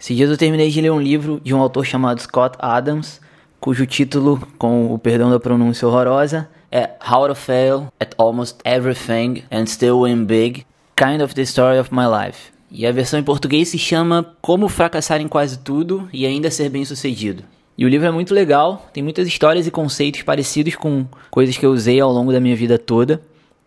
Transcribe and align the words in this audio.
Esses 0.00 0.16
dias 0.16 0.30
eu 0.30 0.36
terminei 0.38 0.70
de 0.70 0.80
ler 0.80 0.90
um 0.90 1.00
livro 1.00 1.42
de 1.44 1.52
um 1.52 1.60
autor 1.60 1.84
chamado 1.84 2.22
Scott 2.22 2.56
Adams, 2.58 3.20
cujo 3.60 3.84
título, 3.84 4.40
com 4.56 4.94
o 4.94 4.98
perdão 4.98 5.28
da 5.28 5.38
pronúncia 5.38 5.86
horrorosa, 5.86 6.48
é 6.72 6.88
How 7.06 7.28
to 7.28 7.34
Fail 7.34 7.88
at 8.00 8.12
Almost 8.16 8.60
Everything 8.64 9.42
and 9.50 9.66
Still 9.66 10.04
Win 10.04 10.24
Big, 10.24 10.64
Kind 10.96 11.20
of 11.20 11.34
the 11.34 11.42
Story 11.42 11.78
of 11.78 11.94
My 11.94 12.06
Life. 12.06 12.50
E 12.70 12.86
a 12.86 12.92
versão 12.92 13.20
em 13.20 13.22
português 13.22 13.68
se 13.68 13.76
chama 13.76 14.34
Como 14.40 14.70
Fracassar 14.70 15.20
em 15.20 15.28
Quase 15.28 15.58
Tudo 15.58 16.08
e 16.14 16.24
Ainda 16.24 16.50
Ser 16.50 16.70
Bem 16.70 16.86
Sucedido. 16.86 17.42
E 17.76 17.84
o 17.84 17.88
livro 17.88 18.06
é 18.06 18.10
muito 18.10 18.32
legal, 18.32 18.88
tem 18.94 19.02
muitas 19.02 19.28
histórias 19.28 19.66
e 19.66 19.70
conceitos 19.70 20.22
parecidos 20.22 20.76
com 20.76 21.04
coisas 21.30 21.58
que 21.58 21.66
eu 21.66 21.72
usei 21.72 22.00
ao 22.00 22.10
longo 22.10 22.32
da 22.32 22.40
minha 22.40 22.56
vida 22.56 22.78
toda, 22.78 23.20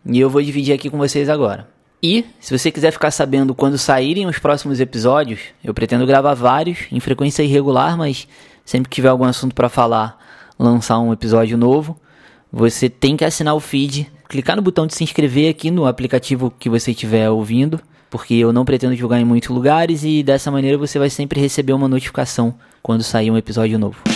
e 0.04 0.20
eu 0.20 0.32
vou 0.32 0.42
dividir 0.42 0.74
aqui 0.74 0.90
com 0.90 0.98
vocês 0.98 1.30
agora. 1.30 1.73
E, 2.04 2.26
se 2.38 2.56
você 2.58 2.70
quiser 2.70 2.92
ficar 2.92 3.12
sabendo 3.12 3.56
quando 3.56 3.78
saírem 3.78 4.26
os 4.26 4.38
próximos 4.38 4.82
episódios, 4.82 5.40
eu 5.64 5.74
pretendo 5.74 6.06
gravar 6.06 6.34
vários, 6.34 6.80
em 6.92 7.00
frequência 7.00 7.44
irregular, 7.44 7.98
mas 7.98 8.28
sempre 8.66 8.90
que 8.90 8.96
tiver 8.96 9.08
algum 9.08 9.24
assunto 9.24 9.56
para 9.56 9.70
falar, 9.70 10.20
lançar 10.60 11.00
um 11.00 11.14
episódio 11.14 11.58
novo. 11.58 11.98
Você 12.52 12.90
tem 12.90 13.16
que 13.16 13.24
assinar 13.24 13.56
o 13.56 13.60
feed, 13.62 14.12
clicar 14.28 14.58
no 14.58 14.62
botão 14.62 14.86
de 14.86 14.94
se 14.94 15.02
inscrever 15.02 15.50
aqui 15.50 15.72
no 15.72 15.86
aplicativo 15.86 16.54
que 16.60 16.70
você 16.70 16.92
estiver 16.92 17.30
ouvindo, 17.30 17.80
porque 18.10 18.34
eu 18.34 18.52
não 18.52 18.66
pretendo 18.66 18.94
divulgar 18.96 19.22
em 19.22 19.26
muitos 19.26 19.50
lugares 19.50 20.04
e 20.04 20.22
dessa 20.22 20.52
maneira 20.52 20.78
você 20.78 21.00
vai 21.00 21.10
sempre 21.10 21.40
receber 21.40 21.72
uma 21.72 21.88
notificação 21.88 22.54
quando 22.82 23.02
sair 23.02 23.32
um 23.32 23.38
episódio 23.38 23.80
novo. 23.80 24.13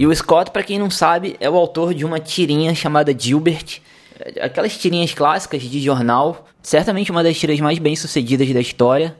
E 0.00 0.06
o 0.06 0.16
Scott, 0.16 0.50
para 0.50 0.62
quem 0.62 0.78
não 0.78 0.88
sabe, 0.88 1.36
é 1.40 1.50
o 1.50 1.54
autor 1.54 1.92
de 1.92 2.06
uma 2.06 2.18
tirinha 2.18 2.74
chamada 2.74 3.14
Gilbert. 3.14 3.82
Aquelas 4.40 4.74
tirinhas 4.78 5.12
clássicas 5.12 5.60
de 5.60 5.78
jornal, 5.78 6.46
certamente 6.62 7.10
uma 7.10 7.22
das 7.22 7.38
tiras 7.38 7.60
mais 7.60 7.78
bem 7.78 7.94
sucedidas 7.94 8.50
da 8.50 8.60
história. 8.62 9.14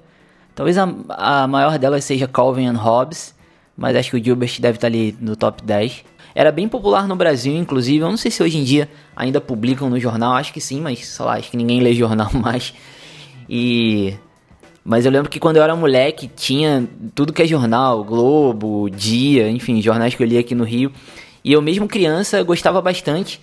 Talvez 0.54 0.78
a, 0.78 0.90
a 1.10 1.46
maior 1.46 1.78
delas 1.78 2.02
seja 2.04 2.26
Calvin 2.26 2.64
and 2.64 2.78
Hobbes, 2.78 3.34
mas 3.76 3.94
acho 3.94 4.12
que 4.12 4.16
o 4.16 4.24
Gilbert 4.24 4.58
deve 4.58 4.78
estar 4.78 4.86
ali 4.86 5.14
no 5.20 5.36
top 5.36 5.62
10. 5.62 6.02
Era 6.34 6.50
bem 6.50 6.66
popular 6.66 7.06
no 7.06 7.14
Brasil, 7.14 7.54
inclusive. 7.54 8.02
Eu 8.02 8.08
não 8.08 8.16
sei 8.16 8.30
se 8.30 8.42
hoje 8.42 8.56
em 8.56 8.64
dia 8.64 8.88
ainda 9.14 9.38
publicam 9.38 9.90
no 9.90 10.00
jornal, 10.00 10.32
acho 10.32 10.50
que 10.50 10.62
sim, 10.62 10.80
mas 10.80 11.06
sei 11.06 11.26
lá, 11.26 11.34
acho 11.34 11.50
que 11.50 11.58
ninguém 11.58 11.82
lê 11.82 11.92
jornal 11.92 12.30
mais. 12.40 12.72
E 13.46 14.14
mas 14.84 15.04
eu 15.04 15.12
lembro 15.12 15.28
que 15.28 15.38
quando 15.38 15.56
eu 15.56 15.62
era 15.62 15.76
moleque, 15.76 16.28
tinha 16.28 16.88
tudo 17.14 17.32
que 17.32 17.42
é 17.42 17.46
jornal, 17.46 18.02
Globo, 18.02 18.88
Dia, 18.90 19.48
enfim, 19.50 19.80
jornais 19.82 20.14
que 20.14 20.22
eu 20.22 20.26
lia 20.26 20.40
aqui 20.40 20.54
no 20.54 20.64
Rio. 20.64 20.90
E 21.44 21.52
eu 21.52 21.60
mesmo 21.60 21.86
criança 21.86 22.42
gostava 22.42 22.80
bastante. 22.80 23.40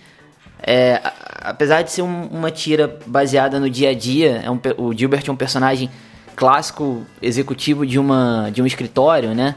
É, 0.60 1.00
apesar 1.40 1.82
de 1.82 1.92
ser 1.92 2.02
um, 2.02 2.26
uma 2.26 2.50
tira 2.50 2.98
baseada 3.06 3.60
no 3.60 3.70
dia 3.70 3.90
a 3.90 3.94
dia, 3.94 4.42
é 4.44 4.50
um, 4.50 4.58
o 4.76 4.92
Gilbert 4.92 5.22
é 5.26 5.30
um 5.30 5.36
personagem 5.36 5.88
clássico 6.34 7.04
executivo 7.22 7.86
de, 7.86 7.98
uma, 7.98 8.50
de 8.52 8.60
um 8.60 8.66
escritório, 8.66 9.34
né? 9.34 9.54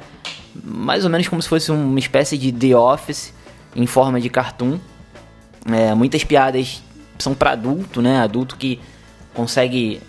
Mais 0.63 1.03
ou 1.03 1.09
menos 1.09 1.27
como 1.27 1.41
se 1.41 1.49
fosse 1.49 1.71
uma 1.71 1.99
espécie 1.99 2.37
de 2.37 2.51
The 2.51 2.75
Office 2.75 3.33
em 3.75 3.87
forma 3.87 4.21
de 4.21 4.29
cartoon. 4.29 4.79
É, 5.71 5.93
muitas 5.95 6.23
piadas 6.23 6.81
são 7.17 7.33
para 7.33 7.51
adulto, 7.51 8.01
né? 8.01 8.19
Adulto 8.19 8.55
que 8.55 8.79
consegue 9.33 10.01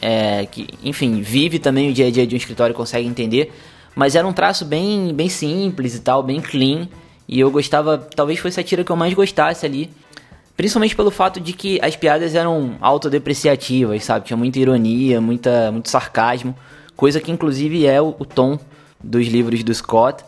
é, 0.00 0.46
que, 0.46 0.68
enfim, 0.82 1.20
vive 1.20 1.58
também 1.58 1.90
o 1.90 1.92
dia 1.92 2.06
a 2.06 2.10
dia 2.10 2.26
de 2.26 2.34
um 2.34 2.38
escritório 2.38 2.72
e 2.72 2.76
consegue 2.76 3.06
entender. 3.06 3.52
Mas 3.94 4.14
era 4.14 4.26
um 4.26 4.32
traço 4.32 4.64
bem, 4.64 5.12
bem 5.12 5.28
simples 5.28 5.94
e 5.94 6.00
tal, 6.00 6.22
bem 6.22 6.40
clean. 6.40 6.88
E 7.28 7.38
eu 7.38 7.50
gostava, 7.50 7.98
talvez 7.98 8.38
fosse 8.38 8.58
a 8.58 8.62
tira 8.62 8.82
que 8.82 8.90
eu 8.90 8.96
mais 8.96 9.14
gostasse 9.14 9.66
ali. 9.66 9.90
Principalmente 10.56 10.94
pelo 10.94 11.10
fato 11.10 11.40
de 11.40 11.52
que 11.52 11.80
as 11.80 11.96
piadas 11.96 12.34
eram 12.34 12.76
autodepreciativas, 12.80 14.04
sabe? 14.04 14.26
Tinha 14.26 14.36
muita 14.36 14.58
ironia, 14.58 15.20
muita, 15.20 15.70
muito 15.72 15.88
sarcasmo. 15.88 16.54
Coisa 16.96 17.20
que 17.20 17.30
inclusive 17.30 17.86
é 17.86 18.00
o, 18.00 18.14
o 18.18 18.24
tom 18.24 18.58
dos 19.02 19.26
livros 19.26 19.62
do 19.62 19.74
Scott. 19.74 20.24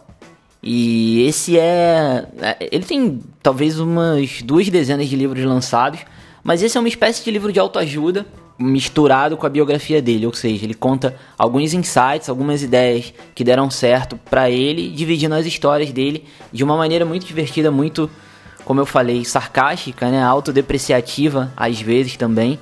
E 0.63 1.27
esse 1.27 1.59
é. 1.59 2.27
é 2.41 2.69
ele 2.71 2.85
tem 2.85 3.21
talvez 3.43 3.79
umas 3.79 4.41
duas 4.43 4.69
dezenas 4.69 5.09
de 5.09 5.17
livros 5.17 5.45
lançados. 5.45 6.01
Mas 6.43 6.63
esse 6.63 6.77
é 6.77 6.81
uma 6.81 6.89
espécie 6.89 7.23
de 7.25 7.31
livro 7.31 7.53
de 7.53 7.61
autoajuda 7.61 8.27
misturado 8.59 9.37
com 9.37 9.47
a 9.47 9.49
biografia 9.49 10.01
dele, 10.01 10.27
ou 10.27 10.33
seja, 10.33 10.65
ele 10.65 10.75
conta 10.75 11.17
alguns 11.39 11.73
insights, 11.73 12.29
algumas 12.29 12.63
ideias 12.63 13.13
que 13.35 13.43
deram 13.43 13.71
certo 13.71 14.19
para 14.31 14.51
ele, 14.51 14.91
dividindo 14.91 15.35
as 15.35 15.47
histórias 15.47 15.91
dele 15.91 16.25
de 16.53 16.63
uma 16.63 16.77
maneira 16.77 17.05
muito 17.05 17.27
divertida, 17.27 17.71
muito, 17.71 18.11
como 18.65 18.81
eu 18.81 18.87
falei, 18.87 19.25
sarcástica, 19.25 20.11
né, 20.11 20.23
autodepreciativa 20.23 21.53
às 21.57 21.81
vezes 21.81 22.17
também, 22.17 22.59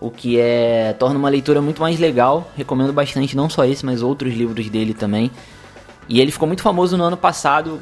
o 0.00 0.10
que 0.10 0.38
é 0.38 0.94
torna 0.98 1.18
uma 1.18 1.28
leitura 1.28 1.62
muito 1.62 1.80
mais 1.80 1.98
legal. 1.98 2.50
Recomendo 2.56 2.92
bastante 2.92 3.36
não 3.36 3.48
só 3.48 3.64
esse, 3.64 3.86
mas 3.86 4.02
outros 4.02 4.34
livros 4.34 4.68
dele 4.68 4.92
também. 4.92 5.30
E 6.08 6.20
ele 6.20 6.30
ficou 6.30 6.46
muito 6.46 6.62
famoso 6.62 6.96
no 6.96 7.04
ano 7.04 7.16
passado 7.16 7.80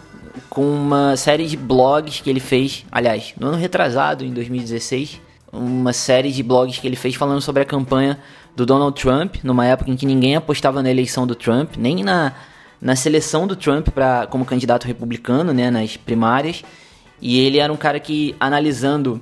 com 0.48 0.62
uma 0.62 1.16
série 1.16 1.46
de 1.46 1.56
blogs 1.56 2.20
que 2.20 2.30
ele 2.30 2.38
fez, 2.38 2.84
aliás, 2.92 3.34
no 3.38 3.48
ano 3.48 3.56
retrasado, 3.56 4.24
em 4.24 4.32
2016 4.32 5.20
uma 5.52 5.92
série 5.92 6.32
de 6.32 6.42
blogs 6.42 6.78
que 6.78 6.86
ele 6.86 6.96
fez 6.96 7.14
falando 7.14 7.42
sobre 7.42 7.62
a 7.62 7.64
campanha 7.66 8.18
do 8.56 8.64
Donald 8.64 8.98
Trump, 9.00 9.36
numa 9.44 9.66
época 9.66 9.90
em 9.90 9.96
que 9.96 10.06
ninguém 10.06 10.34
apostava 10.36 10.82
na 10.82 10.90
eleição 10.90 11.26
do 11.26 11.34
Trump, 11.34 11.76
nem 11.76 12.02
na, 12.02 12.32
na 12.80 12.96
seleção 12.96 13.46
do 13.46 13.54
Trump 13.54 13.88
pra, 13.88 14.26
como 14.26 14.44
candidato 14.46 14.86
republicano, 14.86 15.52
né, 15.52 15.70
nas 15.70 15.96
primárias. 15.96 16.64
E 17.20 17.38
ele 17.38 17.58
era 17.58 17.72
um 17.72 17.76
cara 17.76 18.00
que, 18.00 18.34
analisando 18.40 19.20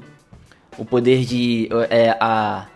o 0.79 0.85
poder 0.85 1.25
de. 1.25 1.69
É, 1.91 2.17
a, 2.21 2.67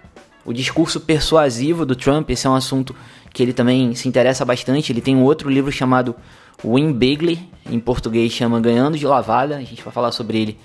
o 0.44 0.52
discurso 0.52 1.00
persuasivo 1.00 1.86
do 1.86 1.96
Trump, 1.96 2.28
esse 2.28 2.46
é 2.46 2.50
um 2.50 2.54
assunto 2.54 2.94
que 3.32 3.42
ele 3.42 3.52
também 3.52 3.94
se 3.94 4.06
interessa 4.08 4.44
bastante. 4.44 4.92
Ele 4.92 5.00
tem 5.00 5.16
um 5.16 5.22
outro 5.22 5.48
livro 5.48 5.72
chamado 5.72 6.14
Win 6.62 6.92
Bigly, 6.92 7.48
em 7.70 7.80
português 7.80 8.30
chama 8.32 8.60
Ganhando 8.60 8.98
de 8.98 9.06
Lavada, 9.06 9.56
a 9.56 9.60
gente 9.60 9.82
vai 9.82 9.92
falar 9.92 10.12
sobre 10.12 10.38
ele 10.38 10.58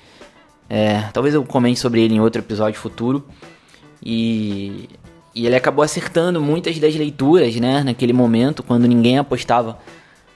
é, 0.69 1.01
talvez 1.11 1.33
eu 1.33 1.43
comente 1.43 1.79
sobre 1.79 2.01
ele 2.01 2.13
em 2.13 2.19
outro 2.19 2.41
episódio 2.41 2.79
futuro. 2.79 3.25
E, 4.03 4.87
e 5.33 5.45
ele 5.45 5.55
acabou 5.55 5.83
acertando 5.83 6.39
muitas 6.39 6.77
das 6.77 6.95
leituras, 6.95 7.55
né? 7.55 7.83
Naquele 7.83 8.13
momento, 8.13 8.61
quando 8.61 8.87
ninguém 8.87 9.17
apostava 9.17 9.79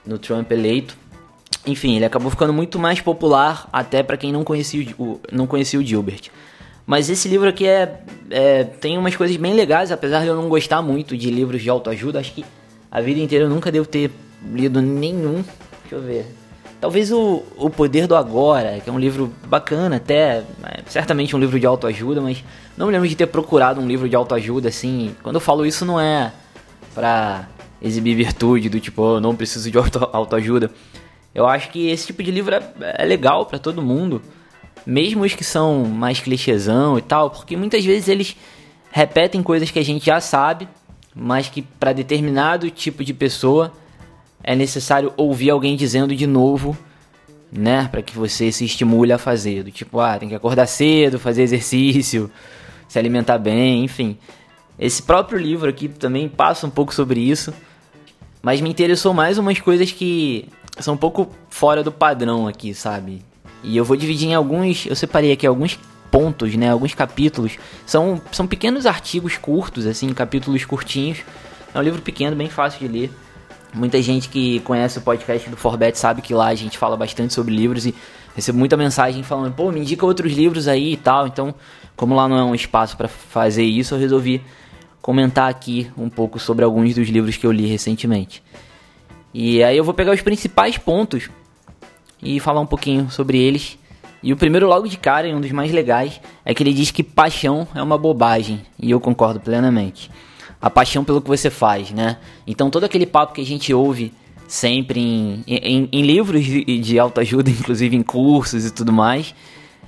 no 0.05 0.17
Trump 0.17 0.51
eleito. 0.51 0.97
Enfim, 1.65 1.95
ele 1.95 2.05
acabou 2.05 2.29
ficando 2.29 2.51
muito 2.51 2.77
mais 2.77 2.99
popular 2.99 3.69
até 3.71 4.03
para 4.03 4.17
quem 4.17 4.33
não 4.33 4.43
conhecia 4.43 4.93
o, 4.97 5.19
não 5.31 5.47
conhecia 5.47 5.79
o 5.79 5.83
Gilbert. 5.83 6.29
Mas 6.85 7.09
esse 7.09 7.29
livro 7.29 7.47
aqui 7.47 7.65
é, 7.65 8.03
é, 8.29 8.63
tem 8.65 8.97
umas 8.97 9.15
coisas 9.15 9.37
bem 9.37 9.53
legais, 9.53 9.89
apesar 9.89 10.21
de 10.21 10.27
eu 10.27 10.35
não 10.35 10.49
gostar 10.49 10.81
muito 10.81 11.15
de 11.15 11.31
livros 11.31 11.61
de 11.61 11.69
autoajuda. 11.69 12.19
Acho 12.19 12.33
que 12.33 12.43
a 12.91 12.99
vida 12.99 13.21
inteira 13.21 13.45
eu 13.45 13.49
nunca 13.49 13.71
devo 13.71 13.87
ter 13.87 14.11
lido 14.51 14.81
nenhum. 14.81 15.43
Deixa 15.83 15.95
eu 15.95 16.01
ver. 16.01 16.42
Talvez 16.83 17.13
o, 17.13 17.43
o 17.55 17.69
Poder 17.69 18.07
do 18.07 18.13
Agora, 18.13 18.77
que 18.81 18.89
é 18.89 18.91
um 18.91 18.99
livro 18.99 19.33
bacana 19.47 19.95
até, 19.95 20.43
é, 20.63 20.83
certamente 20.85 21.33
um 21.33 21.39
livro 21.39 21.57
de 21.57 21.65
autoajuda, 21.65 22.19
mas 22.19 22.43
não 22.75 22.87
me 22.87 22.91
lembro 22.91 23.07
de 23.07 23.15
ter 23.15 23.25
procurado 23.27 23.79
um 23.79 23.87
livro 23.87 24.09
de 24.09 24.17
autoajuda 24.17 24.67
assim. 24.67 25.15
Quando 25.23 25.35
eu 25.35 25.39
falo 25.39 25.65
isso 25.65 25.85
não 25.85 25.97
é 25.97 26.33
pra 26.93 27.47
exibir 27.81 28.15
virtude 28.15 28.67
do 28.67 28.81
tipo, 28.81 29.01
oh, 29.01 29.15
eu 29.15 29.21
não 29.21 29.33
preciso 29.33 29.71
de 29.71 29.77
auto, 29.77 29.97
autoajuda. 30.11 30.69
Eu 31.33 31.47
acho 31.47 31.69
que 31.69 31.87
esse 31.87 32.07
tipo 32.07 32.21
de 32.21 32.31
livro 32.31 32.53
é, 32.53 32.61
é 32.97 33.05
legal 33.05 33.45
para 33.45 33.59
todo 33.59 33.81
mundo, 33.81 34.21
mesmo 34.85 35.23
os 35.23 35.33
que 35.33 35.45
são 35.45 35.85
mais 35.85 36.19
clichêzão 36.19 36.97
e 36.97 37.01
tal, 37.01 37.29
porque 37.29 37.55
muitas 37.55 37.85
vezes 37.85 38.09
eles 38.09 38.35
repetem 38.91 39.41
coisas 39.41 39.71
que 39.71 39.79
a 39.79 39.85
gente 39.85 40.05
já 40.05 40.19
sabe, 40.19 40.67
mas 41.15 41.47
que 41.47 41.61
para 41.61 41.93
determinado 41.93 42.69
tipo 42.69 43.05
de 43.05 43.13
pessoa 43.13 43.71
é 44.43 44.55
necessário 44.55 45.13
ouvir 45.15 45.49
alguém 45.49 45.75
dizendo 45.75 46.15
de 46.15 46.27
novo, 46.27 46.77
né, 47.51 47.87
para 47.89 48.01
que 48.01 48.15
você 48.15 48.51
se 48.51 48.65
estimule 48.65 49.13
a 49.13 49.17
fazer, 49.17 49.63
do 49.63 49.71
tipo, 49.71 49.99
ah, 49.99 50.17
tem 50.17 50.27
que 50.27 50.35
acordar 50.35 50.67
cedo, 50.67 51.19
fazer 51.19 51.43
exercício, 51.43 52.29
se 52.87 52.99
alimentar 52.99 53.37
bem, 53.37 53.83
enfim. 53.83 54.17
Esse 54.77 55.01
próprio 55.01 55.39
livro 55.39 55.69
aqui 55.69 55.87
também 55.87 56.27
passa 56.27 56.67
um 56.67 56.69
pouco 56.69 56.93
sobre 56.93 57.19
isso, 57.19 57.53
mas 58.41 58.59
me 58.59 58.69
interessou 58.69 59.13
mais 59.13 59.37
umas 59.37 59.59
coisas 59.59 59.91
que 59.91 60.49
são 60.79 60.95
um 60.95 60.97
pouco 60.97 61.29
fora 61.49 61.83
do 61.83 61.91
padrão 61.91 62.47
aqui, 62.47 62.73
sabe? 62.73 63.23
E 63.63 63.77
eu 63.77 63.85
vou 63.85 63.95
dividir 63.95 64.29
em 64.29 64.33
alguns, 64.33 64.85
eu 64.85 64.95
separei 64.95 65.31
aqui 65.31 65.47
alguns 65.47 65.79
pontos, 66.11 66.53
né, 66.55 66.69
alguns 66.69 66.93
capítulos. 66.93 67.57
São 67.85 68.21
são 68.31 68.45
pequenos 68.45 68.85
artigos 68.85 69.37
curtos 69.37 69.85
assim, 69.85 70.13
capítulos 70.13 70.65
curtinhos. 70.65 71.19
É 71.73 71.79
um 71.79 71.81
livro 71.81 72.01
pequeno, 72.01 72.35
bem 72.35 72.49
fácil 72.49 72.79
de 72.79 72.87
ler. 72.87 73.11
Muita 73.73 74.01
gente 74.01 74.29
que 74.29 74.59
conhece 74.59 74.99
o 74.99 75.01
podcast 75.01 75.49
do 75.49 75.57
Forbet 75.57 75.97
sabe 75.97 76.21
que 76.21 76.33
lá 76.33 76.47
a 76.47 76.55
gente 76.55 76.77
fala 76.77 76.95
bastante 76.95 77.33
sobre 77.33 77.55
livros 77.55 77.87
e 77.87 77.95
recebo 78.35 78.59
muita 78.59 78.77
mensagem 78.77 79.23
falando, 79.23 79.51
pô, 79.53 79.71
me 79.71 79.79
indica 79.79 80.05
outros 80.05 80.31
livros 80.31 80.67
aí 80.67 80.93
e 80.93 80.97
tal. 80.97 81.25
Então, 81.25 81.55
como 81.95 82.15
lá 82.15 82.27
não 82.27 82.37
é 82.37 82.43
um 82.43 82.53
espaço 82.53 82.95
para 82.95 83.07
fazer 83.07 83.63
isso, 83.63 83.95
eu 83.95 83.99
resolvi 83.99 84.41
comentar 85.01 85.49
aqui 85.49 85.91
um 85.97 86.07
pouco 86.07 86.39
sobre 86.39 86.63
alguns 86.63 86.93
dos 86.93 87.09
livros 87.09 87.35
que 87.35 87.47
eu 87.47 87.51
li 87.51 87.65
recentemente. 87.65 88.43
E 89.33 89.63
aí 89.63 89.75
eu 89.75 89.83
vou 89.83 89.93
pegar 89.93 90.13
os 90.13 90.21
principais 90.21 90.77
pontos 90.77 91.29
e 92.21 92.39
falar 92.39 92.61
um 92.61 92.65
pouquinho 92.67 93.09
sobre 93.09 93.39
eles. 93.39 93.77
E 94.21 94.31
o 94.31 94.37
primeiro, 94.37 94.67
logo 94.67 94.87
de 94.87 94.97
cara, 94.97 95.27
e 95.27 95.33
um 95.33 95.41
dos 95.41 95.51
mais 95.51 95.71
legais, 95.71 96.21
é 96.45 96.53
que 96.53 96.63
ele 96.63 96.73
diz 96.73 96.91
que 96.91 97.03
paixão 97.03 97.67
é 97.75 97.81
uma 97.81 97.97
bobagem. 97.97 98.61
E 98.79 98.91
eu 98.91 98.99
concordo 98.99 99.39
plenamente. 99.39 100.09
A 100.63 100.69
paixão 100.69 101.03
pelo 101.03 101.21
que 101.21 101.27
você 101.27 101.49
faz, 101.49 101.91
né? 101.91 102.15
Então 102.47 102.69
todo 102.69 102.85
aquele 102.85 103.05
papo 103.05 103.33
que 103.33 103.41
a 103.41 103.45
gente 103.45 103.73
ouve 103.73 104.13
sempre 104.47 104.97
em, 105.01 105.43
em, 105.45 105.89
em 105.91 106.01
livros 106.01 106.45
de, 106.45 106.79
de 106.79 106.97
autoajuda, 106.97 107.49
inclusive 107.51 107.97
em 107.97 108.01
cursos 108.01 108.65
e 108.65 108.71
tudo 108.71 108.93
mais, 108.93 109.35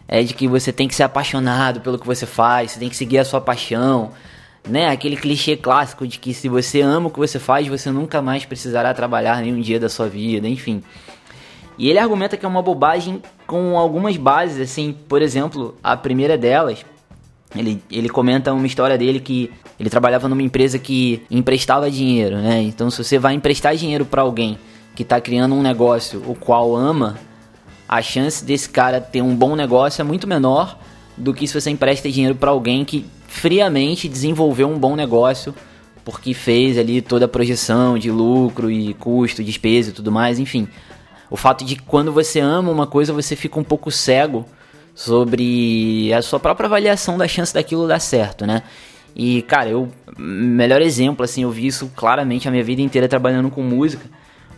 é 0.05 0.21
de 0.21 0.33
que 0.33 0.49
você 0.49 0.73
tem 0.73 0.85
que 0.85 0.93
ser 0.93 1.03
apaixonado 1.03 1.79
pelo 1.79 1.97
que 1.97 2.05
você 2.05 2.25
faz, 2.25 2.71
você 2.71 2.79
tem 2.79 2.89
que 2.89 2.95
seguir 2.97 3.19
a 3.19 3.23
sua 3.23 3.39
paixão, 3.39 4.11
né? 4.67 4.89
Aquele 4.89 5.15
clichê 5.15 5.55
clássico 5.55 6.05
de 6.05 6.19
que 6.19 6.33
se 6.33 6.49
você 6.49 6.81
ama 6.81 7.07
o 7.07 7.11
que 7.11 7.19
você 7.19 7.39
faz, 7.39 7.65
você 7.67 7.89
nunca 7.89 8.21
mais 8.21 8.43
precisará 8.43 8.93
trabalhar 8.93 9.41
nenhum 9.41 9.61
dia 9.61 9.79
da 9.79 9.87
sua 9.87 10.09
vida, 10.09 10.45
enfim. 10.45 10.83
E 11.77 11.89
ele 11.89 11.99
argumenta 11.99 12.35
que 12.35 12.45
é 12.45 12.49
uma 12.49 12.61
bobagem 12.61 13.21
com 13.47 13.77
algumas 13.77 14.17
bases, 14.17 14.59
assim, 14.59 14.95
por 15.07 15.21
exemplo, 15.21 15.75
a 15.83 15.95
primeira 15.95 16.37
delas, 16.37 16.85
ele, 17.55 17.81
ele 17.91 18.09
comenta 18.09 18.53
uma 18.53 18.67
história 18.67 18.97
dele 18.97 19.19
que 19.19 19.51
ele 19.79 19.89
trabalhava 19.89 20.27
numa 20.27 20.41
empresa 20.41 20.79
que 20.79 21.21
emprestava 21.29 21.89
dinheiro, 21.89 22.37
né? 22.37 22.61
Então, 22.61 22.89
se 22.89 23.03
você 23.03 23.19
vai 23.19 23.33
emprestar 23.33 23.75
dinheiro 23.75 24.05
para 24.05 24.21
alguém 24.21 24.57
que 24.95 25.03
está 25.03 25.19
criando 25.19 25.55
um 25.55 25.61
negócio 25.61 26.23
o 26.25 26.35
qual 26.35 26.75
ama, 26.75 27.17
a 27.87 28.01
chance 28.01 28.43
desse 28.43 28.69
cara 28.69 29.01
ter 29.01 29.21
um 29.21 29.35
bom 29.35 29.55
negócio 29.55 30.01
é 30.01 30.03
muito 30.03 30.27
menor 30.27 30.79
do 31.17 31.33
que 31.33 31.47
se 31.47 31.59
você 31.59 31.69
empresta 31.69 32.09
dinheiro 32.09 32.35
para 32.35 32.51
alguém 32.51 32.83
que 32.83 33.05
friamente 33.27 34.07
desenvolveu 34.07 34.69
um 34.69 34.79
bom 34.79 34.95
negócio 34.95 35.53
porque 36.03 36.33
fez 36.35 36.77
ali 36.77 37.01
toda 37.01 37.25
a 37.25 37.27
projeção 37.27 37.97
de 37.97 38.11
lucro 38.11 38.69
e 38.69 38.93
custo, 38.93 39.43
despesa 39.43 39.89
e 39.89 39.93
tudo 39.93 40.11
mais, 40.11 40.37
enfim. 40.37 40.67
O 41.31 41.35
fato 41.35 41.65
de 41.65 41.75
quando 41.77 42.11
você 42.11 42.39
ama 42.39 42.71
uma 42.71 42.85
coisa, 42.85 43.11
você 43.11 43.35
fica 43.35 43.59
um 43.59 43.63
pouco 43.63 43.89
cego 43.89 44.45
sobre 44.95 46.11
a 46.13 46.21
sua 46.21 46.39
própria 46.39 46.65
avaliação 46.65 47.17
da 47.17 47.27
chance 47.27 47.53
daquilo 47.53 47.87
dar 47.87 47.99
certo, 47.99 48.47
né? 48.47 48.63
E, 49.13 49.41
cara, 49.43 49.69
eu 49.69 49.91
melhor 50.17 50.81
exemplo 50.81 51.23
assim, 51.23 51.43
eu 51.43 51.51
vi 51.51 51.67
isso 51.67 51.91
claramente 51.95 52.47
a 52.47 52.51
minha 52.51 52.63
vida 52.63 52.81
inteira 52.81 53.07
trabalhando 53.07 53.49
com 53.49 53.61
música, 53.61 54.09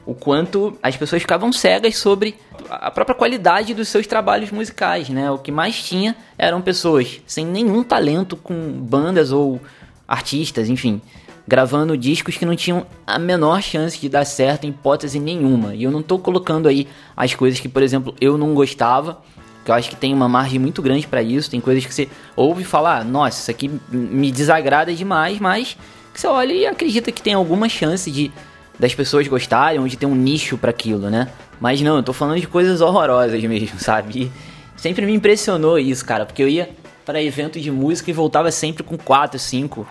o 0.06 0.14
quanto 0.14 0.78
as 0.82 0.96
pessoas 0.96 1.22
ficavam 1.22 1.52
cegas 1.52 1.98
sobre 1.98 2.36
a 2.70 2.90
própria 2.90 3.16
qualidade 3.16 3.74
dos 3.74 3.90
seus 3.90 4.08
trabalhos 4.08 4.52
musicais, 4.52 5.10
né? 5.10 5.30
O 5.30 5.38
que 5.38 5.52
mais 5.52 5.84
tinha 5.84 6.16
eram 6.38 6.62
pessoas 6.62 7.20
sem 7.28 7.46
nenhum 7.46 7.84
talento 7.84 8.36
com 8.36 8.72
bandas 8.72 9.32
ou 9.32 9.60
artistas, 10.08 10.70
enfim, 10.70 11.02
gravando 11.48 11.98
discos 11.98 12.38
que 12.38 12.46
não 12.46 12.56
tinham 12.56 12.86
a 13.06 13.20
menor 13.20 13.62
chance 13.62 14.00
de 14.00 14.08
dar 14.08 14.26
certo 14.26 14.66
em 14.66 14.70
hipótese 14.70 15.20
nenhuma. 15.20 15.76
E 15.76 15.84
eu 15.84 15.92
não 15.92 16.00
estou 16.00 16.18
colocando 16.20 16.68
aí 16.68 16.88
as 17.16 17.34
coisas 17.36 17.60
que, 17.60 17.70
por 17.70 17.84
exemplo, 17.84 18.16
eu 18.20 18.38
não 18.38 18.54
gostava, 18.54 19.22
que 19.68 19.72
eu 19.72 19.76
acho 19.76 19.90
que 19.90 19.98
tem 19.98 20.14
uma 20.14 20.30
margem 20.30 20.58
muito 20.58 20.82
grande 20.82 21.06
para 21.06 21.22
isso. 21.22 21.52
Tem 21.52 21.60
coisas 21.60 21.86
que 21.86 21.94
você 21.94 22.08
ouve 22.38 22.64
falar, 22.64 23.04
nossa, 23.04 23.42
isso 23.42 23.52
aqui 23.52 23.70
me 23.92 24.32
desagrada 24.32 24.96
demais, 24.96 25.40
mas 25.40 25.78
que 26.14 26.22
você 26.22 26.26
olha 26.26 26.54
e 26.54 26.66
acredita 26.66 27.12
que 27.12 27.22
tem 27.22 27.34
alguma 27.34 27.68
chance 27.68 28.10
de 28.10 28.32
das 28.80 28.94
pessoas 28.96 29.28
gostarem, 29.28 29.80
ou 29.80 29.88
de 29.88 29.98
ter 29.98 30.06
um 30.06 30.16
nicho 30.16 30.58
para 30.58 30.70
aquilo, 30.70 31.10
né? 31.10 31.28
Mas 31.60 31.82
não, 31.82 31.98
eu 31.98 32.04
tô 32.04 32.14
falando 32.14 32.40
de 32.40 32.48
coisas 32.48 32.80
horrorosas 32.80 33.44
mesmo, 33.44 33.78
sabe? 33.82 34.22
E 34.22 34.32
sempre 34.80 35.06
me 35.06 35.14
impressionou 35.14 35.78
isso, 35.78 36.06
cara, 36.06 36.26
porque 36.26 36.44
eu 36.44 36.48
ia 36.48 36.70
para 37.04 37.22
eventos 37.22 37.62
de 37.62 37.72
música 37.72 38.10
e 38.10 38.14
voltava 38.14 38.52
sempre 38.52 38.84
com 38.84 38.96
4, 38.98 39.38
5 39.38 39.86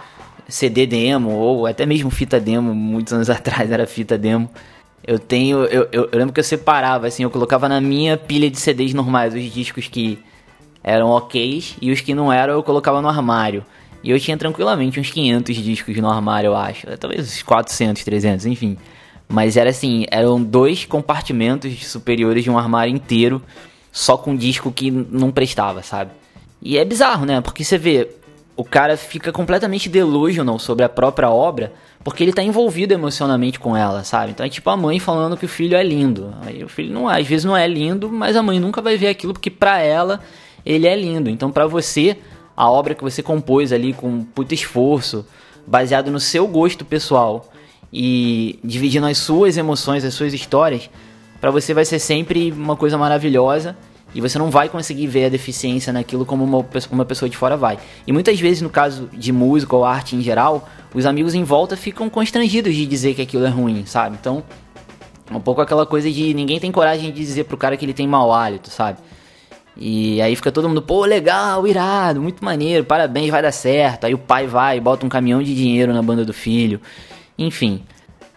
CD 0.49 0.87
demo, 0.87 1.33
ou 1.33 1.67
até 1.67 1.85
mesmo 1.85 2.09
fita 2.11 2.41
demo, 2.41 2.75
muitos 2.75 3.13
anos 3.13 3.29
atrás 3.31 3.71
era 3.71 3.87
fita 3.87 4.17
demo. 4.17 4.49
Eu 5.07 5.19
tenho. 5.19 5.65
Eu, 5.65 5.89
eu, 5.93 6.09
eu, 6.11 6.19
lembro 6.19 6.33
que 6.33 6.41
eu 6.41 6.45
separava, 6.45 7.07
assim, 7.07 7.23
eu 7.23 7.31
colocava 7.31 7.69
na 7.69 7.81
minha 7.81 8.17
pilha 8.17 8.51
de 8.51 8.59
CDs 8.59 8.93
normais 8.93 9.35
os 9.35 9.53
discos 9.53 9.87
que 9.87 10.19
eram 10.83 11.09
ok 11.09 11.65
e 11.81 11.93
os 11.93 12.01
que 12.01 12.15
não 12.15 12.33
eram 12.33 12.55
eu 12.55 12.63
colocava 12.63 13.01
no 13.01 13.09
armário. 13.09 13.65
E 14.03 14.11
eu 14.11 14.21
tinha 14.21 14.37
tranquilamente 14.37 15.01
uns 15.01 15.11
500 15.11 15.57
discos 15.57 15.97
no 15.97 16.09
armário, 16.09 16.49
eu 16.49 16.57
acho. 16.57 16.87
Talvez 16.99 17.27
uns 17.27 17.43
400, 17.43 18.05
300, 18.05 18.47
enfim. 18.47 18.77
Mas 19.29 19.57
era 19.57 19.71
assim, 19.71 20.07
eram 20.11 20.41
dois 20.43 20.85
compartimentos 20.85 21.87
superiores 21.87 22.45
de 22.45 22.51
um 22.51 22.59
armário 22.59 22.95
inteiro, 22.95 23.43
só 23.91 24.17
com 24.17 24.37
disco 24.37 24.71
que 24.71 24.91
não 24.91 25.33
prestava, 25.33 25.83
sabe? 25.83 26.13
E 26.63 26.79
é 26.79 26.85
bizarro, 26.85 27.27
né? 27.27 27.41
Porque 27.41 27.65
você 27.65 27.77
vê, 27.77 28.09
o 28.57 28.65
cara 28.65 28.97
fica 28.97 29.33
completamente 29.33 29.89
delusional 29.89 30.59
sobre 30.59 30.85
a 30.85 30.89
própria 30.89 31.31
obra 31.31 31.73
porque 32.07 32.23
ele 32.23 32.33
tá 32.33 32.41
envolvido 32.41 32.95
emocionalmente 32.95 33.59
com 33.59 33.77
ela, 33.77 34.05
sabe? 34.05 34.31
Então 34.31 34.47
é 34.47 34.49
tipo 34.49 34.71
a 34.71 34.77
mãe 34.77 35.01
falando 35.01 35.37
que 35.37 35.45
o 35.45 35.49
filho 35.49 35.77
é 35.77 35.83
lindo. 35.83 36.33
Aí 36.43 36.63
o 36.63 36.69
filho 36.69 36.95
não, 36.95 37.09
às 37.09 37.27
vezes 37.27 37.45
não 37.45 37.57
é 37.57 37.67
lindo, 37.67 38.09
mas 38.09 38.37
a 38.37 38.43
mãe 38.45 38.61
nunca 38.61 38.81
vai 38.81 38.97
ver 38.97 39.09
aquilo 39.09 39.33
porque 39.33 39.51
para 39.51 39.81
ela 39.81 40.21
ele 40.65 40.87
é 40.87 40.95
lindo. 40.95 41.29
Então 41.29 41.51
para 41.51 41.67
você, 41.67 42.17
a 42.57 42.71
obra 42.71 42.95
que 42.95 43.03
você 43.03 43.25
compôs 43.25 43.73
ali 43.73 43.93
com 43.93 44.23
puto 44.23 44.55
esforço, 44.55 45.27
baseado 45.67 46.09
no 46.09 46.21
seu 46.21 46.47
gosto 46.47 46.85
pessoal 46.85 47.51
e 47.93 48.61
dividindo 48.63 49.09
as 49.09 49.19
suas 49.19 49.57
emoções, 49.57 50.05
as 50.05 50.15
suas 50.15 50.33
histórias, 50.33 50.89
para 51.41 51.51
você 51.51 51.75
vai 51.75 51.85
ser 51.85 51.99
sempre 51.99 52.53
uma 52.53 52.77
coisa 52.77 52.97
maravilhosa 52.97 53.77
e 54.15 54.21
você 54.21 54.39
não 54.39 54.49
vai 54.49 54.69
conseguir 54.69 55.09
ver 55.09 55.25
a 55.25 55.29
deficiência 55.29 55.93
naquilo 55.93 56.25
como 56.25 56.45
uma, 56.45 56.65
uma 56.93 57.05
pessoa 57.05 57.29
de 57.29 57.37
fora 57.37 57.57
vai. 57.57 57.79
E 58.07 58.13
muitas 58.13 58.39
vezes, 58.39 58.63
no 58.63 58.71
caso 58.71 59.11
de 59.13 59.33
música 59.33 59.75
ou 59.75 59.85
arte 59.85 60.15
em 60.15 60.23
geral, 60.23 60.69
os 60.97 61.05
amigos 61.05 61.35
em 61.35 61.45
volta 61.45 61.77
ficam 61.77 62.09
constrangidos 62.09 62.75
de 62.75 62.87
dizer 62.87 63.15
que 63.15 63.21
aquilo 63.21 63.45
é 63.45 63.51
ruim, 63.51 63.85
sabe? 63.85 64.17
Então, 64.19 64.43
um 65.31 65.39
pouco 65.39 65.61
aquela 65.61 65.85
coisa 65.85 66.11
de 66.11 66.33
ninguém 66.33 66.59
tem 66.59 66.73
coragem 66.73 67.13
de 67.13 67.19
dizer 67.19 67.45
pro 67.45 67.57
cara 67.59 67.77
que 67.77 67.85
ele 67.85 67.93
tem 67.93 68.09
mau 68.09 68.33
hálito, 68.33 68.71
sabe? 68.71 68.99
E 69.77 70.23
aí 70.23 70.35
fica 70.35 70.51
todo 70.51 70.67
mundo, 70.67 70.81
pô, 70.81 71.05
legal, 71.05 71.67
irado, 71.67 72.23
muito 72.23 72.43
maneiro, 72.43 72.83
parabéns, 72.83 73.29
vai 73.29 73.43
dar 73.43 73.53
certo. 73.53 74.05
Aí 74.05 74.15
o 74.15 74.19
pai 74.19 74.47
vai, 74.47 74.81
bota 74.81 75.05
um 75.05 75.09
caminhão 75.09 75.43
de 75.43 75.55
dinheiro 75.55 75.93
na 75.93 76.01
banda 76.01 76.25
do 76.25 76.33
filho. 76.33 76.81
Enfim, 77.39 77.83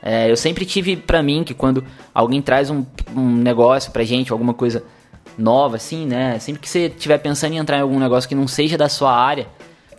é, 0.04 0.30
eu 0.30 0.36
sempre 0.36 0.66
tive 0.66 0.98
pra 0.98 1.24
mim 1.24 1.46
que 1.46 1.54
quando 1.54 1.82
alguém 2.14 2.42
traz 2.42 2.70
um, 2.70 2.86
um 3.16 3.38
negócio 3.38 3.90
pra 3.94 4.04
gente, 4.04 4.34
alguma 4.34 4.54
coisa 4.54 4.84
nova, 5.38 5.78
assim, 5.78 6.06
né? 6.06 6.38
Sempre 6.40 6.62
que 6.62 6.68
você 6.68 6.88
estiver 6.88 7.20
pensando 7.20 7.54
em 7.54 7.58
entrar 7.58 7.78
em 7.78 7.82
algum 7.82 8.00
negócio 8.00 8.28
que 8.28 8.36
não 8.36 8.50
seja 8.50 8.78
da 8.78 8.90
sua 8.90 9.16
área, 9.16 9.48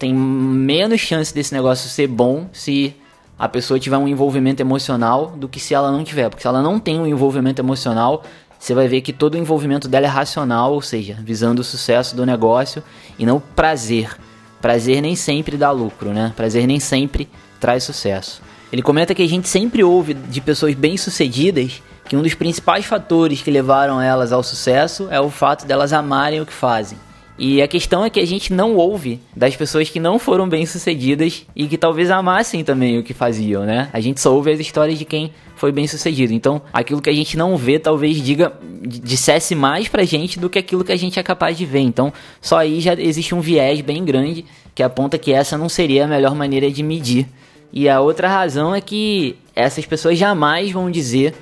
tem 0.00 0.14
menos 0.14 0.98
chance 0.98 1.32
desse 1.32 1.52
negócio 1.52 1.88
ser 1.90 2.06
bom 2.06 2.48
se 2.54 2.96
a 3.38 3.46
pessoa 3.46 3.78
tiver 3.78 3.98
um 3.98 4.08
envolvimento 4.08 4.62
emocional 4.62 5.34
do 5.36 5.46
que 5.46 5.60
se 5.60 5.74
ela 5.74 5.92
não 5.92 6.02
tiver. 6.02 6.30
Porque 6.30 6.40
se 6.40 6.48
ela 6.48 6.62
não 6.62 6.80
tem 6.80 6.98
um 6.98 7.06
envolvimento 7.06 7.60
emocional, 7.60 8.24
você 8.58 8.72
vai 8.72 8.88
ver 8.88 9.02
que 9.02 9.12
todo 9.12 9.34
o 9.34 9.36
envolvimento 9.36 9.86
dela 9.88 10.06
é 10.06 10.08
racional, 10.08 10.72
ou 10.72 10.80
seja, 10.80 11.18
visando 11.22 11.60
o 11.60 11.64
sucesso 11.64 12.16
do 12.16 12.24
negócio 12.24 12.82
e 13.18 13.26
não 13.26 13.38
prazer. 13.38 14.16
Prazer 14.58 15.02
nem 15.02 15.14
sempre 15.14 15.58
dá 15.58 15.70
lucro, 15.70 16.14
né? 16.14 16.32
Prazer 16.34 16.66
nem 16.66 16.80
sempre 16.80 17.28
traz 17.60 17.84
sucesso. 17.84 18.40
Ele 18.72 18.80
comenta 18.80 19.14
que 19.14 19.22
a 19.22 19.28
gente 19.28 19.48
sempre 19.48 19.84
ouve 19.84 20.14
de 20.14 20.40
pessoas 20.40 20.74
bem-sucedidas 20.74 21.82
que 22.06 22.16
um 22.16 22.22
dos 22.22 22.34
principais 22.34 22.86
fatores 22.86 23.42
que 23.42 23.50
levaram 23.50 24.00
elas 24.00 24.32
ao 24.32 24.42
sucesso 24.42 25.08
é 25.10 25.20
o 25.20 25.28
fato 25.28 25.66
delas 25.66 25.92
amarem 25.92 26.40
o 26.40 26.46
que 26.46 26.54
fazem. 26.54 26.98
E 27.42 27.62
a 27.62 27.66
questão 27.66 28.04
é 28.04 28.10
que 28.10 28.20
a 28.20 28.26
gente 28.26 28.52
não 28.52 28.76
ouve 28.76 29.18
das 29.34 29.56
pessoas 29.56 29.88
que 29.88 29.98
não 29.98 30.18
foram 30.18 30.46
bem-sucedidas 30.46 31.46
e 31.56 31.66
que 31.66 31.78
talvez 31.78 32.10
amassem 32.10 32.62
também 32.62 32.98
o 32.98 33.02
que 33.02 33.14
faziam, 33.14 33.64
né? 33.64 33.88
A 33.94 33.98
gente 33.98 34.20
só 34.20 34.34
ouve 34.34 34.52
as 34.52 34.60
histórias 34.60 34.98
de 34.98 35.06
quem 35.06 35.32
foi 35.56 35.72
bem-sucedido. 35.72 36.34
Então, 36.34 36.60
aquilo 36.70 37.00
que 37.00 37.08
a 37.08 37.14
gente 37.14 37.38
não 37.38 37.56
vê 37.56 37.78
talvez 37.78 38.22
diga 38.22 38.52
dissesse 38.82 39.54
mais 39.54 39.88
pra 39.88 40.04
gente 40.04 40.38
do 40.38 40.50
que 40.50 40.58
aquilo 40.58 40.84
que 40.84 40.92
a 40.92 40.96
gente 40.98 41.18
é 41.18 41.22
capaz 41.22 41.56
de 41.56 41.64
ver. 41.64 41.80
Então, 41.80 42.12
só 42.42 42.58
aí 42.58 42.78
já 42.78 42.92
existe 42.92 43.34
um 43.34 43.40
viés 43.40 43.80
bem 43.80 44.04
grande 44.04 44.44
que 44.74 44.82
aponta 44.82 45.16
que 45.16 45.32
essa 45.32 45.56
não 45.56 45.70
seria 45.70 46.04
a 46.04 46.08
melhor 46.08 46.34
maneira 46.34 46.70
de 46.70 46.82
medir. 46.82 47.26
E 47.72 47.88
a 47.88 48.02
outra 48.02 48.28
razão 48.28 48.74
é 48.74 48.82
que 48.82 49.34
essas 49.56 49.86
pessoas 49.86 50.18
jamais 50.18 50.72
vão 50.72 50.90
dizer 50.90 51.34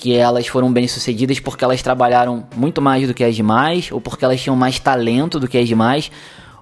que 0.00 0.16
elas 0.16 0.46
foram 0.46 0.72
bem 0.72 0.88
sucedidas 0.88 1.38
porque 1.38 1.62
elas 1.62 1.82
trabalharam 1.82 2.46
muito 2.56 2.80
mais 2.80 3.06
do 3.06 3.12
que 3.12 3.22
as 3.22 3.36
demais, 3.36 3.92
ou 3.92 4.00
porque 4.00 4.24
elas 4.24 4.40
tinham 4.40 4.56
mais 4.56 4.78
talento 4.78 5.38
do 5.38 5.46
que 5.46 5.58
as 5.58 5.68
demais, 5.68 6.10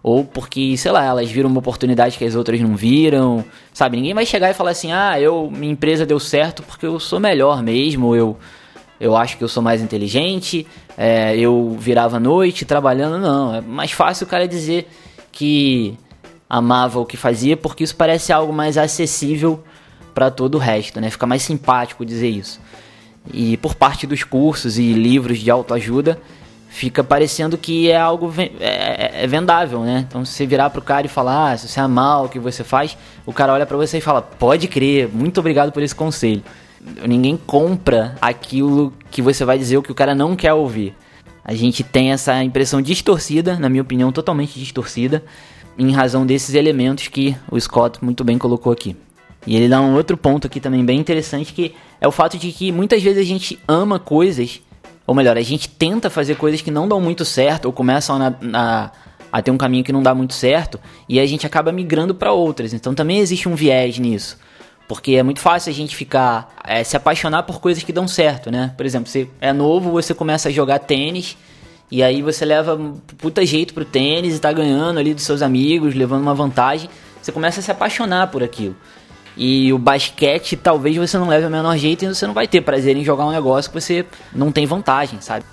ou 0.03 0.25
porque, 0.25 0.77
sei 0.77 0.91
lá, 0.91 1.05
elas 1.05 1.31
viram 1.31 1.49
uma 1.49 1.61
oportunidade 1.61 2.19
que 2.19 2.25
as 2.25 2.35
outras 2.35 2.61
não 2.61 2.75
viram, 2.75 3.45
sabe? 3.73 3.97
Ninguém 3.97 4.13
vai 4.13 4.27
chegar 4.27 4.51
e 4.51 4.55
falar 4.55 4.71
assim, 4.71 4.91
ah, 4.91 5.21
eu, 5.21 5.49
minha 5.53 5.73
empresa 5.73 6.05
deu 6.05 6.19
certo 6.19 6.65
porque 6.65 6.85
eu 6.85 6.99
sou 6.99 7.21
melhor 7.21 7.63
mesmo, 7.63 8.17
eu, 8.17 8.37
eu 8.99 9.17
acho 9.17 9.39
que 9.39 9.45
eu 9.45 9.49
sou 9.49 9.63
mais 9.63 9.81
inteligente, 9.81 10.67
é, 10.97 11.39
eu 11.39 11.77
virava 11.79 12.17
à 12.17 12.21
noite 12.21 12.65
trabalhando, 12.65 13.19
não. 13.19 13.55
É 13.55 13.61
mais 13.61 13.93
fácil 13.93 14.27
o 14.27 14.29
cara 14.29 14.49
dizer 14.49 14.89
que 15.31 15.97
amava 16.51 16.99
o 16.99 17.07
que 17.07 17.17
fazia 17.17 17.57
porque 17.57 17.85
isso 17.85 17.95
parece 17.95 18.33
algo 18.33 18.53
mais 18.53 18.77
acessível 18.77 19.63
para 20.13 20.29
todo 20.29 20.57
o 20.57 20.59
resto, 20.59 21.01
né? 21.01 21.09
Fica 21.09 21.25
mais 21.25 21.43
simpático 21.43 22.05
dizer 22.05 22.31
isso. 22.31 22.61
E 23.33 23.57
por 23.57 23.75
parte 23.75 24.07
dos 24.07 24.25
cursos 24.25 24.79
e 24.79 24.93
livros 24.93 25.39
de 25.39 25.51
autoajuda, 25.51 26.19
fica 26.69 27.03
parecendo 27.03 27.59
que 27.59 27.91
é 27.91 27.97
algo 27.97 28.33
é, 28.39 28.51
é, 28.61 29.11
é, 29.25 29.27
vendável, 29.27 29.81
né? 29.81 30.05
Então, 30.07 30.25
se 30.25 30.33
você 30.33 30.47
virar 30.47 30.71
pro 30.71 30.83
cara 30.83 31.07
e 31.07 31.11
falar, 31.11 31.53
ah, 31.53 31.57
se 31.57 31.69
você 31.69 31.81
amar 31.81 32.25
o 32.25 32.29
que 32.29 32.39
você 32.39 32.63
faz, 32.63 32.97
o 33.27 33.33
cara 33.33 33.53
olha 33.53 33.67
para 33.67 33.77
você 33.77 33.99
e 33.99 34.01
fala, 34.01 34.23
pode 34.23 34.69
crer, 34.69 35.09
muito 35.09 35.41
obrigado 35.41 35.73
por 35.73 35.83
esse 35.83 35.95
conselho. 35.95 36.43
Ninguém 37.07 37.37
compra 37.37 38.15
aquilo 38.21 38.93
que 39.11 39.21
você 39.21 39.45
vai 39.45 39.59
dizer 39.59 39.77
o 39.77 39.83
que 39.83 39.91
o 39.91 39.95
cara 39.95 40.15
não 40.15 40.37
quer 40.37 40.53
ouvir. 40.53 40.95
A 41.45 41.55
gente 41.55 41.83
tem 41.83 42.13
essa 42.13 42.43
impressão 42.45 42.81
distorcida, 42.81 43.59
na 43.59 43.69
minha 43.69 43.83
opinião, 43.83 44.13
totalmente 44.13 44.59
distorcida, 44.59 45.25
em 45.79 45.93
razão 45.93 46.27
desses 46.27 46.55
elementos 46.55 47.09
que 47.09 47.37
o 47.51 47.59
Scott 47.59 47.99
muito 48.05 48.23
bem 48.23 48.37
colocou 48.37 48.73
aqui. 48.73 48.97
E 49.47 49.57
ele 49.57 49.69
dá 49.69 49.81
um 49.81 49.95
outro 49.95 50.17
ponto 50.17 50.47
aqui 50.47 50.61
também 50.61 50.85
bem 50.85 50.99
interessante, 50.99 51.53
que 51.53 51.75
é 52.01 52.07
o 52.07 52.13
fato 52.13 52.39
de 52.39 52.53
que 52.53 52.71
muitas 52.71 53.03
vezes 53.03 53.21
a 53.21 53.27
gente 53.27 53.59
ama 53.67 53.99
coisas, 53.99 54.61
ou 55.07 55.15
melhor, 55.15 55.37
a 55.37 55.43
gente 55.43 55.69
tenta 55.69 56.09
fazer 56.09 56.37
coisas 56.37 56.61
que 56.61 56.71
não 56.71 56.89
dão 56.89 57.01
muito 57.01 57.25
certo, 57.25 57.67
ou 57.67 57.73
começam 57.73 58.17
a, 58.23 58.35
a, 58.55 58.91
a 59.33 59.43
ter 59.43 59.51
um 59.51 59.59
caminho 59.59 59.85
que 59.85 59.93
não 59.93 60.03
dá 60.03 60.15
muito 60.15 60.35
certo, 60.35 60.79
e 61.09 61.19
a 61.19 61.27
gente 61.27 61.47
acaba 61.47 61.73
migrando 61.73 62.15
para 62.15 62.33
outras. 62.33 62.73
Então 62.73 62.95
também 62.95 63.19
existe 63.19 63.49
um 63.49 63.55
viés 63.55 63.99
nisso. 63.99 64.39
Porque 64.89 65.17
é 65.17 65.23
muito 65.23 65.41
fácil 65.41 65.71
a 65.71 65.75
gente 65.75 65.95
ficar. 65.95 66.55
É, 66.65 66.83
se 66.83 66.97
apaixonar 66.97 67.43
por 67.43 67.61
coisas 67.61 67.83
que 67.83 67.93
dão 67.93 68.09
certo, 68.09 68.51
né? 68.51 68.73
Por 68.75 68.87
exemplo, 68.87 69.07
você 69.07 69.29
é 69.39 69.53
novo, 69.53 69.91
você 69.91 70.15
começa 70.15 70.49
a 70.49 70.53
jogar 70.53 70.79
tênis. 70.79 71.37
E 71.91 72.03
aí 72.03 72.23
você 72.23 72.45
leva 72.45 72.79
puta 73.19 73.45
jeito 73.45 73.75
pro 73.75 73.85
tênis 73.85 74.37
e 74.37 74.39
tá 74.39 74.51
ganhando 74.51 74.99
ali 74.99 75.13
dos 75.13 75.25
seus 75.25 75.43
amigos, 75.43 75.95
levando 75.95 76.23
uma 76.23 76.35
vantagem. 76.35 76.89
Você 77.21 77.31
começa 77.31 77.61
a 77.61 77.63
se 77.63 77.71
apaixonar 77.71 78.29
por 78.29 78.43
aquilo. 78.43 78.75
E 79.41 79.73
o 79.73 79.79
basquete, 79.79 80.57
talvez 80.57 80.97
você 80.97 81.17
não 81.17 81.29
leve 81.29 81.47
o 81.47 81.51
menor 81.51 81.79
jeito 81.79 82.05
e 82.05 82.09
você 82.09 82.27
não 82.27 82.35
vai 82.35 82.49
ter 82.49 82.61
prazer 82.61 82.97
em 82.97 83.05
jogar 83.05 83.25
um 83.25 83.31
negócio 83.31 83.71
que 83.71 83.81
você 83.81 84.05
não 84.35 84.51
tem 84.51 84.67
vantagem, 84.67 85.21
sabe? 85.21 85.45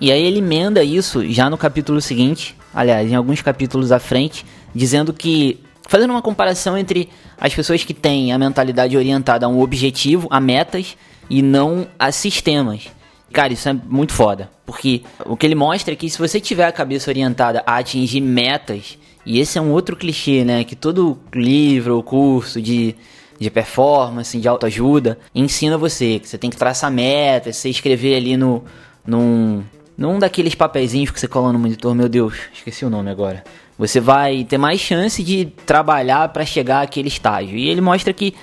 E 0.00 0.10
aí 0.10 0.20
ele 0.20 0.38
emenda 0.38 0.82
isso 0.82 1.24
já 1.30 1.48
no 1.48 1.56
capítulo 1.56 2.00
seguinte, 2.00 2.56
aliás, 2.74 3.08
em 3.08 3.14
alguns 3.14 3.40
capítulos 3.40 3.92
à 3.92 4.00
frente, 4.00 4.44
dizendo 4.74 5.12
que 5.12 5.60
fazendo 5.88 6.10
uma 6.10 6.20
comparação 6.20 6.76
entre 6.76 7.08
as 7.40 7.54
pessoas 7.54 7.84
que 7.84 7.94
têm 7.94 8.32
a 8.32 8.38
mentalidade 8.38 8.96
orientada 8.96 9.46
a 9.46 9.48
um 9.48 9.60
objetivo, 9.60 10.26
a 10.32 10.40
metas 10.40 10.96
e 11.30 11.40
não 11.40 11.86
a 11.96 12.10
sistemas. 12.10 12.88
Cara, 13.32 13.52
isso 13.52 13.68
é 13.68 13.72
muito 13.72 14.12
foda, 14.12 14.50
porque 14.66 15.02
o 15.24 15.36
que 15.36 15.46
ele 15.46 15.54
mostra 15.54 15.92
é 15.92 15.96
que 15.96 16.10
se 16.10 16.18
você 16.18 16.40
tiver 16.40 16.66
a 16.66 16.72
cabeça 16.72 17.08
orientada 17.08 17.62
a 17.64 17.76
atingir 17.76 18.20
metas, 18.20 18.98
e 19.24 19.38
esse 19.38 19.58
é 19.58 19.60
um 19.60 19.70
outro 19.70 19.94
clichê, 19.94 20.44
né, 20.44 20.64
que 20.64 20.74
todo 20.74 21.18
livro 21.32 21.96
ou 21.96 22.02
curso 22.02 22.60
de 22.60 22.96
de 23.38 23.50
performance, 23.50 24.38
de 24.38 24.48
autoajuda, 24.48 25.18
ensina 25.34 25.78
você 25.78 26.18
que 26.18 26.28
você 26.28 26.38
tem 26.38 26.50
que 26.50 26.56
traçar 26.56 26.90
metas, 26.90 27.56
você 27.56 27.68
escrever 27.68 28.16
ali 28.16 28.36
no 28.36 28.64
num 29.06 29.62
num 29.96 30.18
daqueles 30.18 30.54
papeizinhos 30.54 31.10
que 31.10 31.18
você 31.18 31.26
cola 31.26 31.52
no 31.52 31.58
monitor, 31.58 31.94
meu 31.94 32.08
Deus, 32.08 32.34
esqueci 32.52 32.84
o 32.84 32.90
nome 32.90 33.10
agora 33.10 33.42
você 33.78 34.00
vai 34.00 34.44
ter 34.44 34.58
mais 34.58 34.80
chance 34.80 35.22
de 35.22 35.46
trabalhar 35.64 36.28
para 36.30 36.44
chegar 36.44 36.82
àquele 36.82 37.06
estágio. 37.06 37.56
E 37.56 37.68
ele 37.68 37.80
mostra 37.80 38.12
que, 38.12 38.34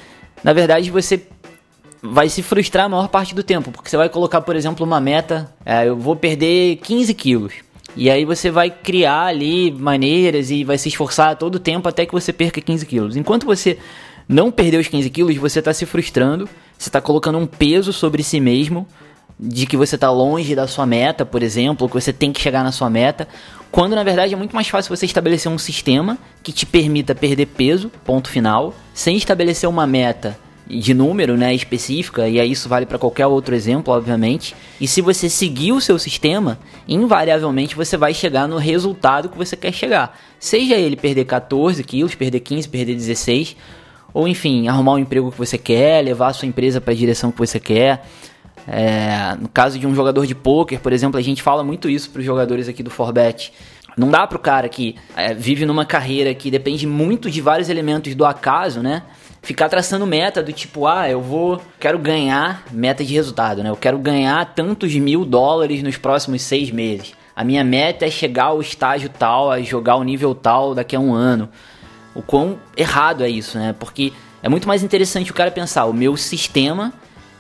na 0.42 0.54
verdade, 0.54 0.90
você 0.90 1.22
vai 2.02 2.30
se 2.30 2.42
frustrar 2.42 2.86
a 2.86 2.90
maior 2.90 3.10
parte 3.10 3.36
do 3.36 3.44
tempo, 3.44 3.72
porque 3.72 3.90
você 3.90 3.98
vai 3.98 4.08
colocar, 4.08 4.40
por 4.42 4.56
exemplo, 4.56 4.86
uma 4.86 5.02
meta, 5.02 5.54
é, 5.66 5.90
eu 5.90 5.98
vou 5.98 6.16
perder 6.16 6.78
15 6.78 7.14
quilos. 7.14 7.54
E 7.98 8.10
aí 8.10 8.24
você 8.24 8.50
vai 8.50 8.70
criar 8.70 9.26
ali 9.26 9.72
maneiras 9.72 10.52
e 10.52 10.64
vai 10.64 10.78
se 10.78 10.88
esforçar 10.90 11.36
todo 11.36 11.56
o 11.56 11.60
tempo 11.60 11.88
até 11.88 12.06
que 12.06 12.14
você 12.14 12.32
perca 12.32 12.62
15 12.62 12.86
quilos. 12.86 13.16
Enquanto 13.18 13.46
você 13.46 13.78
não 14.28 14.52
perder 14.52 14.80
os 14.80 14.88
15 14.88 15.10
quilos, 15.10 15.36
você 15.38 15.60
está 15.60 15.74
se 15.74 15.86
frustrando, 15.86 16.50
você 16.78 16.90
está 16.90 17.00
colocando 17.00 17.38
um 17.38 17.46
peso 17.46 17.94
sobre 17.94 18.24
si 18.24 18.40
mesmo, 18.40 18.88
de 19.40 19.66
que 19.66 19.76
você 19.76 19.96
está 19.96 20.10
longe 20.10 20.56
da 20.56 20.68
sua 20.68 20.86
meta, 20.86 21.26
por 21.26 21.44
exemplo, 21.44 21.88
que 21.88 21.94
você 21.94 22.14
tem 22.14 22.32
que 22.32 22.42
chegar 22.42 22.64
na 22.64 22.72
sua 22.72 22.90
meta, 22.90 23.28
quando 23.72 23.96
na 23.96 24.04
verdade 24.04 24.34
é 24.34 24.38
muito 24.38 24.56
mais 24.56 24.68
fácil 24.68 24.96
você 24.96 25.06
estabelecer 25.06 25.52
um 25.52 25.58
sistema 25.58 26.18
que 26.42 26.54
te 26.54 26.66
permita 26.66 27.14
perder 27.14 27.48
peso, 27.48 27.92
ponto 28.06 28.30
final, 28.30 28.74
sem 28.94 29.18
estabelecer 29.18 29.70
uma 29.70 29.86
meta 29.86 30.38
de 30.68 30.94
número, 30.94 31.38
né, 31.38 31.54
específica, 31.54 32.28
e 32.28 32.40
aí 32.40 32.52
isso 32.52 32.68
vale 32.68 32.86
para 32.86 32.98
qualquer 32.98 33.28
outro 33.28 33.54
exemplo, 33.54 33.94
obviamente. 33.94 34.56
E 34.82 34.88
se 34.88 35.00
você 35.02 35.30
seguir 35.30 35.74
o 35.74 35.82
seu 35.82 36.00
sistema, 36.00 36.58
invariavelmente 36.88 37.76
você 37.76 37.98
vai 37.98 38.14
chegar 38.14 38.48
no 38.48 38.58
resultado 38.58 39.30
que 39.30 39.38
você 39.38 39.56
quer 39.56 39.74
chegar. 39.74 40.18
Seja 40.40 40.76
ele 40.76 40.96
perder 40.96 41.26
14 41.26 41.84
quilos, 41.84 42.16
perder 42.16 42.40
15, 42.40 42.68
perder 42.70 42.96
16, 42.96 43.56
ou 44.16 44.30
enfim, 44.30 44.70
arrumar 44.70 44.94
um 44.94 44.98
emprego 44.98 45.30
que 45.30 45.38
você 45.38 45.58
quer, 45.58 46.02
levar 46.02 46.28
a 46.28 46.34
sua 46.34 46.48
empresa 46.48 46.80
para 46.80 46.94
a 46.94 46.96
direção 46.96 47.34
que 47.34 47.38
você 47.38 47.60
quer, 47.60 48.08
é, 48.66 49.36
no 49.38 49.50
caso 49.50 49.78
de 49.78 49.86
um 49.86 49.94
jogador 49.94 50.26
de 50.26 50.34
pôquer, 50.34 50.80
por 50.80 50.94
exemplo, 50.94 51.20
a 51.20 51.22
gente 51.22 51.44
fala 51.44 51.66
muito 51.66 51.90
isso 51.90 52.10
para 52.10 52.22
os 52.22 52.26
jogadores 52.26 52.70
aqui 52.70 52.82
do 52.82 52.90
Forbet. 52.90 53.52
Não 53.98 54.10
dá 54.10 54.26
para 54.26 54.38
o 54.38 54.40
cara 54.40 54.70
que 54.70 54.96
é, 55.18 55.34
vive 55.34 55.66
numa 55.66 55.86
carreira 55.86 56.34
que 56.34 56.50
depende 56.50 56.88
muito 56.88 57.30
de 57.30 57.42
vários 57.42 57.68
elementos 57.68 58.16
do 58.16 58.24
acaso, 58.24 58.82
né? 58.82 59.04
Ficar 59.42 59.68
traçando 59.68 60.08
meta 60.08 60.42
do 60.42 60.54
tipo, 60.54 60.88
ah, 60.88 61.10
eu 61.10 61.20
vou, 61.20 61.62
quero 61.78 62.00
ganhar 62.00 62.64
meta 62.72 63.04
de 63.04 63.14
resultado, 63.14 63.62
né? 63.62 63.70
Eu 63.70 63.76
quero 63.76 63.98
ganhar 63.98 64.46
tantos 64.56 64.96
mil 64.96 65.26
dólares 65.26 65.84
nos 65.84 65.98
próximos 65.98 66.42
seis 66.42 66.72
meses. 66.72 67.14
A 67.36 67.44
minha 67.44 67.66
meta 67.66 68.06
é 68.06 68.10
chegar 68.10 68.46
ao 68.46 68.62
estágio 68.62 69.10
tal, 69.10 69.52
a 69.52 69.62
jogar 69.62 69.98
o 69.98 70.04
nível 70.04 70.34
tal 70.34 70.74
daqui 70.74 70.96
a 70.96 71.00
um 71.02 71.14
ano. 71.14 71.50
O 72.16 72.22
quão 72.22 72.58
errado 72.76 73.24
é 73.24 73.30
isso, 73.30 73.58
né? 73.58 73.76
Porque 73.78 74.14
é 74.42 74.50
muito 74.50 74.68
mais 74.68 74.82
interessante 74.82 75.30
o 75.30 75.34
cara 75.34 75.52
pensar, 75.52 75.86
o 75.86 75.94
meu 75.94 76.16
sistema 76.16 76.94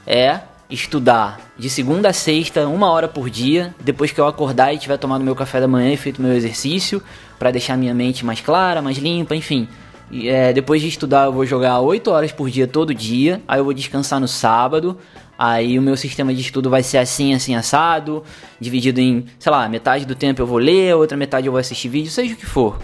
é 0.05 0.41
estudar 0.69 1.39
de 1.57 1.69
segunda 1.69 2.09
a 2.09 2.13
sexta, 2.13 2.67
uma 2.67 2.89
hora 2.89 3.07
por 3.07 3.29
dia, 3.29 3.73
depois 3.79 4.11
que 4.11 4.19
eu 4.19 4.27
acordar 4.27 4.73
e 4.73 4.77
tiver 4.77 4.97
tomado 4.97 5.23
meu 5.23 5.35
café 5.35 5.61
da 5.61 5.67
manhã 5.67 5.93
e 5.93 5.97
feito 5.97 6.21
meu 6.21 6.33
exercício, 6.33 7.01
para 7.37 7.51
deixar 7.51 7.77
minha 7.77 7.93
mente 7.93 8.25
mais 8.25 8.41
clara, 8.41 8.81
mais 8.81 8.97
limpa, 8.97 9.35
enfim. 9.35 9.67
E, 10.11 10.27
é, 10.27 10.53
depois 10.53 10.81
de 10.81 10.87
estudar, 10.87 11.25
eu 11.25 11.33
vou 11.33 11.45
jogar 11.45 11.79
8 11.79 12.11
horas 12.11 12.31
por 12.31 12.49
dia 12.49 12.67
todo 12.67 12.93
dia, 12.93 13.41
aí 13.47 13.59
eu 13.59 13.63
vou 13.63 13.73
descansar 13.73 14.19
no 14.19 14.27
sábado, 14.27 14.97
aí 15.37 15.77
o 15.77 15.81
meu 15.81 15.97
sistema 15.97 16.33
de 16.33 16.41
estudo 16.41 16.69
vai 16.69 16.83
ser 16.83 16.97
assim, 16.97 17.33
assim, 17.33 17.55
assado, 17.55 18.23
dividido 18.59 18.99
em, 18.99 19.25
sei 19.39 19.51
lá, 19.51 19.67
metade 19.67 20.05
do 20.05 20.15
tempo 20.15 20.41
eu 20.41 20.47
vou 20.47 20.57
ler, 20.57 20.95
outra 20.95 21.17
metade 21.17 21.47
eu 21.47 21.51
vou 21.51 21.59
assistir 21.59 21.89
vídeo, 21.89 22.11
seja 22.11 22.33
o 22.33 22.37
que 22.37 22.45
for. 22.45 22.79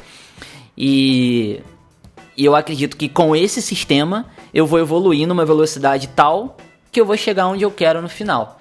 E, 0.78 1.60
e 2.42 2.46
eu 2.46 2.56
acredito 2.56 2.98
que 2.98 3.08
com 3.08 3.36
esse 3.36 3.62
sistema 3.62 4.26
eu 4.52 4.66
vou 4.66 4.80
evoluir 4.80 5.28
numa 5.28 5.46
velocidade 5.46 6.08
tal 6.08 6.58
que 6.92 7.00
eu 7.00 7.06
vou 7.06 7.16
chegar 7.16 7.46
onde 7.46 7.64
eu 7.64 7.70
quero 7.70 8.02
no 8.02 8.10
final. 8.10 8.60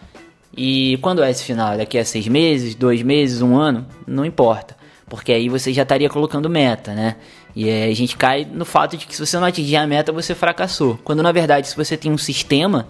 E 0.54 0.98
quando 0.98 1.22
é 1.22 1.30
esse 1.30 1.42
final? 1.42 1.78
Daqui 1.78 1.96
a 1.96 2.04
seis 2.04 2.28
meses, 2.28 2.74
dois 2.74 3.00
meses, 3.00 3.40
um 3.40 3.56
ano? 3.56 3.86
Não 4.06 4.22
importa. 4.22 4.76
Porque 5.08 5.32
aí 5.32 5.48
você 5.48 5.72
já 5.72 5.80
estaria 5.80 6.10
colocando 6.10 6.50
meta, 6.50 6.92
né? 6.92 7.16
E 7.56 7.70
a 7.70 7.94
gente 7.94 8.18
cai 8.18 8.44
no 8.44 8.66
fato 8.66 8.98
de 8.98 9.06
que 9.06 9.16
se 9.16 9.24
você 9.24 9.38
não 9.38 9.46
atingir 9.46 9.76
a 9.76 9.86
meta, 9.86 10.12
você 10.12 10.34
fracassou. 10.34 10.98
Quando 11.02 11.22
na 11.22 11.32
verdade, 11.32 11.66
se 11.66 11.74
você 11.74 11.96
tem 11.96 12.12
um 12.12 12.18
sistema 12.18 12.86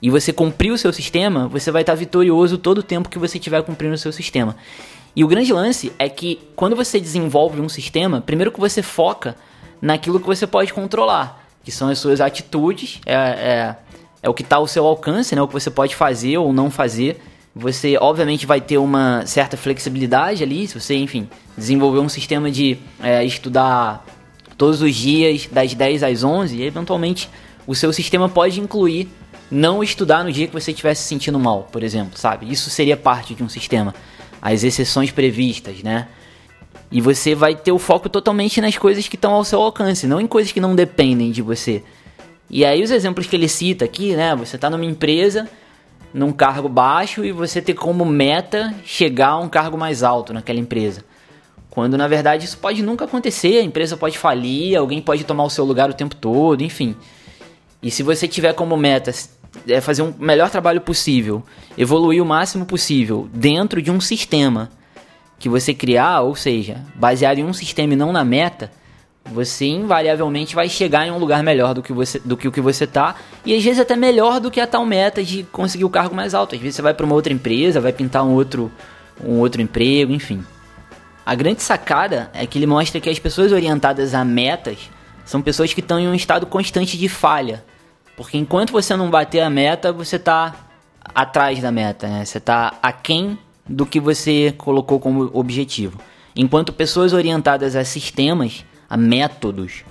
e 0.00 0.08
você 0.08 0.32
cumpriu 0.32 0.72
o 0.72 0.78
seu 0.78 0.90
sistema, 0.90 1.48
você 1.48 1.70
vai 1.70 1.82
estar 1.82 1.94
vitorioso 1.94 2.56
todo 2.56 2.78
o 2.78 2.82
tempo 2.82 3.10
que 3.10 3.18
você 3.18 3.36
estiver 3.36 3.62
cumprindo 3.62 3.94
o 3.94 3.98
seu 3.98 4.10
sistema. 4.10 4.56
E 5.14 5.22
o 5.22 5.28
grande 5.28 5.52
lance 5.52 5.92
é 5.98 6.08
que 6.08 6.40
quando 6.56 6.74
você 6.74 6.98
desenvolve 6.98 7.60
um 7.60 7.68
sistema, 7.68 8.22
primeiro 8.22 8.50
que 8.50 8.58
você 8.58 8.80
foca 8.80 9.36
naquilo 9.84 10.18
que 10.18 10.26
você 10.26 10.46
pode 10.46 10.72
controlar, 10.72 11.44
que 11.62 11.70
são 11.70 11.88
as 11.88 11.98
suas 11.98 12.20
atitudes, 12.20 13.00
é, 13.06 13.14
é 13.14 13.76
é 14.24 14.28
o 14.28 14.32
que 14.32 14.42
está 14.42 14.56
ao 14.56 14.66
seu 14.66 14.86
alcance, 14.86 15.36
né? 15.36 15.42
O 15.42 15.46
que 15.46 15.52
você 15.52 15.70
pode 15.70 15.94
fazer 15.94 16.38
ou 16.38 16.50
não 16.50 16.70
fazer. 16.70 17.20
Você, 17.54 17.98
obviamente, 18.00 18.46
vai 18.46 18.58
ter 18.58 18.78
uma 18.78 19.24
certa 19.26 19.54
flexibilidade 19.54 20.42
ali, 20.42 20.66
se 20.66 20.80
você, 20.80 20.94
enfim, 20.94 21.28
desenvolver 21.56 21.98
um 21.98 22.08
sistema 22.08 22.50
de 22.50 22.78
é, 23.02 23.22
estudar 23.22 24.02
todos 24.56 24.80
os 24.80 24.94
dias, 24.96 25.46
das 25.52 25.74
10 25.74 26.02
às 26.02 26.24
11, 26.24 26.56
e 26.56 26.62
eventualmente 26.62 27.28
o 27.66 27.74
seu 27.74 27.92
sistema 27.92 28.26
pode 28.26 28.58
incluir 28.60 29.08
não 29.50 29.84
estudar 29.84 30.24
no 30.24 30.32
dia 30.32 30.46
que 30.46 30.54
você 30.54 30.70
estiver 30.70 30.94
se 30.94 31.02
sentindo 31.02 31.38
mal, 31.38 31.68
por 31.70 31.82
exemplo, 31.82 32.18
sabe? 32.18 32.50
Isso 32.50 32.70
seria 32.70 32.96
parte 32.96 33.34
de 33.34 33.42
um 33.42 33.48
sistema. 33.48 33.94
As 34.40 34.64
exceções 34.64 35.10
previstas, 35.10 35.82
né? 35.82 36.08
E 36.90 37.00
você 37.00 37.34
vai 37.34 37.54
ter 37.54 37.72
o 37.72 37.78
foco 37.78 38.08
totalmente 38.08 38.60
nas 38.60 38.76
coisas 38.76 39.08
que 39.08 39.16
estão 39.16 39.32
ao 39.32 39.44
seu 39.44 39.60
alcance, 39.60 40.06
não 40.06 40.20
em 40.20 40.26
coisas 40.26 40.52
que 40.52 40.60
não 40.60 40.74
dependem 40.74 41.30
de 41.30 41.42
você. 41.42 41.82
E 42.48 42.64
aí 42.64 42.82
os 42.82 42.90
exemplos 42.90 43.26
que 43.26 43.34
ele 43.34 43.48
cita 43.48 43.84
aqui, 43.84 44.14
né? 44.14 44.34
Você 44.36 44.56
está 44.56 44.70
numa 44.70 44.84
empresa, 44.84 45.48
num 46.12 46.30
cargo 46.30 46.68
baixo 46.68 47.24
e 47.24 47.32
você 47.32 47.60
ter 47.60 47.74
como 47.74 48.04
meta 48.04 48.72
chegar 48.84 49.30
a 49.30 49.38
um 49.38 49.48
cargo 49.48 49.76
mais 49.76 50.02
alto 50.02 50.32
naquela 50.32 50.60
empresa. 50.60 51.04
Quando 51.68 51.98
na 51.98 52.06
verdade 52.06 52.44
isso 52.44 52.58
pode 52.58 52.82
nunca 52.82 53.04
acontecer, 53.04 53.58
a 53.58 53.62
empresa 53.62 53.96
pode 53.96 54.16
falir, 54.16 54.76
alguém 54.76 55.02
pode 55.02 55.24
tomar 55.24 55.42
o 55.42 55.50
seu 55.50 55.64
lugar 55.64 55.90
o 55.90 55.94
tempo 55.94 56.14
todo, 56.14 56.62
enfim. 56.62 56.94
E 57.82 57.90
se 57.90 58.04
você 58.04 58.28
tiver 58.28 58.52
como 58.52 58.76
meta 58.76 59.12
é 59.68 59.80
fazer 59.80 60.02
um 60.02 60.14
melhor 60.18 60.50
trabalho 60.50 60.80
possível, 60.80 61.42
evoluir 61.76 62.22
o 62.22 62.26
máximo 62.26 62.64
possível 62.64 63.28
dentro 63.32 63.82
de 63.82 63.90
um 63.90 64.00
sistema 64.00 64.70
que 65.38 65.48
você 65.48 65.74
criar, 65.74 66.20
ou 66.20 66.34
seja, 66.34 66.82
baseado 66.94 67.38
em 67.38 67.44
um 67.44 67.52
sistema 67.52 67.92
e 67.92 67.96
não 67.96 68.12
na 68.12 68.24
meta, 68.24 68.70
você 69.24 69.66
invariavelmente 69.66 70.54
vai 70.54 70.68
chegar 70.68 71.06
em 71.06 71.10
um 71.10 71.18
lugar 71.18 71.42
melhor 71.42 71.74
do 71.74 71.82
que, 71.82 71.92
você, 71.92 72.18
do 72.18 72.36
que 72.36 72.46
o 72.46 72.52
que 72.52 72.60
você 72.60 72.86
tá. 72.86 73.16
E 73.44 73.56
às 73.56 73.64
vezes 73.64 73.80
até 73.80 73.96
melhor 73.96 74.38
do 74.38 74.50
que 74.50 74.60
a 74.60 74.66
tal 74.66 74.84
meta 74.84 75.22
de 75.22 75.44
conseguir 75.44 75.84
o 75.84 75.90
cargo 75.90 76.14
mais 76.14 76.34
alto. 76.34 76.54
Às 76.54 76.60
vezes 76.60 76.76
você 76.76 76.82
vai 76.82 76.94
para 76.94 77.06
uma 77.06 77.14
outra 77.14 77.32
empresa, 77.32 77.80
vai 77.80 77.92
pintar 77.92 78.24
um 78.24 78.32
outro, 78.32 78.70
um 79.22 79.38
outro 79.38 79.62
emprego, 79.62 80.12
enfim. 80.12 80.44
A 81.24 81.34
grande 81.34 81.62
sacada 81.62 82.30
é 82.34 82.46
que 82.46 82.58
ele 82.58 82.66
mostra 82.66 83.00
que 83.00 83.08
as 83.08 83.18
pessoas 83.18 83.50
orientadas 83.50 84.14
a 84.14 84.24
metas 84.24 84.90
são 85.24 85.40
pessoas 85.40 85.72
que 85.72 85.80
estão 85.80 85.98
em 85.98 86.06
um 86.06 86.14
estado 86.14 86.44
constante 86.44 86.98
de 86.98 87.08
falha. 87.08 87.64
Porque 88.14 88.36
enquanto 88.36 88.72
você 88.72 88.94
não 88.94 89.10
bater 89.10 89.40
a 89.40 89.48
meta, 89.48 89.90
você 89.90 90.16
está 90.16 90.54
atrás 91.14 91.60
da 91.60 91.72
meta, 91.72 92.06
né? 92.06 92.24
Você 92.24 92.38
está 92.38 92.74
aquém 92.82 93.38
do 93.68 93.86
que 93.86 94.00
você 94.00 94.54
colocou 94.56 95.00
como 95.00 95.30
objetivo. 95.32 96.00
Enquanto 96.36 96.72
pessoas 96.72 97.12
orientadas 97.12 97.76
a 97.76 97.84
sistemas, 97.84 98.64
a 98.88 98.96
métodos, 98.96 99.84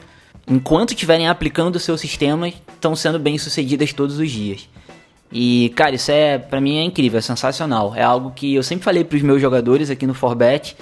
enquanto 0.48 0.92
estiverem 0.92 1.28
aplicando 1.28 1.78
o 1.78 1.80
seu 1.80 1.98
sistema, 1.98 2.48
estão 2.50 2.96
sendo 2.96 3.18
bem 3.18 3.38
sucedidas 3.38 3.94
todos 3.94 4.20
os 4.20 4.30
dias. 4.30 4.68
E, 5.32 5.70
cara, 5.76 5.96
isso 5.96 6.12
é, 6.12 6.38
para 6.38 6.62
mim 6.62 6.78
é 6.78 6.84
incrível, 6.84 7.18
é 7.18 7.22
sensacional. 7.22 7.96
É 7.96 8.04
algo 8.04 8.32
que 8.32 8.54
eu 8.54 8.62
sempre 8.62 8.86
falei 8.86 9.04
pros 9.04 9.24
meus 9.24 9.42
jogadores 9.42 9.90
aqui 9.90 10.06
no 10.06 10.14
Forbet. 10.14 10.78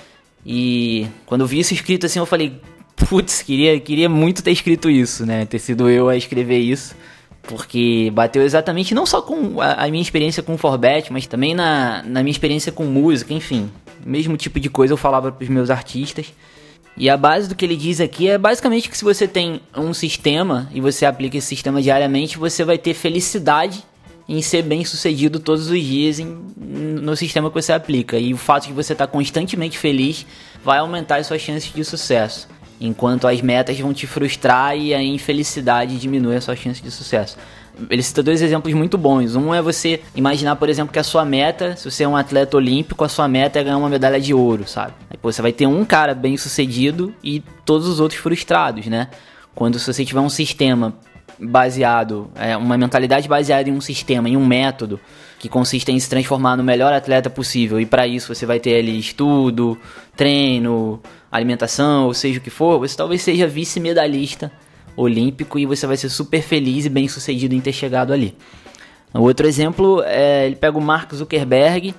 E 0.45 1.07
quando 1.25 1.41
eu 1.41 1.47
vi 1.47 1.59
isso 1.59 1.73
escrito 1.73 2.05
assim, 2.05 2.19
eu 2.19 2.25
falei, 2.25 2.59
putz, 2.95 3.41
queria, 3.41 3.79
queria 3.79 4.09
muito 4.09 4.43
ter 4.43 4.51
escrito 4.51 4.89
isso, 4.89 5.25
né? 5.25 5.45
Ter 5.45 5.59
sido 5.59 5.89
eu 5.89 6.09
a 6.09 6.17
escrever 6.17 6.59
isso. 6.59 6.95
Porque 7.43 8.11
bateu 8.13 8.43
exatamente 8.43 8.93
não 8.93 9.05
só 9.05 9.21
com 9.21 9.59
a, 9.59 9.87
minha 9.89 10.01
experiência 10.01 10.43
com 10.43 10.53
o 10.53 10.57
Forbet, 10.57 11.11
mas 11.11 11.25
também 11.25 11.55
na, 11.55 12.03
na 12.03 12.21
minha 12.21 12.31
experiência 12.31 12.71
com 12.71 12.85
música, 12.85 13.33
enfim. 13.33 13.71
Mesmo 14.05 14.37
tipo 14.37 14.59
de 14.59 14.69
coisa 14.69 14.93
eu 14.93 14.97
falava 14.97 15.31
pros 15.31 15.49
meus 15.49 15.69
artistas. 15.69 16.33
E 16.95 17.09
a 17.09 17.17
base 17.17 17.47
do 17.47 17.55
que 17.55 17.65
ele 17.65 17.77
diz 17.77 17.99
aqui 17.99 18.29
é 18.29 18.37
basicamente 18.37 18.89
que 18.89 18.97
se 18.97 19.03
você 19.03 19.27
tem 19.27 19.61
um 19.75 19.93
sistema 19.93 20.69
e 20.73 20.81
você 20.81 21.05
aplica 21.05 21.37
esse 21.37 21.47
sistema 21.47 21.81
diariamente, 21.81 22.37
você 22.37 22.63
vai 22.63 22.77
ter 22.77 22.93
felicidade 22.93 23.83
em 24.27 24.41
ser 24.41 24.61
bem 24.61 24.85
sucedido 24.85 25.39
todos 25.39 25.69
os 25.69 25.81
dias 25.81 26.19
em, 26.19 26.25
no 26.25 27.15
sistema 27.15 27.49
que 27.49 27.55
você 27.55 27.73
aplica. 27.73 28.17
E 28.17 28.33
o 28.33 28.37
fato 28.37 28.67
de 28.67 28.73
você 28.73 28.93
estar 28.93 29.07
constantemente 29.07 29.77
feliz 29.77 30.25
vai 30.63 30.79
aumentar 30.79 31.17
as 31.17 31.27
suas 31.27 31.41
chances 31.41 31.73
de 31.73 31.83
sucesso. 31.83 32.47
Enquanto 32.81 33.27
as 33.27 33.41
metas 33.41 33.79
vão 33.79 33.93
te 33.93 34.07
frustrar 34.07 34.75
e 34.75 34.91
a 34.91 35.01
infelicidade 35.01 35.99
diminui 35.99 36.35
as 36.35 36.43
suas 36.43 36.57
chances 36.57 36.81
de 36.81 36.89
sucesso. 36.89 37.37
Ele 37.89 38.01
cita 38.01 38.23
dois 38.23 38.41
exemplos 38.41 38.73
muito 38.73 38.97
bons. 38.97 39.35
Um 39.35 39.53
é 39.53 39.61
você 39.61 40.01
imaginar, 40.15 40.55
por 40.55 40.67
exemplo, 40.67 40.91
que 40.91 40.99
a 40.99 41.03
sua 41.03 41.23
meta, 41.23 41.75
se 41.75 41.89
você 41.89 42.03
é 42.03 42.07
um 42.07 42.17
atleta 42.17 42.57
olímpico, 42.57 43.03
a 43.03 43.09
sua 43.09 43.27
meta 43.27 43.59
é 43.59 43.63
ganhar 43.63 43.77
uma 43.77 43.87
medalha 43.87 44.19
de 44.19 44.33
ouro, 44.33 44.67
sabe? 44.67 44.93
Aí 45.09 45.17
pô, 45.17 45.31
você 45.31 45.41
vai 45.41 45.51
ter 45.51 45.67
um 45.67 45.85
cara 45.85 46.15
bem 46.15 46.35
sucedido 46.37 47.13
e 47.23 47.41
todos 47.63 47.87
os 47.87 47.99
outros 47.99 48.19
frustrados, 48.19 48.87
né? 48.87 49.09
Quando 49.53 49.77
se 49.77 49.93
você 49.93 50.03
tiver 50.03 50.19
um 50.19 50.29
sistema 50.29 50.93
baseado, 51.39 52.29
é, 52.35 52.57
uma 52.57 52.77
mentalidade 52.77 53.27
baseada 53.27 53.69
em 53.69 53.73
um 53.73 53.81
sistema, 53.81 54.27
em 54.27 54.35
um 54.35 54.45
método, 54.45 54.99
que 55.41 55.49
consiste 55.49 55.91
em 55.91 55.99
se 55.99 56.07
transformar 56.07 56.55
no 56.55 56.63
melhor 56.63 56.93
atleta 56.93 57.27
possível. 57.27 57.81
E 57.81 57.85
para 57.85 58.05
isso 58.05 58.33
você 58.33 58.45
vai 58.45 58.59
ter 58.59 58.75
ali 58.75 58.99
estudo, 58.99 59.75
treino, 60.15 61.01
alimentação, 61.31 62.05
ou 62.05 62.13
seja 62.13 62.37
o 62.37 62.41
que 62.43 62.51
for, 62.51 62.77
você 62.77 62.95
talvez 62.95 63.23
seja 63.23 63.47
vice-medalhista 63.47 64.51
olímpico 64.95 65.57
e 65.57 65.65
você 65.65 65.87
vai 65.87 65.97
ser 65.97 66.09
super 66.09 66.43
feliz 66.43 66.85
e 66.85 66.89
bem 66.89 67.07
sucedido 67.07 67.55
em 67.55 67.59
ter 67.59 67.73
chegado 67.73 68.13
ali. 68.13 68.37
Outro 69.15 69.47
exemplo, 69.47 70.03
é, 70.05 70.45
ele 70.45 70.57
pega 70.57 70.77
o 70.77 70.81
Mark 70.81 71.11
Zuckerberg, 71.11 71.95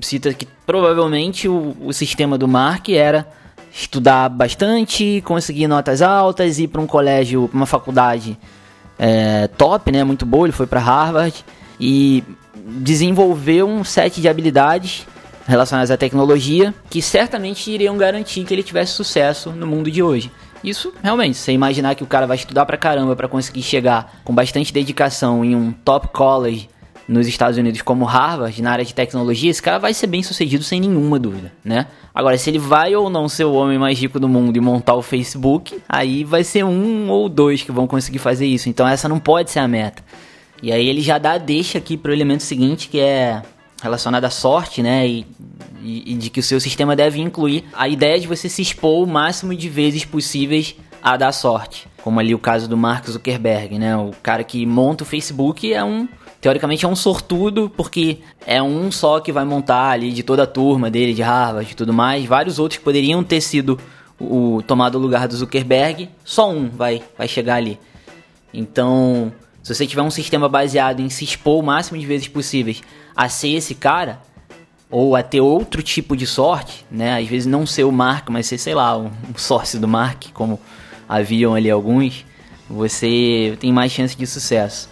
cita 0.00 0.32
que 0.32 0.46
provavelmente 0.64 1.48
o, 1.48 1.76
o 1.80 1.92
sistema 1.92 2.38
do 2.38 2.46
Mark 2.46 2.90
era 2.90 3.26
estudar 3.72 4.28
bastante, 4.28 5.20
conseguir 5.24 5.66
notas 5.66 6.00
altas, 6.00 6.60
ir 6.60 6.68
para 6.68 6.80
um 6.80 6.86
colégio, 6.86 7.50
uma 7.52 7.66
faculdade 7.66 8.38
é, 8.96 9.48
top, 9.48 9.90
né, 9.90 10.04
muito 10.04 10.24
boa, 10.24 10.46
ele 10.46 10.52
foi 10.52 10.66
para 10.68 10.78
Harvard 10.78 11.44
e 11.80 12.22
desenvolveu 12.68 13.68
um 13.68 13.82
set 13.82 14.20
de 14.20 14.28
habilidades 14.28 15.06
relacionadas 15.46 15.90
à 15.90 15.96
tecnologia 15.96 16.74
que 16.90 17.00
certamente 17.00 17.70
iriam 17.70 17.96
garantir 17.96 18.44
que 18.44 18.52
ele 18.52 18.62
tivesse 18.62 18.92
sucesso 18.92 19.50
no 19.50 19.66
mundo 19.66 19.90
de 19.90 20.02
hoje. 20.02 20.30
Isso, 20.62 20.92
realmente, 21.02 21.36
você 21.36 21.52
imaginar 21.52 21.94
que 21.94 22.02
o 22.02 22.06
cara 22.06 22.26
vai 22.26 22.36
estudar 22.36 22.66
pra 22.66 22.76
caramba 22.76 23.14
para 23.16 23.28
conseguir 23.28 23.62
chegar 23.62 24.20
com 24.24 24.34
bastante 24.34 24.72
dedicação 24.72 25.44
em 25.44 25.54
um 25.54 25.72
top 25.72 26.08
college 26.08 26.68
nos 27.08 27.26
Estados 27.26 27.56
Unidos 27.56 27.80
como 27.80 28.04
Harvard, 28.04 28.60
na 28.60 28.70
área 28.70 28.84
de 28.84 28.94
tecnologia, 28.94 29.50
esse 29.50 29.62
cara 29.62 29.78
vai 29.78 29.94
ser 29.94 30.06
bem 30.06 30.22
sucedido 30.22 30.62
sem 30.62 30.78
nenhuma 30.78 31.18
dúvida, 31.18 31.50
né? 31.64 31.86
Agora, 32.14 32.36
se 32.36 32.50
ele 32.50 32.58
vai 32.58 32.94
ou 32.94 33.08
não 33.08 33.28
ser 33.28 33.44
o 33.44 33.54
homem 33.54 33.78
mais 33.78 33.98
rico 33.98 34.20
do 34.20 34.28
mundo 34.28 34.58
e 34.58 34.60
montar 34.60 34.94
o 34.94 35.00
Facebook, 35.00 35.80
aí 35.88 36.22
vai 36.22 36.44
ser 36.44 36.64
um 36.64 37.08
ou 37.08 37.28
dois 37.28 37.62
que 37.62 37.72
vão 37.72 37.86
conseguir 37.86 38.18
fazer 38.18 38.44
isso. 38.44 38.68
Então 38.68 38.86
essa 38.86 39.08
não 39.08 39.18
pode 39.18 39.50
ser 39.50 39.60
a 39.60 39.68
meta. 39.68 40.02
E 40.62 40.72
aí 40.72 40.88
ele 40.88 41.00
já 41.00 41.18
dá 41.18 41.38
deixa 41.38 41.78
aqui 41.78 41.96
pro 41.96 42.12
elemento 42.12 42.42
seguinte, 42.42 42.88
que 42.88 42.98
é 42.98 43.42
relacionado 43.82 44.24
à 44.24 44.30
sorte, 44.30 44.82
né? 44.82 45.06
E, 45.06 45.26
e, 45.82 46.12
e 46.12 46.14
de 46.14 46.30
que 46.30 46.40
o 46.40 46.42
seu 46.42 46.60
sistema 46.60 46.96
deve 46.96 47.20
incluir 47.20 47.64
a 47.72 47.88
ideia 47.88 48.18
de 48.18 48.26
você 48.26 48.48
se 48.48 48.60
expor 48.62 49.04
o 49.04 49.06
máximo 49.06 49.54
de 49.54 49.68
vezes 49.68 50.04
possíveis 50.04 50.74
a 51.02 51.16
dar 51.16 51.32
sorte. 51.32 51.86
Como 52.02 52.18
ali 52.18 52.34
o 52.34 52.38
caso 52.38 52.68
do 52.68 52.76
Mark 52.76 53.08
Zuckerberg, 53.08 53.78
né? 53.78 53.96
O 53.96 54.10
cara 54.22 54.42
que 54.42 54.66
monta 54.66 55.04
o 55.04 55.06
Facebook 55.06 55.72
é 55.72 55.82
um 55.84 56.08
teoricamente 56.40 56.84
é 56.84 56.88
um 56.88 56.96
sortudo, 56.96 57.70
porque 57.76 58.18
é 58.46 58.62
um 58.62 58.90
só 58.92 59.20
que 59.20 59.32
vai 59.32 59.44
montar 59.44 59.90
ali 59.90 60.12
de 60.12 60.22
toda 60.22 60.44
a 60.44 60.46
turma 60.46 60.90
dele, 60.90 61.12
de 61.12 61.22
Harvard 61.22 61.70
e 61.70 61.74
tudo 61.74 61.92
mais. 61.92 62.24
Vários 62.24 62.58
outros 62.58 62.80
poderiam 62.80 63.22
ter 63.24 63.40
sido 63.40 63.78
o 64.20 64.62
tomado 64.66 64.96
o 64.96 65.00
lugar 65.00 65.28
do 65.28 65.36
Zuckerberg, 65.36 66.08
só 66.24 66.50
um 66.50 66.68
vai, 66.68 67.02
vai 67.16 67.28
chegar 67.28 67.56
ali. 67.56 67.78
Então, 68.52 69.32
se 69.68 69.74
você 69.74 69.86
tiver 69.86 70.02
um 70.02 70.10
sistema 70.10 70.48
baseado 70.48 71.00
em 71.00 71.10
se 71.10 71.24
expor 71.24 71.58
o 71.58 71.62
máximo 71.62 71.98
de 71.98 72.06
vezes 72.06 72.26
possíveis 72.26 72.82
a 73.14 73.28
ser 73.28 73.50
esse 73.50 73.74
cara, 73.74 74.20
ou 74.90 75.14
a 75.14 75.22
ter 75.22 75.42
outro 75.42 75.82
tipo 75.82 76.16
de 76.16 76.26
sorte, 76.26 76.86
né? 76.90 77.18
Às 77.18 77.28
vezes 77.28 77.46
não 77.46 77.66
ser 77.66 77.84
o 77.84 77.92
Mark, 77.92 78.30
mas 78.30 78.46
ser, 78.46 78.56
sei 78.56 78.74
lá, 78.74 78.96
um, 78.96 79.10
sócio 79.36 79.78
do 79.78 79.86
Mark, 79.86 80.28
como 80.32 80.58
haviam 81.06 81.54
ali 81.54 81.70
alguns, 81.70 82.24
você 82.68 83.58
tem 83.60 83.70
mais 83.70 83.92
chance 83.92 84.16
de 84.16 84.26
sucesso. 84.26 84.88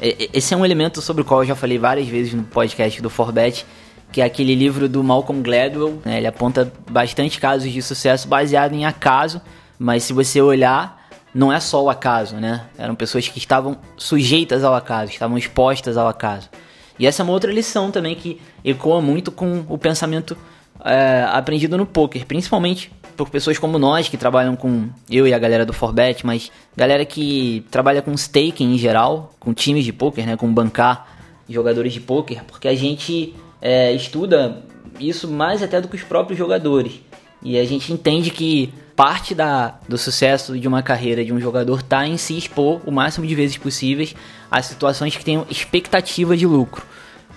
Esse 0.00 0.54
é 0.54 0.56
um 0.56 0.64
elemento 0.64 1.02
sobre 1.02 1.20
o 1.20 1.24
qual 1.24 1.42
eu 1.42 1.48
já 1.48 1.54
falei 1.54 1.78
várias 1.78 2.08
vezes 2.08 2.32
no 2.32 2.44
podcast 2.44 3.02
do 3.02 3.10
Forbet, 3.10 3.66
que 4.10 4.22
é 4.22 4.24
aquele 4.24 4.54
livro 4.54 4.88
do 4.88 5.04
Malcolm 5.04 5.42
Gladwell. 5.42 6.00
Né? 6.02 6.16
Ele 6.16 6.26
aponta 6.26 6.72
bastante 6.90 7.38
casos 7.38 7.70
de 7.70 7.82
sucesso 7.82 8.26
baseado 8.26 8.72
em 8.72 8.86
acaso, 8.86 9.42
mas 9.78 10.04
se 10.04 10.14
você 10.14 10.40
olhar, 10.40 11.01
não 11.34 11.52
é 11.52 11.58
só 11.60 11.82
o 11.82 11.90
acaso, 11.90 12.36
né? 12.36 12.66
Eram 12.76 12.94
pessoas 12.94 13.26
que 13.28 13.38
estavam 13.38 13.78
sujeitas 13.96 14.64
ao 14.64 14.74
acaso, 14.74 15.12
estavam 15.12 15.38
expostas 15.38 15.96
ao 15.96 16.08
acaso. 16.08 16.50
E 16.98 17.06
essa 17.06 17.22
é 17.22 17.24
uma 17.24 17.32
outra 17.32 17.52
lição 17.52 17.90
também 17.90 18.14
que 18.14 18.40
ecoa 18.64 19.00
muito 19.00 19.32
com 19.32 19.64
o 19.68 19.78
pensamento 19.78 20.36
é, 20.84 21.24
aprendido 21.30 21.76
no 21.76 21.86
poker, 21.86 22.26
principalmente 22.26 22.92
por 23.16 23.28
pessoas 23.30 23.58
como 23.58 23.78
nós 23.78 24.08
que 24.08 24.16
trabalham 24.16 24.56
com 24.56 24.88
eu 25.10 25.26
e 25.26 25.34
a 25.34 25.38
galera 25.38 25.64
do 25.64 25.72
Forbet, 25.72 26.24
mas 26.24 26.50
galera 26.76 27.04
que 27.04 27.64
trabalha 27.70 28.02
com 28.02 28.12
staking 28.12 28.74
em 28.74 28.78
geral, 28.78 29.34
com 29.38 29.52
times 29.52 29.84
de 29.84 29.92
poker, 29.92 30.26
né, 30.26 30.36
com 30.36 30.52
bancar 30.52 31.06
jogadores 31.48 31.92
de 31.92 32.00
poker, 32.00 32.42
porque 32.44 32.68
a 32.68 32.74
gente 32.74 33.34
é, 33.60 33.92
estuda 33.92 34.62
isso 34.98 35.28
mais 35.28 35.62
até 35.62 35.80
do 35.80 35.88
que 35.88 35.96
os 35.96 36.02
próprios 36.02 36.38
jogadores. 36.38 37.00
E 37.42 37.58
a 37.58 37.64
gente 37.64 37.92
entende 37.92 38.30
que 38.30 38.72
parte 39.02 39.34
da, 39.34 39.74
do 39.88 39.98
sucesso 39.98 40.56
de 40.56 40.68
uma 40.68 40.80
carreira 40.80 41.24
de 41.24 41.32
um 41.32 41.40
jogador 41.40 41.80
está 41.80 42.06
em 42.06 42.16
se 42.16 42.38
expor 42.38 42.80
o 42.86 42.92
máximo 42.92 43.26
de 43.26 43.34
vezes 43.34 43.58
possíveis 43.58 44.14
a 44.48 44.62
situações 44.62 45.16
que 45.16 45.24
tenham 45.24 45.44
expectativa 45.50 46.36
de 46.36 46.46
lucro. 46.46 46.86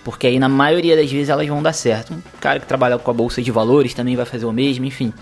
Porque 0.04 0.28
aí 0.28 0.38
na 0.38 0.48
maioria 0.48 0.94
das 0.94 1.10
vezes 1.10 1.28
elas 1.28 1.48
vão 1.48 1.60
dar 1.60 1.72
certo. 1.72 2.14
Um 2.14 2.22
cara 2.38 2.60
que 2.60 2.66
trabalha 2.66 2.96
com 2.98 3.10
a 3.10 3.14
bolsa 3.14 3.42
de 3.42 3.50
valores 3.50 3.94
também 3.94 4.14
vai 4.14 4.24
fazer 4.24 4.46
o 4.46 4.52
mesmo, 4.52 4.84
enfim. 4.84 5.12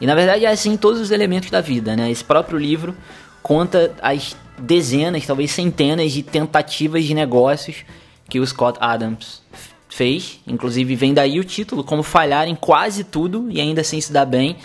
E 0.00 0.06
na 0.08 0.16
verdade 0.16 0.44
é 0.44 0.48
assim 0.48 0.72
em 0.72 0.76
todos 0.76 1.00
os 1.00 1.12
elementos 1.12 1.52
da 1.52 1.60
vida, 1.60 1.94
né? 1.94 2.10
Esse 2.10 2.24
próprio 2.24 2.58
livro 2.58 2.92
conta 3.40 3.94
as 4.02 4.36
dezenas, 4.58 5.24
talvez 5.24 5.52
centenas 5.52 6.10
de 6.10 6.24
tentativas 6.24 7.04
de 7.04 7.14
negócios 7.14 7.84
que 8.28 8.40
o 8.40 8.46
Scott 8.46 8.76
Adams 8.80 9.40
fez. 9.88 10.40
Inclusive 10.48 10.96
vem 10.96 11.14
daí 11.14 11.38
o 11.38 11.44
título, 11.44 11.84
como 11.84 12.02
falhar 12.02 12.48
em 12.48 12.56
quase 12.56 13.04
tudo 13.04 13.46
e 13.48 13.60
ainda 13.60 13.82
assim 13.82 14.00
se 14.00 14.12
dar 14.12 14.26
bem. 14.26 14.56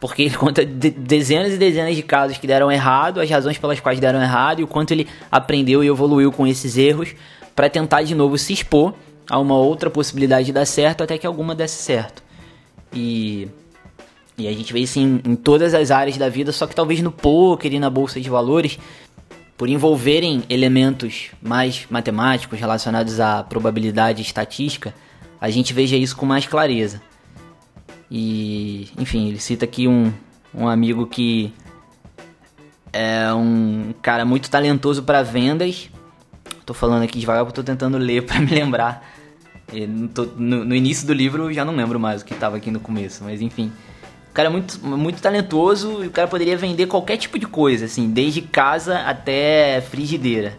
Porque 0.00 0.22
ele 0.22 0.36
conta 0.36 0.64
de 0.64 0.90
dezenas 0.90 1.52
e 1.52 1.58
dezenas 1.58 1.96
de 1.96 2.02
casos 2.02 2.38
que 2.38 2.46
deram 2.46 2.70
errado, 2.70 3.20
as 3.20 3.28
razões 3.28 3.58
pelas 3.58 3.80
quais 3.80 3.98
deram 3.98 4.22
errado 4.22 4.60
e 4.60 4.64
o 4.64 4.66
quanto 4.66 4.92
ele 4.92 5.08
aprendeu 5.30 5.82
e 5.82 5.88
evoluiu 5.88 6.30
com 6.30 6.46
esses 6.46 6.76
erros 6.76 7.14
para 7.54 7.68
tentar 7.68 8.02
de 8.02 8.14
novo 8.14 8.38
se 8.38 8.52
expor 8.52 8.94
a 9.28 9.38
uma 9.38 9.56
outra 9.56 9.90
possibilidade 9.90 10.46
de 10.46 10.52
dar 10.52 10.64
certo 10.64 11.02
até 11.02 11.18
que 11.18 11.26
alguma 11.26 11.54
desse 11.54 11.82
certo. 11.82 12.22
E 12.92 13.48
e 14.38 14.46
a 14.46 14.52
gente 14.52 14.72
vê 14.72 14.78
isso 14.78 15.00
em, 15.00 15.20
em 15.24 15.34
todas 15.34 15.74
as 15.74 15.90
áreas 15.90 16.16
da 16.16 16.28
vida, 16.28 16.52
só 16.52 16.64
que 16.64 16.74
talvez 16.74 17.02
no 17.02 17.10
poker 17.10 17.72
e 17.74 17.80
na 17.80 17.90
bolsa 17.90 18.20
de 18.20 18.30
valores, 18.30 18.78
por 19.56 19.68
envolverem 19.68 20.44
elementos 20.48 21.30
mais 21.42 21.86
matemáticos 21.90 22.60
relacionados 22.60 23.18
à 23.18 23.42
probabilidade 23.42 24.20
e 24.20 24.24
estatística, 24.24 24.94
a 25.40 25.50
gente 25.50 25.74
veja 25.74 25.96
isso 25.96 26.16
com 26.16 26.24
mais 26.24 26.46
clareza. 26.46 27.02
E, 28.10 28.88
enfim, 28.98 29.28
ele 29.28 29.38
cita 29.38 29.64
aqui 29.64 29.86
um, 29.86 30.12
um 30.54 30.68
amigo 30.68 31.06
que 31.06 31.52
é 32.92 33.32
um 33.32 33.92
cara 34.00 34.24
muito 34.24 34.50
talentoso 34.50 35.02
para 35.02 35.22
vendas. 35.22 35.90
Tô 36.64 36.72
falando 36.74 37.02
aqui 37.02 37.18
devagar 37.18 37.44
porque 37.44 37.56
tô 37.56 37.64
tentando 37.64 37.98
ler 37.98 38.24
para 38.26 38.40
me 38.40 38.50
lembrar. 38.50 39.06
No, 40.38 40.64
no, 40.64 40.74
início 40.74 41.06
do 41.06 41.12
livro 41.12 41.52
já 41.52 41.62
não 41.62 41.76
lembro 41.76 42.00
mais 42.00 42.22
o 42.22 42.24
que 42.24 42.32
estava 42.32 42.56
aqui 42.56 42.70
no 42.70 42.80
começo, 42.80 43.22
mas 43.22 43.42
enfim 43.42 43.70
cara 44.38 44.48
é 44.48 44.52
muito, 44.52 44.86
muito 44.86 45.20
talentoso 45.20 46.04
e 46.04 46.06
o 46.06 46.10
cara 46.12 46.28
poderia 46.28 46.56
vender 46.56 46.86
qualquer 46.86 47.16
tipo 47.16 47.40
de 47.40 47.46
coisa, 47.46 47.86
assim, 47.86 48.08
desde 48.08 48.40
casa 48.40 49.00
até 49.00 49.80
frigideira. 49.80 50.56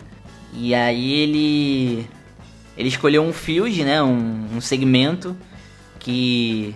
E 0.54 0.76
aí 0.76 1.14
ele 1.14 2.06
ele 2.78 2.90
escolheu 2.90 3.24
um 3.24 3.32
field, 3.32 3.82
né, 3.86 4.04
um, 4.04 4.48
um 4.58 4.60
segmento 4.60 5.34
que 5.98 6.76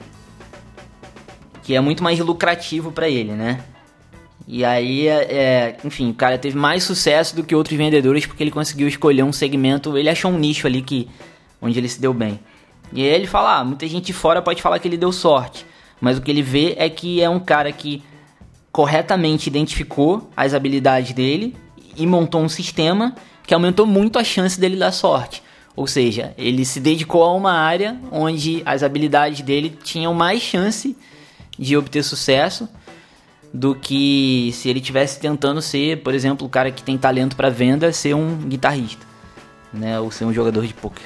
que 1.63 1.75
é 1.75 1.81
muito 1.81 2.03
mais 2.03 2.19
lucrativo 2.19 2.91
para 2.91 3.09
ele, 3.09 3.31
né? 3.31 3.63
E 4.45 4.65
aí, 4.65 5.07
é, 5.07 5.23
é, 5.23 5.77
enfim, 5.85 6.09
o 6.11 6.13
cara 6.13 6.37
teve 6.37 6.57
mais 6.57 6.83
sucesso 6.83 7.35
do 7.35 7.43
que 7.43 7.55
outros 7.55 7.77
vendedores 7.77 8.25
porque 8.25 8.43
ele 8.43 8.51
conseguiu 8.51 8.87
escolher 8.87 9.23
um 9.23 9.31
segmento, 9.31 9.97
ele 9.97 10.09
achou 10.09 10.29
um 10.29 10.37
nicho 10.37 10.67
ali 10.67 10.81
que 10.81 11.07
onde 11.61 11.79
ele 11.79 11.87
se 11.87 12.01
deu 12.01 12.13
bem. 12.13 12.39
E 12.91 13.01
aí 13.01 13.07
ele 13.07 13.25
fala, 13.25 13.59
ah, 13.59 13.63
muita 13.63 13.87
gente 13.87 14.07
de 14.07 14.13
fora 14.13 14.41
pode 14.41 14.61
falar 14.61 14.79
que 14.79 14.87
ele 14.87 14.97
deu 14.97 15.11
sorte, 15.11 15.65
mas 16.01 16.17
o 16.17 16.21
que 16.21 16.29
ele 16.29 16.41
vê 16.41 16.75
é 16.77 16.89
que 16.89 17.21
é 17.21 17.29
um 17.29 17.39
cara 17.39 17.71
que 17.71 18.03
corretamente 18.71 19.47
identificou 19.47 20.29
as 20.35 20.53
habilidades 20.53 21.13
dele 21.13 21.55
e 21.95 22.05
montou 22.05 22.41
um 22.41 22.49
sistema 22.49 23.15
que 23.47 23.53
aumentou 23.53 23.85
muito 23.85 24.19
a 24.19 24.23
chance 24.23 24.59
dele 24.59 24.75
dar 24.75 24.91
sorte. 24.91 25.41
Ou 25.75 25.87
seja, 25.87 26.33
ele 26.37 26.65
se 26.65 26.79
dedicou 26.79 27.23
a 27.23 27.33
uma 27.33 27.53
área 27.53 27.97
onde 28.11 28.61
as 28.65 28.83
habilidades 28.83 29.41
dele 29.41 29.77
tinham 29.83 30.13
mais 30.13 30.41
chance 30.41 30.89
de 30.89 30.95
obter 31.77 32.03
sucesso 32.03 32.67
do 33.53 33.75
que 33.75 34.51
se 34.53 34.69
ele 34.69 34.81
tivesse 34.81 35.19
tentando 35.19 35.61
ser, 35.61 36.01
por 36.01 36.13
exemplo, 36.13 36.47
o 36.47 36.49
cara 36.49 36.71
que 36.71 36.81
tem 36.81 36.97
talento 36.97 37.35
para 37.35 37.49
venda, 37.49 37.91
ser 37.93 38.15
um 38.15 38.37
guitarrista, 38.37 39.05
né, 39.71 39.99
ou 39.99 40.09
ser 40.09 40.25
um 40.25 40.33
jogador 40.33 40.65
de 40.65 40.73
poker. 40.73 41.05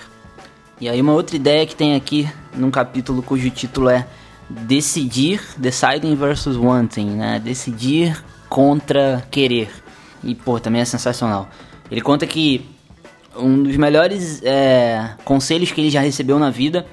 E 0.79 0.88
aí 0.88 1.01
uma 1.01 1.13
outra 1.13 1.36
ideia 1.36 1.65
que 1.65 1.75
tem 1.75 1.95
aqui 1.95 2.29
num 2.55 2.69
capítulo 2.69 3.23
cujo 3.23 3.49
título 3.49 3.89
é 3.89 4.07
decidir, 4.47 5.41
deciding 5.57 6.15
versus 6.15 6.55
wanting, 6.55 7.10
né? 7.10 7.39
Decidir 7.39 8.23
contra 8.47 9.25
querer. 9.29 9.69
E 10.23 10.36
pô, 10.36 10.60
também 10.60 10.81
é 10.81 10.86
sensacional. 10.86 11.49
Ele 11.89 12.01
conta 12.01 12.25
que 12.25 12.69
um 13.36 13.63
dos 13.63 13.75
melhores 13.77 14.41
é, 14.43 15.15
conselhos 15.23 15.71
que 15.71 15.81
ele 15.81 15.89
já 15.89 16.01
recebeu 16.01 16.39
na 16.39 16.49
vida 16.49 16.86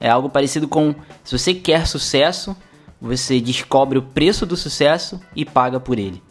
é 0.00 0.08
algo 0.08 0.28
parecido 0.28 0.68
com: 0.68 0.94
se 1.24 1.36
você 1.36 1.54
quer 1.54 1.86
sucesso, 1.86 2.56
você 3.00 3.40
descobre 3.40 3.98
o 3.98 4.02
preço 4.02 4.44
do 4.44 4.56
sucesso 4.56 5.20
e 5.34 5.44
paga 5.44 5.78
por 5.78 5.98
ele. 5.98 6.22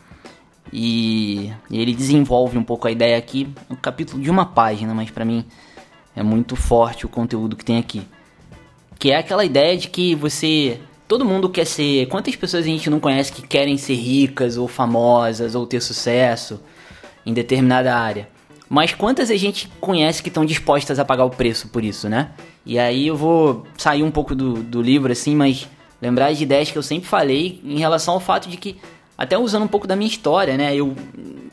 E, 0.71 1.51
ele 1.71 1.93
desenvolve 1.93 2.57
um 2.57 2.63
pouco 2.63 2.87
a 2.87 2.91
ideia 2.91 3.17
aqui, 3.17 3.47
um 3.69 3.75
capítulo 3.75 4.21
de 4.21 4.29
uma 4.29 4.45
página, 4.45 4.93
mas 4.93 5.09
para 5.09 5.23
mim 5.23 5.45
é 6.15 6.21
muito 6.21 6.55
forte 6.55 7.05
o 7.05 7.09
conteúdo 7.09 7.55
que 7.55 7.63
tem 7.63 7.77
aqui. 7.77 8.01
Que 8.99 9.11
é 9.11 9.17
aquela 9.17 9.45
ideia 9.45 9.77
de 9.77 9.87
que 9.87 10.15
você. 10.15 10.79
Todo 11.07 11.23
mundo 11.23 11.49
quer 11.49 11.65
ser. 11.65 12.07
Quantas 12.07 12.35
pessoas 12.35 12.63
a 12.65 12.67
gente 12.67 12.89
não 12.89 12.99
conhece 12.99 13.31
que 13.31 13.41
querem 13.41 13.77
ser 13.77 13.93
ricas 13.93 14.57
ou 14.57 14.67
famosas 14.67 15.55
ou 15.55 15.65
ter 15.65 15.79
sucesso 15.79 16.59
em 17.25 17.33
determinada 17.33 17.95
área? 17.95 18.27
Mas 18.69 18.93
quantas 18.93 19.31
a 19.31 19.37
gente 19.37 19.71
conhece 19.79 20.21
que 20.21 20.27
estão 20.27 20.43
dispostas 20.43 20.99
a 20.99 21.05
pagar 21.05 21.23
o 21.23 21.29
preço 21.29 21.69
por 21.69 21.85
isso, 21.85 22.09
né? 22.09 22.31
E 22.65 22.77
aí 22.77 23.07
eu 23.07 23.15
vou 23.15 23.65
sair 23.77 24.03
um 24.03 24.11
pouco 24.11 24.35
do, 24.35 24.61
do 24.61 24.81
livro 24.81 25.09
assim, 25.09 25.33
mas 25.33 25.69
lembrar 26.01 26.33
de 26.33 26.43
ideias 26.43 26.71
que 26.71 26.77
eu 26.77 26.83
sempre 26.83 27.07
falei 27.07 27.61
em 27.63 27.79
relação 27.79 28.15
ao 28.15 28.19
fato 28.19 28.49
de 28.49 28.57
que, 28.57 28.77
até 29.17 29.37
usando 29.37 29.63
um 29.63 29.67
pouco 29.67 29.87
da 29.87 29.95
minha 29.95 30.09
história, 30.09 30.57
né? 30.57 30.75
Eu 30.75 30.95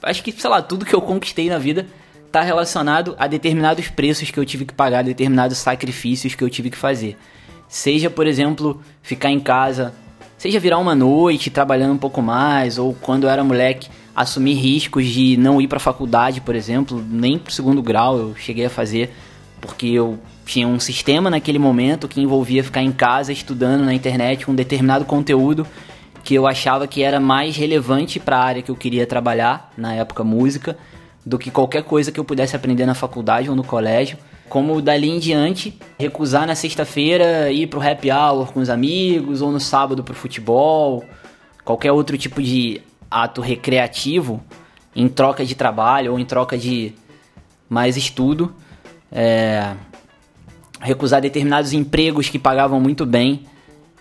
acho 0.03 0.23
que, 0.23 0.33
sei 0.33 0.51
lá, 0.51 0.61
tudo 0.61 0.85
que 0.85 0.95
eu 0.95 1.01
conquistei 1.01 1.49
na 1.49 1.59
vida 1.59 1.87
está 2.27 2.43
relacionado 2.43 3.15
a 3.19 3.27
determinados 3.27 3.89
preços 3.89 4.31
que 4.31 4.39
eu 4.39 4.45
tive 4.45 4.65
que 4.65 4.75
pagar, 4.75 5.05
determinados 5.05 5.59
sacrifícios 5.59 6.35
que 6.35 6.43
eu 6.43 6.51
tive 6.51 6.69
que 6.69 6.77
fazer. 6.77 7.17
Seja, 7.69 8.11
por 8.11 8.27
exemplo, 8.27 8.83
ficar 9.03 9.31
em 9.31 9.41
casa, 9.41 9.95
seja 10.37 10.59
virar 10.59 10.79
uma 10.79 10.95
noite 10.95 11.49
trabalhando 11.49 11.95
um 11.95 11.99
pouco 11.99 12.21
mais, 12.21 12.77
ou 12.77 12.93
quando 12.95 13.25
eu 13.25 13.31
era 13.31 13.43
moleque, 13.43 13.89
assumir 14.15 14.55
riscos 14.55 15.07
de 15.07 15.37
não 15.37 15.61
ir 15.61 15.69
para 15.69 15.77
a 15.77 15.81
faculdade, 15.81 16.41
por 16.41 16.55
exemplo, 16.55 17.03
nem 17.09 17.39
pro 17.39 17.53
segundo 17.53 17.83
grau 17.83 18.19
eu 18.19 18.37
cheguei 18.37 18.67
a 18.67 18.71
fazer, 18.71 19.13
porque 19.61 19.87
eu 19.87 20.19
tinha 20.45 20.67
um 20.69 20.79
sistema 20.79 21.31
naquele 21.31 21.59
momento 21.59 22.09
que 22.09 22.21
envolvia 22.21 22.63
ficar 22.63 22.83
em 22.83 22.93
casa 22.93 23.33
estudando 23.33 23.85
na 23.85 23.95
internet 23.95 24.51
um 24.51 24.55
determinado 24.55 25.05
conteúdo 25.05 25.67
que 26.25 26.35
eu 26.35 26.47
achava 26.47 26.87
que 26.87 27.03
era 27.03 27.21
mais 27.21 27.55
relevante 27.55 28.19
para 28.19 28.39
a 28.39 28.43
área 28.43 28.63
que 28.63 28.71
eu 28.71 28.75
queria 28.75 29.07
trabalhar, 29.07 29.71
na 29.77 29.95
época 29.95 30.25
música, 30.25 30.77
do 31.25 31.39
que 31.39 31.51
qualquer 31.51 31.83
coisa 31.83 32.11
que 32.11 32.19
eu 32.19 32.25
pudesse 32.25 32.57
aprender 32.57 32.87
na 32.87 32.95
faculdade 32.95 33.51
ou 33.51 33.55
no 33.55 33.63
colégio. 33.63 34.17
Como 34.49 34.81
dali 34.81 35.11
em 35.11 35.19
diante, 35.19 35.79
recusar 35.99 36.47
na 36.47 36.55
sexta-feira 36.55 37.51
ir 37.51 37.67
pro 37.67 37.81
happy 37.81 38.11
hour 38.11 38.53
com 38.53 38.61
os 38.61 38.71
amigos, 38.71 39.43
ou 39.43 39.53
no 39.53 39.61
sábado 39.61 40.03
pro 40.03 40.15
futebol, 40.15 41.05
qualquer 41.63 41.93
outro 41.93 42.17
tipo 42.17 42.43
de 42.43 42.81
ato 43.11 43.43
recreativo 43.43 44.43
em 44.97 45.09
troca 45.09 45.45
de 45.45 45.55
trabalho 45.55 46.13
ou 46.13 46.19
em 46.19 46.25
troca 46.25 46.57
de 46.57 46.95
mais 47.69 47.97
estudo. 47.97 48.55
É, 49.13 49.75
recusar 50.85 51.23
determinados 51.23 51.73
empregos 51.73 52.29
que 52.29 52.39
pagavam 52.39 52.79
muito 52.79 53.07
bem 53.07 53.47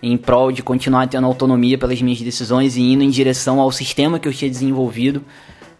em 0.02 0.18
prol 0.18 0.52
de 0.52 0.62
continuar 0.62 1.08
tendo 1.08 1.26
autonomia 1.26 1.78
pelas 1.78 2.00
minhas 2.02 2.20
decisões 2.20 2.76
e 2.76 2.82
indo 2.82 3.02
em 3.02 3.08
direção 3.08 3.58
ao 3.58 3.72
sistema 3.72 4.18
que 4.18 4.28
eu 4.28 4.34
tinha 4.34 4.50
desenvolvido. 4.50 5.24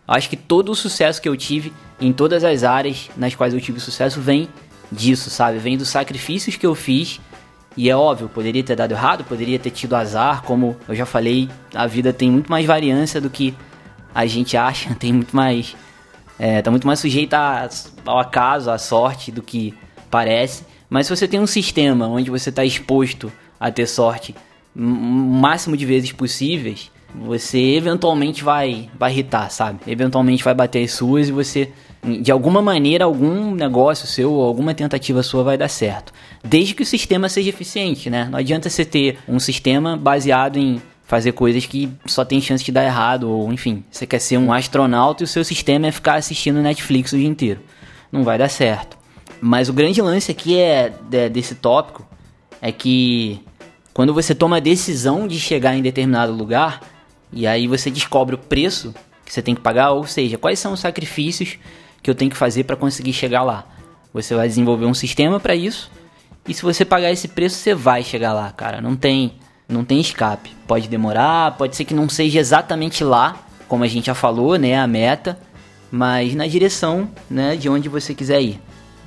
Acho 0.08 0.30
que 0.30 0.36
todo 0.36 0.72
o 0.72 0.74
sucesso 0.74 1.20
que 1.20 1.28
eu 1.28 1.36
tive 1.36 1.74
em 2.00 2.10
todas 2.10 2.42
as 2.42 2.64
áreas 2.64 3.10
nas 3.18 3.34
quais 3.34 3.52
eu 3.52 3.60
tive 3.60 3.80
sucesso 3.80 4.18
vem 4.18 4.48
disso, 4.90 5.28
sabe? 5.28 5.58
Vem 5.58 5.76
dos 5.76 5.88
sacrifícios 5.88 6.56
que 6.56 6.64
eu 6.64 6.74
fiz. 6.74 7.20
E 7.76 7.90
é 7.90 7.96
óbvio, 7.96 8.26
poderia 8.30 8.64
ter 8.64 8.74
dado 8.74 8.92
errado, 8.92 9.24
poderia 9.24 9.58
ter 9.58 9.70
tido 9.70 9.94
azar, 9.94 10.42
como 10.42 10.74
eu 10.88 10.94
já 10.94 11.04
falei, 11.04 11.50
a 11.74 11.86
vida 11.86 12.14
tem 12.14 12.30
muito 12.30 12.50
mais 12.50 12.64
variância 12.64 13.20
do 13.20 13.28
que 13.28 13.54
a 14.14 14.24
gente 14.24 14.56
acha, 14.56 14.94
tem 14.98 15.12
muito 15.12 15.36
mais. 15.36 15.76
É, 16.38 16.62
tá 16.62 16.70
muito 16.70 16.86
mais 16.86 16.98
sujeita 16.98 17.68
ao 18.06 18.18
acaso, 18.18 18.70
à 18.70 18.78
sorte 18.78 19.30
do 19.30 19.42
que 19.42 19.74
parece. 20.10 20.64
Mas 20.94 21.08
se 21.08 21.16
você 21.16 21.26
tem 21.26 21.40
um 21.40 21.46
sistema 21.46 22.06
onde 22.06 22.30
você 22.30 22.50
está 22.50 22.64
exposto 22.64 23.32
a 23.58 23.68
ter 23.68 23.84
sorte 23.84 24.32
o 24.76 24.80
máximo 24.80 25.76
de 25.76 25.84
vezes 25.84 26.12
possíveis, 26.12 26.88
você 27.12 27.58
eventualmente 27.74 28.44
vai, 28.44 28.88
vai 28.96 29.10
irritar, 29.10 29.50
sabe? 29.50 29.80
Eventualmente 29.88 30.44
vai 30.44 30.54
bater 30.54 30.84
as 30.84 30.92
suas 30.92 31.28
e 31.28 31.32
você, 31.32 31.72
de 32.22 32.30
alguma 32.30 32.62
maneira, 32.62 33.06
algum 33.06 33.52
negócio 33.56 34.06
seu, 34.06 34.40
alguma 34.40 34.72
tentativa 34.72 35.20
sua 35.24 35.42
vai 35.42 35.58
dar 35.58 35.66
certo. 35.66 36.12
Desde 36.44 36.74
que 36.74 36.84
o 36.84 36.86
sistema 36.86 37.28
seja 37.28 37.48
eficiente, 37.48 38.08
né? 38.08 38.28
Não 38.30 38.38
adianta 38.38 38.70
você 38.70 38.84
ter 38.84 39.18
um 39.28 39.40
sistema 39.40 39.96
baseado 39.96 40.58
em 40.58 40.80
fazer 41.02 41.32
coisas 41.32 41.66
que 41.66 41.90
só 42.06 42.24
tem 42.24 42.40
chance 42.40 42.62
de 42.62 42.70
dar 42.70 42.84
errado, 42.84 43.28
ou 43.28 43.52
enfim, 43.52 43.82
você 43.90 44.06
quer 44.06 44.20
ser 44.20 44.38
um 44.38 44.52
astronauta 44.52 45.24
e 45.24 45.26
o 45.26 45.28
seu 45.28 45.42
sistema 45.42 45.88
é 45.88 45.90
ficar 45.90 46.14
assistindo 46.14 46.62
Netflix 46.62 47.12
o 47.12 47.18
dia 47.18 47.26
inteiro. 47.26 47.60
Não 48.12 48.22
vai 48.22 48.38
dar 48.38 48.48
certo. 48.48 49.02
Mas 49.40 49.68
o 49.68 49.72
grande 49.72 50.00
lance 50.00 50.30
aqui 50.30 50.58
é 50.58 50.92
desse 51.30 51.54
tópico 51.54 52.06
é 52.60 52.72
que 52.72 53.40
quando 53.92 54.14
você 54.14 54.34
toma 54.34 54.56
a 54.56 54.60
decisão 54.60 55.28
de 55.28 55.38
chegar 55.38 55.76
em 55.76 55.82
determinado 55.82 56.32
lugar, 56.32 56.80
e 57.32 57.46
aí 57.46 57.66
você 57.66 57.90
descobre 57.90 58.34
o 58.34 58.38
preço 58.38 58.94
que 59.24 59.32
você 59.32 59.42
tem 59.42 59.54
que 59.54 59.60
pagar, 59.60 59.90
ou 59.92 60.06
seja, 60.06 60.38
quais 60.38 60.58
são 60.58 60.72
os 60.72 60.80
sacrifícios 60.80 61.58
que 62.02 62.10
eu 62.10 62.14
tenho 62.14 62.30
que 62.30 62.36
fazer 62.36 62.64
para 62.64 62.76
conseguir 62.76 63.12
chegar 63.12 63.42
lá. 63.42 63.66
Você 64.12 64.34
vai 64.34 64.46
desenvolver 64.46 64.84
um 64.84 64.94
sistema 64.94 65.40
para 65.40 65.54
isso. 65.54 65.90
E 66.46 66.52
se 66.52 66.62
você 66.62 66.84
pagar 66.84 67.10
esse 67.10 67.28
preço, 67.28 67.56
você 67.56 67.74
vai 67.74 68.02
chegar 68.02 68.32
lá, 68.32 68.52
cara. 68.52 68.80
Não 68.80 68.94
tem, 68.94 69.34
não 69.68 69.84
tem 69.84 70.00
escape. 70.00 70.50
Pode 70.66 70.88
demorar, 70.88 71.56
pode 71.56 71.74
ser 71.74 71.84
que 71.84 71.94
não 71.94 72.08
seja 72.08 72.38
exatamente 72.38 73.02
lá, 73.02 73.36
como 73.66 73.82
a 73.82 73.88
gente 73.88 74.06
já 74.06 74.14
falou, 74.14 74.58
né, 74.58 74.78
a 74.78 74.86
meta, 74.86 75.38
mas 75.90 76.34
na 76.34 76.46
direção, 76.46 77.08
né, 77.30 77.56
de 77.56 77.68
onde 77.68 77.88
você 77.88 78.14
quiser 78.14 78.42
ir. 78.42 78.60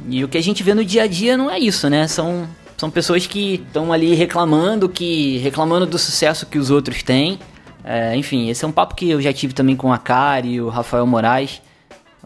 E 0.09 0.23
o 0.23 0.27
que 0.27 0.37
a 0.37 0.43
gente 0.43 0.63
vê 0.63 0.73
no 0.73 0.85
dia 0.85 1.03
a 1.03 1.07
dia 1.07 1.35
não 1.37 1.49
é 1.49 1.59
isso, 1.59 1.89
né? 1.89 2.07
São 2.07 2.47
são 2.77 2.91
pessoas 2.91 3.25
que 3.25 3.55
estão 3.55 3.91
ali 3.91 4.13
reclamando 4.13 4.87
que 4.87 5.39
reclamando 5.39 5.87
do 5.87 5.97
sucesso 5.97 6.45
que 6.45 6.59
os 6.59 6.69
outros 6.69 7.01
têm 7.01 7.39
é, 7.89 8.17
enfim, 8.17 8.49
esse 8.49 8.65
é 8.65 8.67
um 8.67 8.71
papo 8.71 8.95
que 8.95 9.09
eu 9.09 9.21
já 9.21 9.31
tive 9.31 9.53
também 9.53 9.73
com 9.73 9.93
a 9.93 9.97
Kari 9.97 10.55
e 10.55 10.61
o 10.61 10.67
Rafael 10.67 11.07
Moraes. 11.07 11.61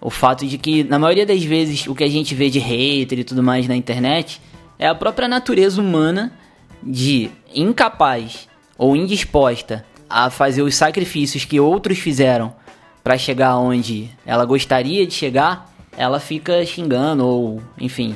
O 0.01 0.09
fato 0.09 0.43
de 0.47 0.57
que, 0.57 0.83
na 0.83 0.97
maioria 0.97 1.23
das 1.23 1.43
vezes, 1.43 1.85
o 1.85 1.93
que 1.93 2.03
a 2.03 2.09
gente 2.09 2.33
vê 2.33 2.49
de 2.49 2.57
hater 2.57 3.19
e 3.19 3.23
tudo 3.23 3.43
mais 3.43 3.67
na 3.67 3.75
internet 3.75 4.41
é 4.79 4.87
a 4.87 4.95
própria 4.95 5.27
natureza 5.27 5.79
humana 5.79 6.33
de 6.81 7.29
incapaz 7.53 8.47
ou 8.75 8.95
indisposta 8.95 9.85
a 10.09 10.31
fazer 10.31 10.63
os 10.63 10.73
sacrifícios 10.73 11.45
que 11.45 11.59
outros 11.59 11.99
fizeram 11.99 12.55
para 13.03 13.15
chegar 13.15 13.55
onde 13.57 14.09
ela 14.25 14.45
gostaria 14.45 15.05
de 15.05 15.13
chegar, 15.13 15.70
ela 15.97 16.19
fica 16.19 16.65
xingando 16.65 17.25
ou, 17.25 17.61
enfim, 17.79 18.15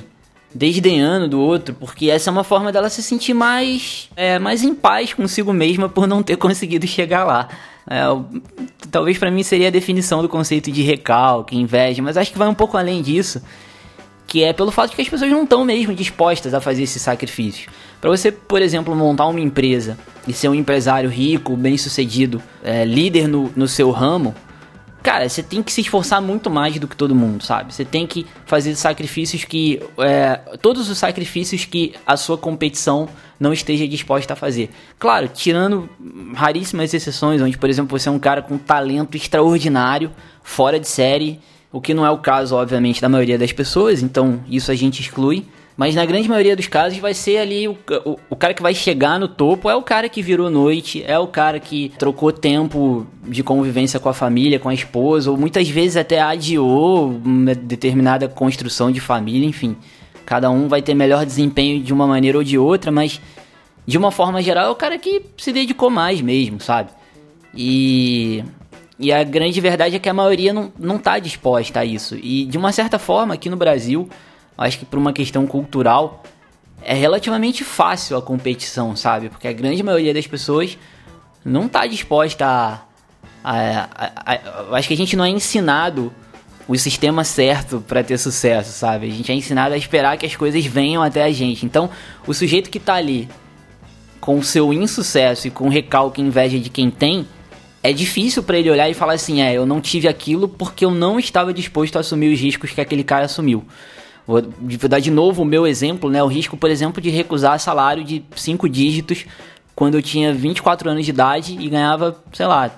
desdenhando 0.53 1.27
do 1.27 1.41
outro, 1.41 1.75
porque 1.75 2.09
essa 2.09 2.29
é 2.29 2.31
uma 2.31 2.43
forma 2.43 2.71
dela 2.71 2.89
se 2.89 3.03
sentir 3.03 3.33
mais, 3.33 4.09
é, 4.15 4.39
mais 4.39 4.63
em 4.63 4.73
paz 4.73 5.13
consigo 5.13 5.51
mesma 5.51 5.89
por 5.89 6.07
não 6.07 6.23
ter 6.23 6.37
conseguido 6.37 6.87
chegar 6.87 7.25
lá. 7.25 7.49
É, 7.87 8.03
talvez 8.89 9.17
para 9.17 9.29
mim 9.29 9.43
seria 9.43 9.67
a 9.67 9.71
definição 9.71 10.21
do 10.21 10.29
conceito 10.29 10.71
de 10.71 10.81
recalque, 10.81 11.57
inveja, 11.57 12.01
mas 12.01 12.17
acho 12.17 12.31
que 12.31 12.37
vai 12.37 12.47
um 12.47 12.53
pouco 12.53 12.77
além 12.77 13.01
disso, 13.01 13.41
que 14.25 14.43
é 14.43 14.53
pelo 14.53 14.71
fato 14.71 14.91
de 14.91 14.95
que 14.95 15.01
as 15.01 15.09
pessoas 15.09 15.29
não 15.29 15.43
estão 15.43 15.63
mesmo 15.65 15.93
dispostas 15.93 16.53
a 16.53 16.61
fazer 16.61 16.83
esse 16.83 16.99
sacrifício. 16.99 17.69
Para 17.99 18.09
você, 18.09 18.31
por 18.31 18.61
exemplo, 18.61 18.95
montar 18.95 19.27
uma 19.27 19.39
empresa 19.39 19.97
e 20.27 20.33
ser 20.33 20.47
um 20.47 20.55
empresário 20.55 21.09
rico, 21.09 21.55
bem 21.55 21.77
sucedido, 21.77 22.41
é, 22.63 22.85
líder 22.85 23.27
no, 23.27 23.51
no 23.55 23.67
seu 23.67 23.91
ramo, 23.91 24.33
cara, 25.05 25.29
você 25.29 25.43
tem 25.43 25.61
que 25.61 25.71
se 25.71 25.81
esforçar 25.81 26.19
muito 26.19 26.49
mais 26.49 26.79
do 26.79 26.87
que 26.87 26.95
todo 26.95 27.13
mundo, 27.13 27.43
sabe? 27.43 27.71
Você 27.71 27.85
tem 27.85 28.07
que 28.07 28.25
fazer 28.47 28.75
sacrifícios 28.75 29.43
que. 29.43 29.79
É, 29.99 30.37
todos 30.59 30.89
os 30.89 30.97
sacrifícios 30.97 31.63
que 31.63 31.93
a 32.07 32.17
sua 32.17 32.39
competição 32.39 33.07
não 33.39 33.53
esteja 33.53 33.87
disposta 33.87 34.33
a 34.33 34.35
fazer. 34.35 34.71
Claro, 34.97 35.27
tirando 35.27 35.87
raríssimas 36.33 36.91
exceções, 36.91 37.39
onde, 37.39 37.55
por 37.55 37.69
exemplo, 37.69 37.99
você 37.99 38.09
é 38.09 38.11
um 38.11 38.17
cara 38.17 38.41
com 38.41 38.57
talento 38.57 39.15
extraordinário, 39.15 40.09
fora 40.41 40.79
de 40.79 40.87
série, 40.87 41.39
o 41.71 41.79
que 41.79 41.93
não 41.93 42.03
é 42.03 42.09
o 42.09 42.17
caso, 42.17 42.55
obviamente, 42.55 42.99
da 42.99 43.07
maioria 43.07 43.37
das 43.37 43.51
pessoas, 43.51 44.01
então 44.01 44.39
isso 44.49 44.71
a 44.71 44.75
gente 44.75 45.01
exclui. 45.01 45.45
Mas 45.77 45.93
na 45.93 46.05
grande 46.05 46.29
maioria 46.29 46.55
dos 46.55 46.67
casos 46.67 46.97
vai 46.99 47.13
ser 47.13 47.37
ali 47.37 47.67
o, 47.67 47.77
o, 48.05 48.17
o, 48.29 48.35
cara 48.35 48.53
que 48.53 48.61
vai 48.61 48.73
chegar 48.73 49.19
no 49.19 49.27
topo 49.27 49.69
é 49.69 49.75
o 49.75 49.81
cara 49.81 50.07
que 50.07 50.21
virou 50.21 50.49
noite, 50.49 51.03
é 51.05 51.19
o 51.19 51.27
cara 51.27 51.59
que 51.59 51.91
trocou 51.97 52.31
tempo 52.31 53.05
de 53.23 53.43
convivência 53.43 53.99
com 53.99 54.07
a 54.07 54.13
família, 54.13 54.57
com 54.57 54.69
a 54.69 54.73
esposa, 54.73 55.29
ou 55.29 55.37
muitas 55.37 55.67
vezes 55.67 55.97
até 55.97 56.21
adiou 56.21 57.09
uma 57.09 57.53
determinada 57.53 58.27
construção 58.29 58.89
de 58.89 59.01
família, 59.01 59.47
enfim. 59.47 59.75
Cada 60.25 60.49
um 60.49 60.69
vai 60.69 60.81
ter 60.81 60.93
melhor 60.93 61.25
desempenho 61.25 61.83
de 61.83 61.91
uma 61.91 62.07
maneira 62.07 62.37
ou 62.37 62.43
de 62.43 62.57
outra, 62.57 62.89
mas 62.89 63.19
de 63.85 63.97
uma 63.97 64.11
forma 64.11 64.41
geral 64.41 64.67
é 64.67 64.69
o 64.69 64.75
cara 64.75 64.97
que 64.97 65.23
se 65.37 65.51
dedicou 65.51 65.89
mais 65.89 66.21
mesmo, 66.21 66.61
sabe? 66.61 66.89
E 67.53 68.43
e 68.97 69.11
a 69.11 69.23
grande 69.25 69.59
verdade 69.59 69.97
é 69.97 69.99
que 69.99 70.07
a 70.07 70.13
maioria 70.13 70.53
não, 70.53 70.71
não 70.79 70.97
tá 70.97 71.19
disposta 71.19 71.81
a 71.81 71.85
isso. 71.85 72.15
E 72.15 72.45
de 72.45 72.57
uma 72.57 72.71
certa 72.71 72.97
forma, 72.97 73.33
aqui 73.33 73.49
no 73.49 73.57
Brasil, 73.57 74.09
acho 74.57 74.79
que 74.79 74.85
por 74.85 74.97
uma 74.97 75.13
questão 75.13 75.45
cultural, 75.45 76.23
é 76.81 76.93
relativamente 76.93 77.63
fácil 77.63 78.17
a 78.17 78.21
competição, 78.21 78.95
sabe? 78.95 79.29
Porque 79.29 79.47
a 79.47 79.53
grande 79.53 79.81
maioria 79.81 80.13
das 80.13 80.27
pessoas 80.27 80.77
não 81.43 81.67
tá 81.67 81.85
disposta 81.87 82.45
a. 82.45 82.81
a, 83.43 83.89
a, 83.95 84.71
a 84.71 84.77
acho 84.77 84.87
que 84.87 84.93
a 84.93 84.97
gente 84.97 85.15
não 85.15 85.25
é 85.25 85.29
ensinado 85.29 86.13
o 86.67 86.75
sistema 86.77 87.23
certo 87.23 87.83
para 87.87 88.03
ter 88.03 88.17
sucesso, 88.17 88.71
sabe? 88.71 89.07
A 89.07 89.11
gente 89.11 89.31
é 89.31 89.35
ensinado 89.35 89.73
a 89.73 89.77
esperar 89.77 90.17
que 90.17 90.25
as 90.25 90.35
coisas 90.35 90.65
venham 90.65 91.03
até 91.03 91.23
a 91.23 91.31
gente. 91.31 91.65
Então, 91.65 91.89
o 92.25 92.33
sujeito 92.33 92.69
que 92.69 92.79
tá 92.79 92.95
ali 92.95 93.29
com 94.19 94.39
o 94.39 94.43
seu 94.43 94.73
insucesso 94.73 95.47
e 95.47 95.51
com 95.51 95.69
recalque 95.69 96.19
e 96.19 96.25
inveja 96.25 96.59
de 96.59 96.69
quem 96.69 96.89
tem, 96.89 97.27
é 97.83 97.93
difícil 97.93 98.41
para 98.41 98.57
ele 98.57 98.71
olhar 98.71 98.89
e 98.89 98.95
falar 98.95 99.13
assim: 99.13 99.41
é, 99.41 99.53
eu 99.53 99.65
não 99.65 99.79
tive 99.79 100.07
aquilo 100.07 100.47
porque 100.47 100.83
eu 100.83 100.89
não 100.89 101.19
estava 101.19 101.53
disposto 101.53 101.97
a 101.97 101.99
assumir 101.99 102.33
os 102.33 102.39
riscos 102.39 102.71
que 102.71 102.81
aquele 102.81 103.03
cara 103.03 103.25
assumiu. 103.25 103.63
Vou, 104.27 104.41
dar 104.89 104.99
de 104.99 105.11
novo 105.11 105.43
o 105.43 105.45
meu 105.45 105.67
exemplo, 105.67 106.09
né? 106.09 106.21
O 106.23 106.27
risco, 106.27 106.57
por 106.57 106.69
exemplo, 106.69 107.01
de 107.01 107.09
recusar 107.09 107.59
salário 107.59 108.03
de 108.03 108.23
cinco 108.35 108.67
dígitos 108.67 109.25
quando 109.75 109.95
eu 109.95 110.01
tinha 110.01 110.33
24 110.33 110.89
anos 110.89 111.05
de 111.05 111.11
idade 111.11 111.57
e 111.59 111.69
ganhava, 111.69 112.17
sei 112.33 112.47
lá, 112.47 112.71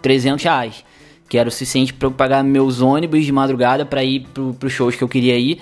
300 0.00 0.44
reais. 0.44 0.84
Que 1.28 1.38
era 1.38 1.48
o 1.48 1.52
suficiente 1.52 1.92
para 1.92 2.06
eu 2.06 2.12
pagar 2.12 2.44
meus 2.44 2.80
ônibus 2.80 3.24
de 3.24 3.32
madrugada 3.32 3.84
para 3.84 4.04
ir 4.04 4.26
para 4.32 4.66
os 4.66 4.72
shows 4.72 4.94
que 4.94 5.02
eu 5.02 5.08
queria 5.08 5.36
ir. 5.38 5.60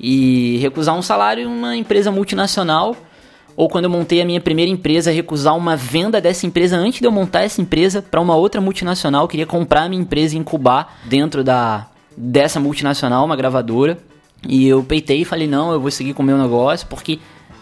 E 0.00 0.58
recusar 0.58 0.96
um 0.96 1.02
salário 1.02 1.44
em 1.44 1.46
uma 1.46 1.76
empresa 1.76 2.10
multinacional 2.10 2.96
ou 3.56 3.68
quando 3.68 3.84
eu 3.84 3.90
montei 3.90 4.20
a 4.20 4.24
minha 4.24 4.40
primeira 4.40 4.70
empresa, 4.70 5.12
recusar 5.12 5.56
uma 5.56 5.76
venda 5.76 6.20
dessa 6.20 6.46
empresa 6.46 6.76
antes 6.76 6.98
de 6.98 7.06
eu 7.06 7.12
montar 7.12 7.42
essa 7.42 7.60
empresa 7.60 8.02
para 8.02 8.20
uma 8.20 8.34
outra 8.34 8.60
multinacional, 8.60 9.22
eu 9.22 9.28
queria 9.28 9.46
comprar 9.46 9.84
a 9.84 9.88
minha 9.88 10.02
empresa 10.02 10.34
e 10.34 10.38
incubar 10.38 10.98
dentro 11.04 11.44
da 11.44 11.86
dessa 12.16 12.60
multinacional, 12.60 13.24
uma 13.24 13.36
gravadora. 13.36 13.98
E 14.48 14.66
eu 14.66 14.82
peitei 14.82 15.22
e 15.22 15.24
falei: 15.24 15.46
"Não, 15.46 15.72
eu 15.72 15.80
vou 15.80 15.90
seguir 15.90 16.14
com 16.14 16.22
o 16.22 16.26
meu 16.26 16.38
negócio 16.38 16.86
porque 16.86 17.18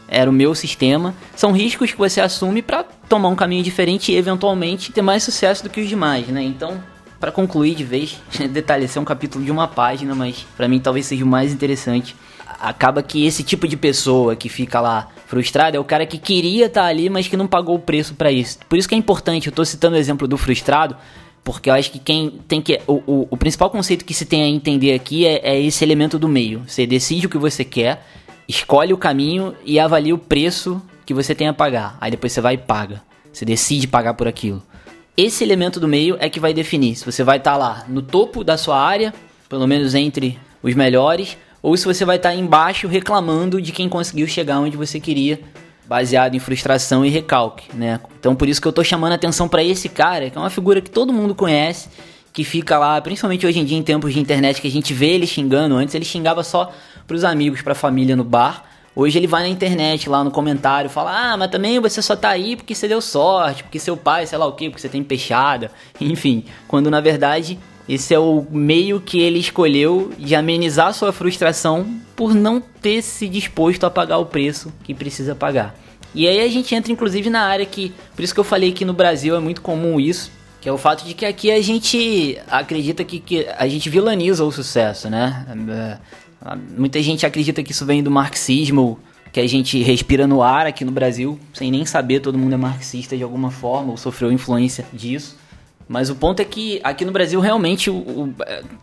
era 0.08 0.28
o 0.28 0.32
meu 0.32 0.54
sistema". 0.54 1.14
São 1.36 1.52
riscos 1.52 1.90
que 1.90 1.98
você 1.98 2.20
assume 2.20 2.62
para 2.62 2.84
tomar 3.08 3.28
um 3.28 3.36
caminho 3.36 3.62
diferente 3.62 4.12
e 4.12 4.16
eventualmente 4.16 4.92
ter 4.92 5.02
mais 5.02 5.22
sucesso 5.22 5.62
do 5.62 5.70
que 5.70 5.80
os 5.80 5.88
demais, 5.88 6.26
né? 6.28 6.42
Então, 6.42 6.82
para 7.20 7.30
concluir 7.30 7.74
de 7.74 7.84
vez, 7.84 8.20
detalhe, 8.50 8.84
esse 8.84 8.98
é 8.98 9.00
um 9.00 9.04
capítulo 9.04 9.44
de 9.44 9.50
uma 9.50 9.68
página, 9.68 10.14
mas 10.14 10.46
para 10.56 10.68
mim 10.68 10.80
talvez 10.80 11.06
seja 11.06 11.24
o 11.24 11.28
mais 11.28 11.52
interessante 11.52 12.16
acaba 12.62 13.02
que 13.02 13.26
esse 13.26 13.42
tipo 13.42 13.66
de 13.66 13.76
pessoa 13.76 14.36
que 14.36 14.48
fica 14.48 14.80
lá 14.80 15.08
frustrado 15.26 15.76
é 15.76 15.80
o 15.80 15.84
cara 15.84 16.06
que 16.06 16.16
queria 16.16 16.66
estar 16.66 16.82
tá 16.82 16.86
ali, 16.86 17.10
mas 17.10 17.26
que 17.26 17.36
não 17.36 17.48
pagou 17.48 17.74
o 17.74 17.78
preço 17.78 18.14
para 18.14 18.30
isso. 18.30 18.58
Por 18.68 18.78
isso 18.78 18.88
que 18.88 18.94
é 18.94 18.98
importante, 18.98 19.48
eu 19.48 19.52
tô 19.52 19.64
citando 19.64 19.96
o 19.96 19.98
exemplo 19.98 20.28
do 20.28 20.38
frustrado, 20.38 20.96
porque 21.44 21.68
eu 21.68 21.74
acho 21.74 21.90
que 21.90 21.98
quem 21.98 22.40
tem 22.46 22.62
que. 22.62 22.80
O, 22.86 23.02
o, 23.06 23.28
o 23.30 23.36
principal 23.36 23.70
conceito 23.70 24.04
que 24.04 24.14
se 24.14 24.24
tem 24.24 24.42
a 24.42 24.48
entender 24.48 24.94
aqui 24.94 25.26
é, 25.26 25.40
é, 25.42 25.60
esse 25.60 25.84
elemento 25.84 26.18
do 26.18 26.28
meio. 26.28 26.62
Você 26.66 26.86
decide 26.86 27.26
o 27.26 27.30
que 27.30 27.38
você 27.38 27.64
quer, 27.64 28.06
escolhe 28.48 28.92
o 28.92 28.98
caminho 28.98 29.54
e 29.64 29.78
avalia 29.78 30.14
o 30.14 30.18
preço 30.18 30.80
que 31.04 31.12
você 31.12 31.34
tem 31.34 31.48
a 31.48 31.52
pagar. 31.52 31.96
Aí 32.00 32.10
depois 32.10 32.32
você 32.32 32.40
vai 32.40 32.54
e 32.54 32.58
paga. 32.58 33.02
Você 33.32 33.44
decide 33.44 33.88
pagar 33.88 34.14
por 34.14 34.28
aquilo. 34.28 34.62
Esse 35.16 35.42
elemento 35.42 35.80
do 35.80 35.88
meio 35.88 36.16
é 36.20 36.30
que 36.30 36.40
vai 36.40 36.54
definir 36.54 36.96
se 36.96 37.04
você 37.04 37.22
vai 37.24 37.38
estar 37.38 37.52
tá 37.52 37.56
lá 37.56 37.84
no 37.88 38.02
topo 38.02 38.44
da 38.44 38.56
sua 38.56 38.80
área, 38.80 39.12
pelo 39.48 39.66
menos 39.66 39.94
entre 39.94 40.38
os 40.62 40.74
melhores, 40.74 41.36
ou 41.62 41.76
se 41.76 41.84
você 41.84 42.04
vai 42.04 42.16
estar 42.16 42.34
embaixo 42.34 42.88
reclamando 42.88 43.60
de 43.60 43.72
quem 43.72 43.88
conseguiu 43.88 44.26
chegar 44.26 44.60
onde 44.60 44.76
você 44.76 44.98
queria, 44.98 45.40
baseado 45.92 46.34
em 46.34 46.38
frustração 46.38 47.04
e 47.04 47.10
recalque, 47.10 47.68
né? 47.76 48.00
Então 48.18 48.34
por 48.34 48.48
isso 48.48 48.62
que 48.62 48.66
eu 48.66 48.72
tô 48.72 48.82
chamando 48.82 49.12
a 49.12 49.16
atenção 49.16 49.46
para 49.46 49.62
esse 49.62 49.90
cara, 49.90 50.30
que 50.30 50.38
é 50.38 50.40
uma 50.40 50.48
figura 50.48 50.80
que 50.80 50.90
todo 50.90 51.12
mundo 51.12 51.34
conhece, 51.34 51.90
que 52.32 52.44
fica 52.44 52.78
lá, 52.78 52.98
principalmente 53.02 53.46
hoje 53.46 53.60
em 53.60 53.64
dia 53.66 53.76
em 53.76 53.82
tempos 53.82 54.14
de 54.14 54.18
internet 54.18 54.62
que 54.62 54.66
a 54.66 54.70
gente 54.70 54.94
vê 54.94 55.10
ele 55.10 55.26
xingando, 55.26 55.76
antes 55.76 55.94
ele 55.94 56.06
xingava 56.06 56.42
só 56.42 56.72
pros 57.06 57.24
amigos, 57.24 57.60
pra 57.60 57.74
família 57.74 58.16
no 58.16 58.24
bar. 58.24 58.64
Hoje 58.96 59.18
ele 59.18 59.26
vai 59.26 59.42
na 59.42 59.50
internet, 59.50 60.08
lá 60.08 60.24
no 60.24 60.30
comentário, 60.30 60.88
fala: 60.88 61.32
Ah, 61.32 61.36
mas 61.36 61.50
também 61.50 61.78
você 61.78 62.00
só 62.00 62.16
tá 62.16 62.30
aí 62.30 62.56
porque 62.56 62.74
você 62.74 62.88
deu 62.88 63.02
sorte, 63.02 63.62
porque 63.62 63.78
seu 63.78 63.94
pai, 63.94 64.26
sei 64.26 64.38
lá 64.38 64.46
o 64.46 64.52
que, 64.52 64.70
porque 64.70 64.80
você 64.80 64.88
tem 64.88 65.04
peixada, 65.04 65.70
enfim. 66.00 66.44
Quando 66.66 66.90
na 66.90 67.02
verdade 67.02 67.58
esse 67.86 68.14
é 68.14 68.18
o 68.18 68.46
meio 68.50 68.98
que 68.98 69.20
ele 69.20 69.38
escolheu 69.38 70.10
de 70.18 70.34
amenizar 70.34 70.94
sua 70.94 71.12
frustração 71.12 71.86
por 72.22 72.36
não 72.36 72.60
ter 72.60 73.02
se 73.02 73.28
disposto 73.28 73.82
a 73.82 73.90
pagar 73.90 74.18
o 74.18 74.26
preço 74.26 74.72
que 74.84 74.94
precisa 74.94 75.34
pagar. 75.34 75.74
E 76.14 76.28
aí 76.28 76.40
a 76.40 76.46
gente 76.46 76.72
entra 76.72 76.92
inclusive 76.92 77.28
na 77.28 77.40
área 77.40 77.66
que, 77.66 77.92
por 78.14 78.22
isso 78.22 78.32
que 78.32 78.38
eu 78.38 78.44
falei 78.44 78.70
que 78.70 78.84
no 78.84 78.92
Brasil 78.92 79.34
é 79.34 79.40
muito 79.40 79.60
comum 79.60 79.98
isso, 79.98 80.30
que 80.60 80.68
é 80.68 80.72
o 80.72 80.78
fato 80.78 81.04
de 81.04 81.14
que 81.14 81.26
aqui 81.26 81.50
a 81.50 81.60
gente 81.60 82.38
acredita 82.48 83.02
que, 83.02 83.18
que 83.18 83.44
a 83.58 83.66
gente 83.66 83.90
vilaniza 83.90 84.44
o 84.44 84.52
sucesso, 84.52 85.10
né? 85.10 85.44
É, 86.44 86.56
muita 86.78 87.02
gente 87.02 87.26
acredita 87.26 87.60
que 87.60 87.72
isso 87.72 87.84
vem 87.84 88.04
do 88.04 88.10
marxismo, 88.10 89.00
que 89.32 89.40
a 89.40 89.48
gente 89.48 89.82
respira 89.82 90.24
no 90.24 90.44
ar 90.44 90.64
aqui 90.64 90.84
no 90.84 90.92
Brasil, 90.92 91.40
sem 91.52 91.72
nem 91.72 91.84
saber, 91.84 92.20
todo 92.20 92.38
mundo 92.38 92.52
é 92.52 92.56
marxista 92.56 93.16
de 93.16 93.24
alguma 93.24 93.50
forma 93.50 93.90
ou 93.90 93.96
sofreu 93.96 94.30
influência 94.30 94.86
disso. 94.92 95.36
Mas 95.92 96.08
o 96.08 96.14
ponto 96.14 96.40
é 96.40 96.44
que 96.46 96.80
aqui 96.82 97.04
no 97.04 97.12
Brasil 97.12 97.38
realmente 97.38 97.90
o, 97.90 97.96
o, 97.96 98.34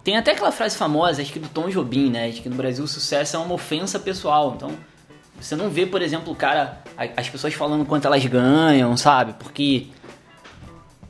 tem 0.03 0.15
até 0.15 0.31
aquela 0.31 0.51
frase 0.51 0.77
famosa, 0.77 1.23
acho 1.23 1.33
que 1.33 1.39
do 1.39 1.47
Tom 1.47 1.67
Jobim, 1.67 2.11
né? 2.11 2.29
De 2.29 2.39
que 2.39 2.47
no 2.47 2.55
Brasil 2.55 2.83
o 2.83 2.87
sucesso 2.87 3.35
é 3.35 3.39
uma 3.39 3.55
ofensa 3.55 3.97
pessoal. 3.97 4.53
Então, 4.55 4.69
você 5.41 5.55
não 5.55 5.71
vê, 5.71 5.87
por 5.87 6.03
exemplo, 6.03 6.31
o 6.31 6.35
cara, 6.35 6.83
as 7.17 7.27
pessoas 7.27 7.55
falando 7.55 7.83
quanto 7.83 8.05
elas 8.05 8.23
ganham, 8.27 8.95
sabe? 8.95 9.33
Porque 9.39 9.87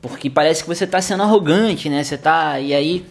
porque 0.00 0.30
parece 0.30 0.62
que 0.62 0.68
você 0.70 0.86
tá 0.86 1.02
sendo 1.02 1.22
arrogante, 1.22 1.90
né? 1.90 2.02
Você 2.02 2.16
tá 2.16 2.58
e 2.58 2.72
aí 2.72 3.04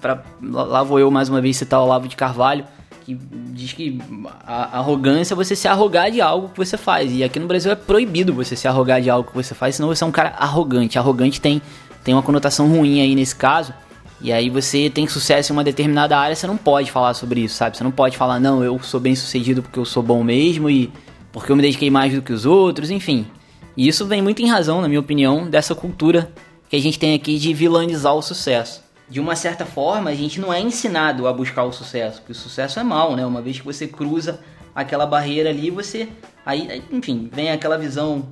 pra, 0.00 0.22
lá 0.40 0.84
vou 0.84 1.00
eu 1.00 1.10
mais 1.10 1.28
uma 1.28 1.40
vez 1.40 1.56
citar 1.56 1.80
o 1.80 1.82
Olavo 1.82 2.06
de 2.06 2.14
Carvalho, 2.14 2.64
que 3.04 3.18
diz 3.50 3.72
que 3.72 3.98
a 4.46 4.78
arrogância 4.78 5.34
é 5.34 5.36
você 5.36 5.56
se 5.56 5.66
arrogar 5.66 6.08
de 6.08 6.20
algo 6.20 6.50
que 6.50 6.56
você 6.56 6.76
faz. 6.76 7.12
E 7.12 7.24
aqui 7.24 7.40
no 7.40 7.48
Brasil 7.48 7.72
é 7.72 7.74
proibido 7.74 8.32
você 8.32 8.54
se 8.54 8.68
arrogar 8.68 9.02
de 9.02 9.10
algo 9.10 9.28
que 9.28 9.34
você 9.34 9.56
faz, 9.56 9.74
senão 9.74 9.88
você 9.88 10.04
é 10.04 10.06
um 10.06 10.12
cara 10.12 10.36
arrogante. 10.38 11.00
Arrogante 11.00 11.40
tem 11.40 11.60
tem 12.08 12.14
uma 12.14 12.22
conotação 12.22 12.66
ruim 12.66 13.02
aí 13.02 13.14
nesse 13.14 13.36
caso. 13.36 13.74
E 14.18 14.32
aí 14.32 14.48
você 14.48 14.88
tem 14.88 15.06
sucesso 15.06 15.52
em 15.52 15.56
uma 15.56 15.62
determinada 15.62 16.16
área, 16.16 16.34
você 16.34 16.46
não 16.46 16.56
pode 16.56 16.90
falar 16.90 17.12
sobre 17.12 17.40
isso, 17.40 17.56
sabe? 17.56 17.76
Você 17.76 17.84
não 17.84 17.90
pode 17.90 18.16
falar, 18.16 18.40
não, 18.40 18.64
eu 18.64 18.78
sou 18.78 18.98
bem 18.98 19.14
sucedido 19.14 19.62
porque 19.62 19.78
eu 19.78 19.84
sou 19.84 20.02
bom 20.02 20.24
mesmo 20.24 20.70
e 20.70 20.90
porque 21.30 21.52
eu 21.52 21.56
me 21.56 21.60
dediquei 21.60 21.90
mais 21.90 22.14
do 22.14 22.22
que 22.22 22.32
os 22.32 22.46
outros, 22.46 22.90
enfim. 22.90 23.26
E 23.76 23.86
isso 23.86 24.06
vem 24.06 24.22
muito 24.22 24.40
em 24.40 24.48
razão, 24.48 24.80
na 24.80 24.88
minha 24.88 25.00
opinião, 25.00 25.50
dessa 25.50 25.74
cultura 25.74 26.32
que 26.70 26.76
a 26.76 26.80
gente 26.80 26.98
tem 26.98 27.14
aqui 27.14 27.38
de 27.38 27.52
vilanizar 27.52 28.14
o 28.14 28.22
sucesso. 28.22 28.82
De 29.10 29.20
uma 29.20 29.36
certa 29.36 29.66
forma, 29.66 30.08
a 30.08 30.14
gente 30.14 30.40
não 30.40 30.50
é 30.50 30.58
ensinado 30.58 31.28
a 31.28 31.32
buscar 31.34 31.64
o 31.64 31.72
sucesso, 31.72 32.20
porque 32.20 32.32
o 32.32 32.34
sucesso 32.34 32.80
é 32.80 32.82
mal, 32.82 33.14
né? 33.14 33.26
Uma 33.26 33.42
vez 33.42 33.58
que 33.58 33.66
você 33.66 33.86
cruza 33.86 34.40
aquela 34.74 35.04
barreira 35.04 35.50
ali, 35.50 35.70
você. 35.70 36.08
Aí, 36.46 36.82
enfim, 36.90 37.28
vem 37.30 37.50
aquela 37.50 37.76
visão. 37.76 38.30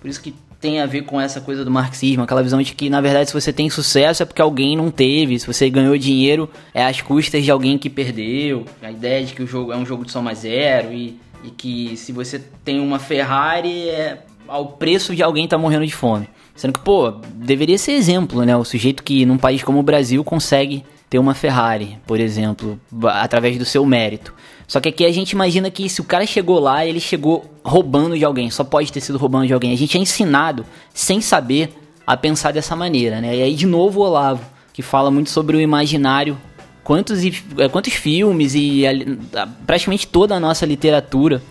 Por 0.00 0.08
isso 0.08 0.22
que 0.22 0.36
tem 0.60 0.80
a 0.80 0.86
ver 0.86 1.02
com 1.02 1.20
essa 1.20 1.40
coisa 1.40 1.64
do 1.64 1.70
marxismo, 1.70 2.22
aquela 2.22 2.42
visão 2.42 2.60
de 2.60 2.74
que, 2.74 2.90
na 2.90 3.00
verdade, 3.00 3.28
se 3.28 3.34
você 3.34 3.52
tem 3.52 3.70
sucesso 3.70 4.22
é 4.22 4.26
porque 4.26 4.42
alguém 4.42 4.76
não 4.76 4.90
teve, 4.90 5.38
se 5.38 5.46
você 5.46 5.70
ganhou 5.70 5.96
dinheiro 5.96 6.50
é 6.74 6.84
às 6.84 7.00
custas 7.00 7.44
de 7.44 7.50
alguém 7.50 7.78
que 7.78 7.88
perdeu, 7.88 8.64
a 8.82 8.90
ideia 8.90 9.24
de 9.24 9.34
que 9.34 9.42
o 9.42 9.46
jogo 9.46 9.72
é 9.72 9.76
um 9.76 9.86
jogo 9.86 10.04
de 10.04 10.10
soma 10.10 10.34
zero 10.34 10.92
e, 10.92 11.18
e 11.44 11.50
que 11.50 11.96
se 11.96 12.10
você 12.10 12.40
tem 12.64 12.80
uma 12.80 12.98
Ferrari 12.98 13.88
é 13.88 14.24
ao 14.48 14.66
preço 14.72 15.14
de 15.14 15.22
alguém 15.22 15.46
tá 15.46 15.58
morrendo 15.58 15.86
de 15.86 15.94
fome. 15.94 16.28
Sendo 16.56 16.72
que, 16.72 16.80
pô, 16.80 17.12
deveria 17.34 17.78
ser 17.78 17.92
exemplo, 17.92 18.44
né? 18.44 18.56
O 18.56 18.64
sujeito 18.64 19.02
que 19.04 19.24
num 19.24 19.38
país 19.38 19.62
como 19.62 19.78
o 19.78 19.82
Brasil 19.82 20.24
consegue 20.24 20.84
ter 21.08 21.18
uma 21.18 21.34
Ferrari, 21.34 21.98
por 22.06 22.20
exemplo, 22.20 22.78
através 23.04 23.56
do 23.56 23.64
seu 23.64 23.84
mérito. 23.86 24.34
Só 24.66 24.80
que 24.80 24.90
aqui 24.90 25.04
a 25.06 25.12
gente 25.12 25.30
imagina 25.30 25.70
que 25.70 25.88
se 25.88 26.00
o 26.00 26.04
cara 26.04 26.26
chegou 26.26 26.58
lá, 26.58 26.84
ele 26.84 27.00
chegou 27.00 27.50
roubando 27.64 28.18
de 28.18 28.24
alguém, 28.24 28.50
só 28.50 28.62
pode 28.62 28.92
ter 28.92 29.00
sido 29.00 29.16
roubando 29.16 29.46
de 29.46 29.54
alguém. 29.54 29.72
A 29.72 29.76
gente 29.76 29.96
é 29.96 30.00
ensinado, 30.00 30.66
sem 30.92 31.20
saber, 31.20 31.72
a 32.06 32.16
pensar 32.16 32.52
dessa 32.52 32.76
maneira, 32.76 33.20
né? 33.20 33.36
E 33.36 33.42
aí, 33.42 33.54
de 33.54 33.66
novo, 33.66 34.00
o 34.00 34.02
Olavo, 34.02 34.44
que 34.72 34.82
fala 34.82 35.10
muito 35.10 35.30
sobre 35.30 35.56
o 35.56 35.60
imaginário. 35.60 36.38
Quantos, 36.84 37.20
é, 37.58 37.68
quantos 37.68 37.92
filmes 37.94 38.54
e 38.54 38.84
a, 38.86 39.46
praticamente 39.66 40.06
toda 40.06 40.34
a 40.34 40.40
nossa 40.40 40.64
literatura 40.64 41.42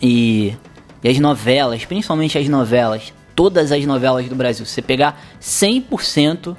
e, 0.00 0.54
e 1.02 1.08
as 1.08 1.18
novelas, 1.18 1.84
principalmente 1.84 2.36
as 2.36 2.48
novelas, 2.48 3.12
todas 3.34 3.72
as 3.72 3.84
novelas 3.84 4.28
do 4.28 4.34
Brasil, 4.34 4.64
você 4.64 4.82
pegar 4.82 5.22
100% 5.40 6.56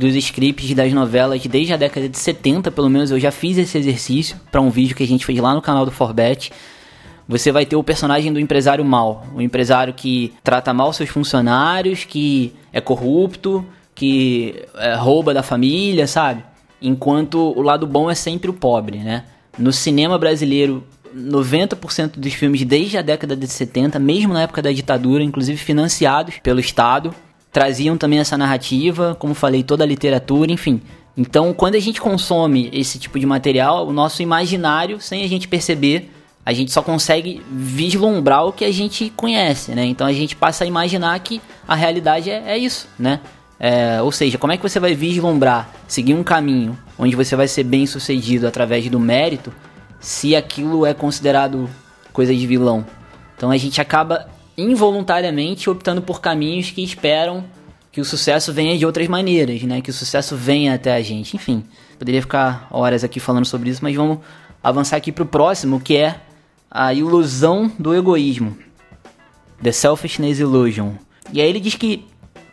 dos 0.00 0.14
scripts 0.16 0.74
das 0.74 0.94
novelas 0.94 1.44
desde 1.46 1.74
a 1.74 1.76
década 1.76 2.08
de 2.08 2.16
70, 2.16 2.70
pelo 2.70 2.88
menos 2.88 3.10
eu 3.10 3.20
já 3.20 3.30
fiz 3.30 3.58
esse 3.58 3.76
exercício 3.76 4.40
para 4.50 4.58
um 4.58 4.70
vídeo 4.70 4.96
que 4.96 5.02
a 5.02 5.06
gente 5.06 5.26
fez 5.26 5.38
lá 5.38 5.54
no 5.54 5.60
canal 5.60 5.84
do 5.84 5.90
Forbet. 5.90 6.50
Você 7.28 7.52
vai 7.52 7.66
ter 7.66 7.76
o 7.76 7.84
personagem 7.84 8.32
do 8.32 8.40
empresário 8.40 8.82
mal, 8.82 9.26
o 9.34 9.42
empresário 9.42 9.92
que 9.92 10.32
trata 10.42 10.72
mal 10.72 10.90
seus 10.94 11.10
funcionários, 11.10 12.04
que 12.04 12.54
é 12.72 12.80
corrupto, 12.80 13.62
que 13.94 14.64
é, 14.76 14.94
rouba 14.94 15.34
da 15.34 15.42
família, 15.42 16.06
sabe? 16.06 16.42
Enquanto 16.80 17.52
o 17.54 17.60
lado 17.60 17.86
bom 17.86 18.10
é 18.10 18.14
sempre 18.14 18.48
o 18.48 18.54
pobre, 18.54 18.98
né? 18.98 19.24
No 19.58 19.70
cinema 19.70 20.16
brasileiro, 20.18 20.82
90% 21.14 22.18
dos 22.18 22.32
filmes 22.32 22.64
desde 22.64 22.96
a 22.96 23.02
década 23.02 23.36
de 23.36 23.46
70, 23.46 23.98
mesmo 23.98 24.32
na 24.32 24.42
época 24.42 24.62
da 24.62 24.72
ditadura, 24.72 25.22
inclusive 25.22 25.58
financiados 25.58 26.38
pelo 26.42 26.58
Estado, 26.58 27.14
traziam 27.52 27.96
também 27.96 28.18
essa 28.18 28.38
narrativa, 28.38 29.16
como 29.18 29.34
falei, 29.34 29.62
toda 29.62 29.84
a 29.84 29.86
literatura, 29.86 30.52
enfim. 30.52 30.80
Então, 31.16 31.52
quando 31.52 31.74
a 31.74 31.80
gente 31.80 32.00
consome 32.00 32.70
esse 32.72 32.98
tipo 32.98 33.18
de 33.18 33.26
material, 33.26 33.86
o 33.86 33.92
nosso 33.92 34.22
imaginário, 34.22 35.00
sem 35.00 35.24
a 35.24 35.28
gente 35.28 35.48
perceber, 35.48 36.10
a 36.44 36.52
gente 36.52 36.72
só 36.72 36.82
consegue 36.82 37.42
vislumbrar 37.50 38.46
o 38.46 38.52
que 38.52 38.64
a 38.64 38.72
gente 38.72 39.10
conhece, 39.10 39.72
né? 39.72 39.84
Então 39.84 40.06
a 40.06 40.12
gente 40.12 40.34
passa 40.34 40.64
a 40.64 40.66
imaginar 40.66 41.18
que 41.20 41.40
a 41.68 41.74
realidade 41.74 42.30
é, 42.30 42.42
é 42.46 42.58
isso, 42.58 42.88
né? 42.98 43.20
É, 43.58 44.00
ou 44.00 44.10
seja, 44.10 44.38
como 44.38 44.52
é 44.52 44.56
que 44.56 44.62
você 44.62 44.80
vai 44.80 44.94
vislumbrar, 44.94 45.70
seguir 45.86 46.14
um 46.14 46.24
caminho 46.24 46.78
onde 46.98 47.14
você 47.14 47.36
vai 47.36 47.46
ser 47.46 47.64
bem 47.64 47.86
sucedido 47.86 48.46
através 48.46 48.88
do 48.88 48.98
mérito, 48.98 49.52
se 50.00 50.34
aquilo 50.34 50.86
é 50.86 50.94
considerado 50.94 51.68
coisa 52.12 52.34
de 52.34 52.46
vilão? 52.46 52.86
Então 53.36 53.50
a 53.50 53.56
gente 53.58 53.80
acaba 53.80 54.26
involuntariamente 54.60 55.70
optando 55.70 56.02
por 56.02 56.20
caminhos 56.20 56.70
que 56.70 56.82
esperam 56.82 57.44
que 57.92 58.00
o 58.00 58.04
sucesso 58.04 58.52
venha 58.52 58.78
de 58.78 58.86
outras 58.86 59.08
maneiras, 59.08 59.62
né? 59.62 59.80
Que 59.80 59.90
o 59.90 59.92
sucesso 59.92 60.36
venha 60.36 60.74
até 60.74 60.94
a 60.94 61.02
gente. 61.02 61.36
Enfim, 61.36 61.64
poderia 61.98 62.20
ficar 62.20 62.68
horas 62.70 63.02
aqui 63.02 63.18
falando 63.18 63.46
sobre 63.46 63.70
isso, 63.70 63.82
mas 63.82 63.94
vamos 63.94 64.18
avançar 64.62 64.96
aqui 64.96 65.10
para 65.10 65.24
o 65.24 65.26
próximo, 65.26 65.80
que 65.80 65.96
é 65.96 66.20
a 66.70 66.94
ilusão 66.94 67.70
do 67.78 67.94
egoísmo. 67.94 68.56
The 69.62 69.72
Selfishness 69.72 70.38
Illusion. 70.38 70.92
E 71.32 71.40
aí 71.40 71.48
ele 71.48 71.60
diz 71.60 71.74
que, 71.74 72.06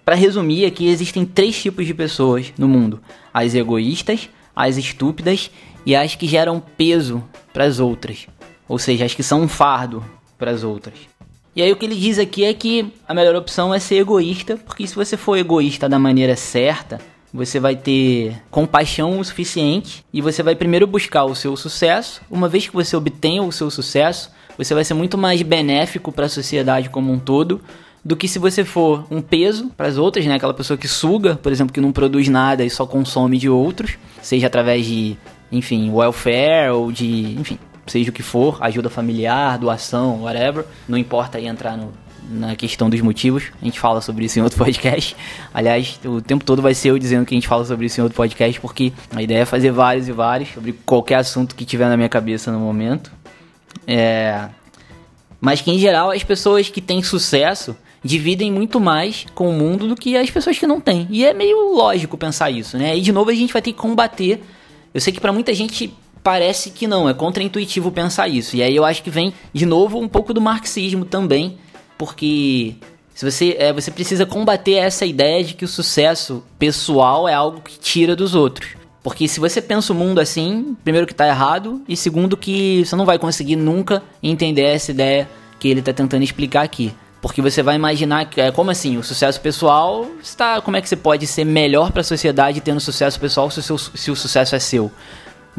para 0.04 0.16
resumir 0.16 0.66
aqui, 0.66 0.88
existem 0.88 1.26
três 1.26 1.62
tipos 1.62 1.86
de 1.86 1.94
pessoas 1.94 2.52
no 2.58 2.68
mundo: 2.68 3.00
as 3.34 3.54
egoístas, 3.54 4.30
as 4.56 4.78
estúpidas 4.78 5.52
e 5.86 5.96
as 5.96 6.16
que 6.16 6.28
geram 6.28 6.60
peso 6.60 7.24
para 7.54 7.66
as 7.66 7.80
outras. 7.80 8.28
Ou 8.68 8.78
seja, 8.78 9.06
as 9.06 9.14
que 9.14 9.24
são 9.24 9.42
um 9.42 9.48
fardo 9.48 10.04
para 10.38 10.52
as 10.52 10.64
outras. 10.64 11.17
E 11.58 11.62
aí 11.64 11.72
o 11.72 11.76
que 11.76 11.88
ele 11.88 11.96
diz 11.96 12.20
aqui 12.20 12.46
é 12.46 12.54
que 12.54 12.94
a 13.08 13.16
melhor 13.16 13.36
opção 13.36 13.74
é 13.74 13.80
ser 13.80 13.96
egoísta, 13.96 14.58
porque 14.58 14.86
se 14.86 14.94
você 14.94 15.18
for 15.18 15.36
egoísta 15.36 15.90
da 15.90 15.98
maneira 15.98 16.36
certa, 16.36 17.02
você 17.34 17.60
vai 17.60 17.76
ter 17.76 18.40
compaixão 18.52 19.20
o 19.20 19.26
suficiente 19.26 20.06
e 20.14 20.22
você 20.22 20.44
vai 20.44 20.56
primeiro 20.56 20.86
buscar 20.86 21.26
o 21.26 21.34
seu 21.34 21.58
sucesso. 21.58 22.22
Uma 22.30 22.48
vez 22.48 22.68
que 22.68 22.76
você 22.76 22.96
obtenha 22.96 23.42
o 23.42 23.52
seu 23.52 23.72
sucesso, 23.72 24.30
você 24.56 24.76
vai 24.76 24.84
ser 24.84 24.94
muito 24.94 25.18
mais 25.18 25.42
benéfico 25.42 26.12
para 26.12 26.28
a 26.28 26.30
sociedade 26.30 26.92
como 26.92 27.12
um 27.12 27.18
todo 27.18 27.60
do 28.06 28.16
que 28.16 28.28
se 28.28 28.38
você 28.38 28.64
for 28.64 29.08
um 29.10 29.20
peso 29.20 29.72
para 29.76 29.88
as 29.88 29.98
outras, 29.98 30.28
né? 30.28 30.36
Aquela 30.36 30.54
pessoa 30.54 30.78
que 30.78 30.88
suga, 30.88 31.38
por 31.38 31.52
exemplo, 31.52 31.74
que 31.74 31.82
não 31.82 31.92
produz 31.92 32.28
nada 32.28 32.64
e 32.64 32.70
só 32.70 32.86
consome 32.86 33.40
de 33.40 33.50
outros, 33.50 33.98
seja 34.22 34.46
através 34.46 34.86
de, 34.86 35.18
enfim, 35.52 35.90
welfare 35.90 36.70
ou 36.70 36.92
de, 36.92 37.36
enfim, 37.40 37.58
seja 37.88 38.10
o 38.10 38.14
que 38.14 38.24
for, 38.24 38.58
ajuda 38.62 38.90
familiar, 38.90 39.58
doação, 39.58 40.24
whatever. 40.24 40.66
Não 40.88 40.98
importa 40.98 41.38
aí 41.38 41.48
entrar 41.48 41.78
no, 41.78 41.92
na 42.30 42.56
questão 42.56 42.90
dos 42.90 43.02
motivos. 43.02 43.52
A 43.62 43.66
gente 43.66 43.80
fala 43.80 44.02
sobre 44.02 44.26
isso 44.26 44.40
em 44.40 44.42
outro 44.42 44.58
podcast. 44.64 45.16
Aliás, 45.54 46.00
o 46.06 46.22
tempo 46.22 46.44
todo 46.44 46.62
vai 46.62 46.74
ser 46.74 46.90
eu 46.90 47.00
dizendo 47.00 47.26
que 47.26 47.34
a 47.34 47.38
gente 47.38 47.48
fala 47.48 47.66
sobre 47.66 47.86
isso 47.86 48.00
em 48.00 48.04
outro 48.04 48.16
podcast, 48.16 48.60
porque 48.60 48.92
a 49.16 49.22
ideia 49.22 49.40
é 49.40 49.46
fazer 49.46 49.72
vários 49.72 50.08
e 50.08 50.12
vários 50.12 50.50
sobre 50.50 50.74
qualquer 50.86 51.16
assunto 51.16 51.56
que 51.56 51.66
tiver 51.66 51.88
na 51.90 51.98
minha 51.98 52.10
cabeça 52.10 52.52
no 52.52 52.60
momento. 52.60 53.12
É... 53.86 54.50
Mas 55.40 55.62
que 55.62 55.72
em 55.72 55.80
geral 55.80 56.12
as 56.12 56.24
pessoas 56.24 56.70
que 56.70 56.82
têm 56.82 57.02
sucesso 57.04 57.76
dividem 58.04 58.52
muito 58.52 58.80
mais 58.80 59.26
com 59.34 59.50
o 59.50 59.54
mundo 59.54 59.88
do 59.88 59.96
que 59.96 60.16
as 60.18 60.30
pessoas 60.30 60.58
que 60.58 60.68
não 60.68 60.80
têm. 60.80 61.08
E 61.10 61.26
é 61.26 61.34
meio 61.34 61.76
lógico 61.76 62.18
pensar 62.18 62.50
isso, 62.50 62.78
né? 62.78 62.98
E 62.98 63.02
de 63.02 63.12
novo 63.12 63.30
a 63.30 63.34
gente 63.34 63.54
vai 63.54 63.62
ter 63.62 63.72
que 63.72 63.78
combater. 63.78 64.42
Eu 64.94 65.02
sei 65.02 65.12
que 65.12 65.20
para 65.20 65.34
muita 65.34 65.54
gente 65.54 65.94
parece 66.28 66.72
que 66.72 66.88
não, 66.88 67.08
é 67.08 67.14
contraintuitivo 67.14 67.90
pensar 67.90 68.28
isso. 68.28 68.58
E 68.58 68.62
aí 68.62 68.76
eu 68.76 68.84
acho 68.84 69.02
que 69.02 69.10
vem 69.10 69.34
de 69.54 69.66
novo 69.66 69.98
um 69.98 70.10
pouco 70.10 70.34
do 70.34 70.42
marxismo 70.42 71.06
também, 71.06 71.58
porque 71.98 72.76
se 73.16 73.24
você, 73.24 73.56
é, 73.58 73.72
você 73.72 73.90
precisa 73.90 74.26
combater 74.26 74.74
essa 74.74 75.06
ideia 75.06 75.42
de 75.42 75.54
que 75.54 75.64
o 75.64 75.70
sucesso 75.70 76.44
pessoal 76.60 77.30
é 77.30 77.34
algo 77.34 77.62
que 77.62 77.80
tira 77.80 78.14
dos 78.14 78.36
outros. 78.36 78.72
Porque 79.02 79.26
se 79.26 79.40
você 79.40 79.62
pensa 79.62 79.94
o 79.94 79.96
mundo 79.96 80.20
assim, 80.20 80.76
primeiro 80.84 81.08
que 81.08 81.14
está 81.14 81.26
errado, 81.26 81.82
e 81.88 81.96
segundo 81.96 82.36
que 82.36 82.84
você 82.86 82.98
não 82.98 83.06
vai 83.06 83.18
conseguir 83.18 83.56
nunca 83.56 84.04
entender 84.22 84.64
essa 84.64 84.92
ideia 84.92 85.30
que 85.58 85.70
ele 85.70 85.80
está 85.80 85.94
tentando 85.94 86.24
explicar 86.24 86.64
aqui. 86.64 86.94
Porque 87.22 87.42
você 87.42 87.64
vai 87.64 87.76
imaginar 87.78 88.26
que 88.26 88.42
é 88.42 88.52
como 88.52 88.70
assim, 88.70 88.98
o 88.98 89.04
sucesso 89.04 89.40
pessoal 89.40 90.06
está, 90.22 90.60
como 90.60 90.76
é 90.76 90.82
que 90.82 90.90
você 90.90 90.98
pode 90.98 91.26
ser 91.26 91.46
melhor 91.46 91.94
para 91.94 92.02
a 92.02 92.04
sociedade 92.04 92.60
tendo 92.60 92.82
sucesso 92.82 93.18
pessoal 93.18 93.50
se 93.50 93.60
o, 93.60 93.64
seu, 93.64 93.78
se 93.78 94.12
o 94.12 94.16
sucesso 94.16 94.58
é 94.58 94.60
seu? 94.60 94.92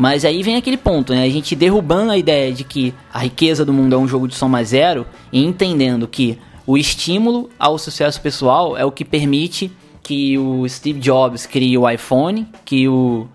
Mas 0.00 0.24
aí 0.24 0.44
vem 0.44 0.54
aquele 0.54 0.76
ponto, 0.76 1.12
né? 1.12 1.24
A 1.24 1.28
gente 1.28 1.56
derrubando 1.56 2.12
a 2.12 2.16
ideia 2.16 2.52
de 2.52 2.62
que 2.62 2.94
a 3.12 3.18
riqueza 3.18 3.64
do 3.64 3.72
mundo 3.72 3.96
é 3.96 3.98
um 3.98 4.06
jogo 4.06 4.28
de 4.28 4.34
soma 4.36 4.62
zero 4.62 5.04
e 5.32 5.44
entendendo 5.44 6.06
que 6.06 6.38
o 6.64 6.78
estímulo 6.78 7.50
ao 7.58 7.76
sucesso 7.78 8.20
pessoal 8.20 8.76
é 8.76 8.84
o 8.84 8.92
que 8.92 9.04
permite 9.04 9.72
que 10.00 10.38
o 10.38 10.68
Steve 10.68 11.00
Jobs 11.00 11.46
crie 11.46 11.76
o 11.76 11.90
iPhone, 11.90 12.46
que 12.64 12.86
o, 12.86 13.26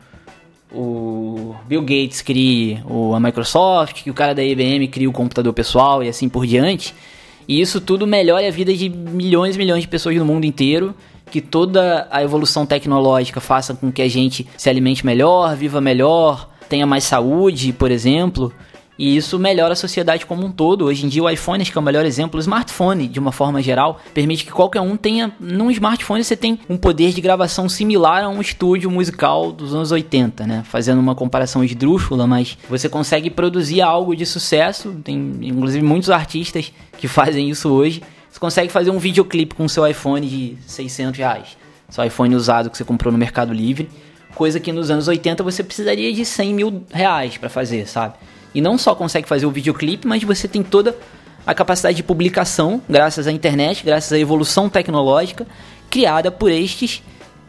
o 0.73 1.54
Bill 1.67 1.82
Gates 1.82 2.21
crie 2.21 2.82
o, 2.89 3.13
a 3.13 3.19
Microsoft, 3.19 4.02
que 4.02 4.10
o 4.10 4.13
cara 4.13 4.34
da 4.34 4.41
IBM 4.41 4.88
crie 4.88 5.06
o 5.06 5.12
computador 5.12 5.52
pessoal 5.52 6.02
e 6.02 6.08
assim 6.08 6.30
por 6.30 6.47
diante. 6.47 6.95
E 7.45 7.60
isso 7.60 7.82
tudo 7.82 8.08
melhora 8.08 8.47
a 8.47 8.52
vida 8.52 8.73
de 8.73 8.88
milhões 8.88 9.58
e 9.58 9.60
milhões 9.60 9.82
de 9.82 9.89
pessoas 9.89 10.15
no 10.15 10.23
mundo 10.23 10.45
inteiro 10.45 10.95
que 11.30 11.41
toda 11.41 12.08
a 12.12 12.21
evolução 12.21 12.65
tecnológica 12.65 13.41
faça 13.41 13.73
com 13.73 13.91
que 13.91 14.04
a 14.04 14.10
gente 14.10 14.47
se 14.56 14.69
alimente 14.69 15.04
melhor, 15.04 15.56
viva 15.56 15.82
melhor, 15.82 16.53
tenha 16.69 16.86
mais 16.86 17.04
saúde, 17.04 17.73
por 17.73 17.91
exemplo. 17.91 18.54
E 18.97 19.15
isso 19.17 19.39
melhora 19.39 19.73
a 19.73 19.76
sociedade 19.76 20.26
como 20.26 20.45
um 20.45 20.52
todo. 20.52 20.86
Hoje 20.86 21.06
em 21.06 21.10
dia, 21.10 21.23
o 21.23 21.30
iPhone 21.30 21.62
acho 21.62 21.71
que 21.71 21.78
é 21.78 21.82
o 21.82 21.84
melhor 21.84 22.06
exemplo. 22.06 22.38
O 22.38 22.39
smartphone, 22.39 23.08
de 23.08 23.19
uma 23.19 23.32
forma 23.32 23.62
geral, 23.62 23.99
permite 24.13 24.45
que 24.45 24.52
qualquer 24.52 24.82
um 24.82 24.95
tenha. 24.95 25.34
Num 25.39 25.71
smartphone, 25.71 26.23
você 26.23 26.36
tem 26.36 26.60
um 26.69 26.78
poder 26.78 27.12
de 27.12 27.19
gravação 27.19 27.67
similar 27.67 28.23
a 28.23 28.30
um 28.30 28.39
estúdio 28.39 28.91
musical 28.91 29.52
dos 29.52 29.73
anos 29.73 29.91
80, 29.91 30.45
né? 30.45 30.63
Fazendo 30.65 30.99
uma 30.99 31.15
comparação 31.15 31.63
esdrúxula, 31.63 32.28
mas 32.28 32.58
você 32.69 32.88
consegue 32.88 33.30
produzir 33.30 33.82
algo 33.82 34.15
de 34.15 34.26
sucesso. 34.26 34.93
Tem, 35.04 35.39
inclusive, 35.41 35.84
muitos 35.84 36.12
artistas 36.12 36.71
que 36.97 37.08
fazem 37.10 37.49
isso 37.49 37.69
hoje. 37.69 38.04
Você 38.30 38.39
consegue 38.39 38.71
fazer 38.71 38.91
um 38.91 38.99
videoclipe 38.99 39.56
com 39.56 39.65
o 39.65 39.69
seu 39.69 39.88
iPhone 39.88 40.28
de 40.28 40.58
600 40.67 41.17
reais. 41.17 41.58
Seu 41.89 42.04
iPhone 42.04 42.36
usado 42.36 42.69
que 42.69 42.78
você 42.78 42.84
comprou 42.84 43.12
no 43.12 43.17
Mercado 43.17 43.54
Livre 43.54 43.89
coisa 44.36 44.60
que 44.60 44.72
nos 44.72 44.89
anos 44.89 45.08
80 45.08 45.43
você 45.43 45.63
precisaria 45.63 46.12
de 46.13 46.26
100 46.26 46.54
mil 46.54 46.84
reais 46.91 47.38
para 47.38 47.50
fazer, 47.50 47.88
sabe? 47.88 48.15
E 48.54 48.62
não 48.62 48.78
só 48.78 48.93
consegue 48.93 49.28
fazer 49.28 49.46
o 49.46 49.52
videoclipe, 49.52 50.08
mas 50.08 50.24
você 50.24 50.48
tem 50.48 50.62
toda 50.62 50.96
a 51.46 51.54
capacidade 51.54 51.98
de 51.98 52.04
publicação, 52.04 52.82
graças 52.88 53.28
à 53.28 53.32
internet, 53.32 53.84
graças 53.84 54.12
à 54.13 54.19
evolução 54.19 54.69
tecnológica 54.69 55.46
criada 55.89 56.32
por 56.32 56.50
estes 56.50 57.04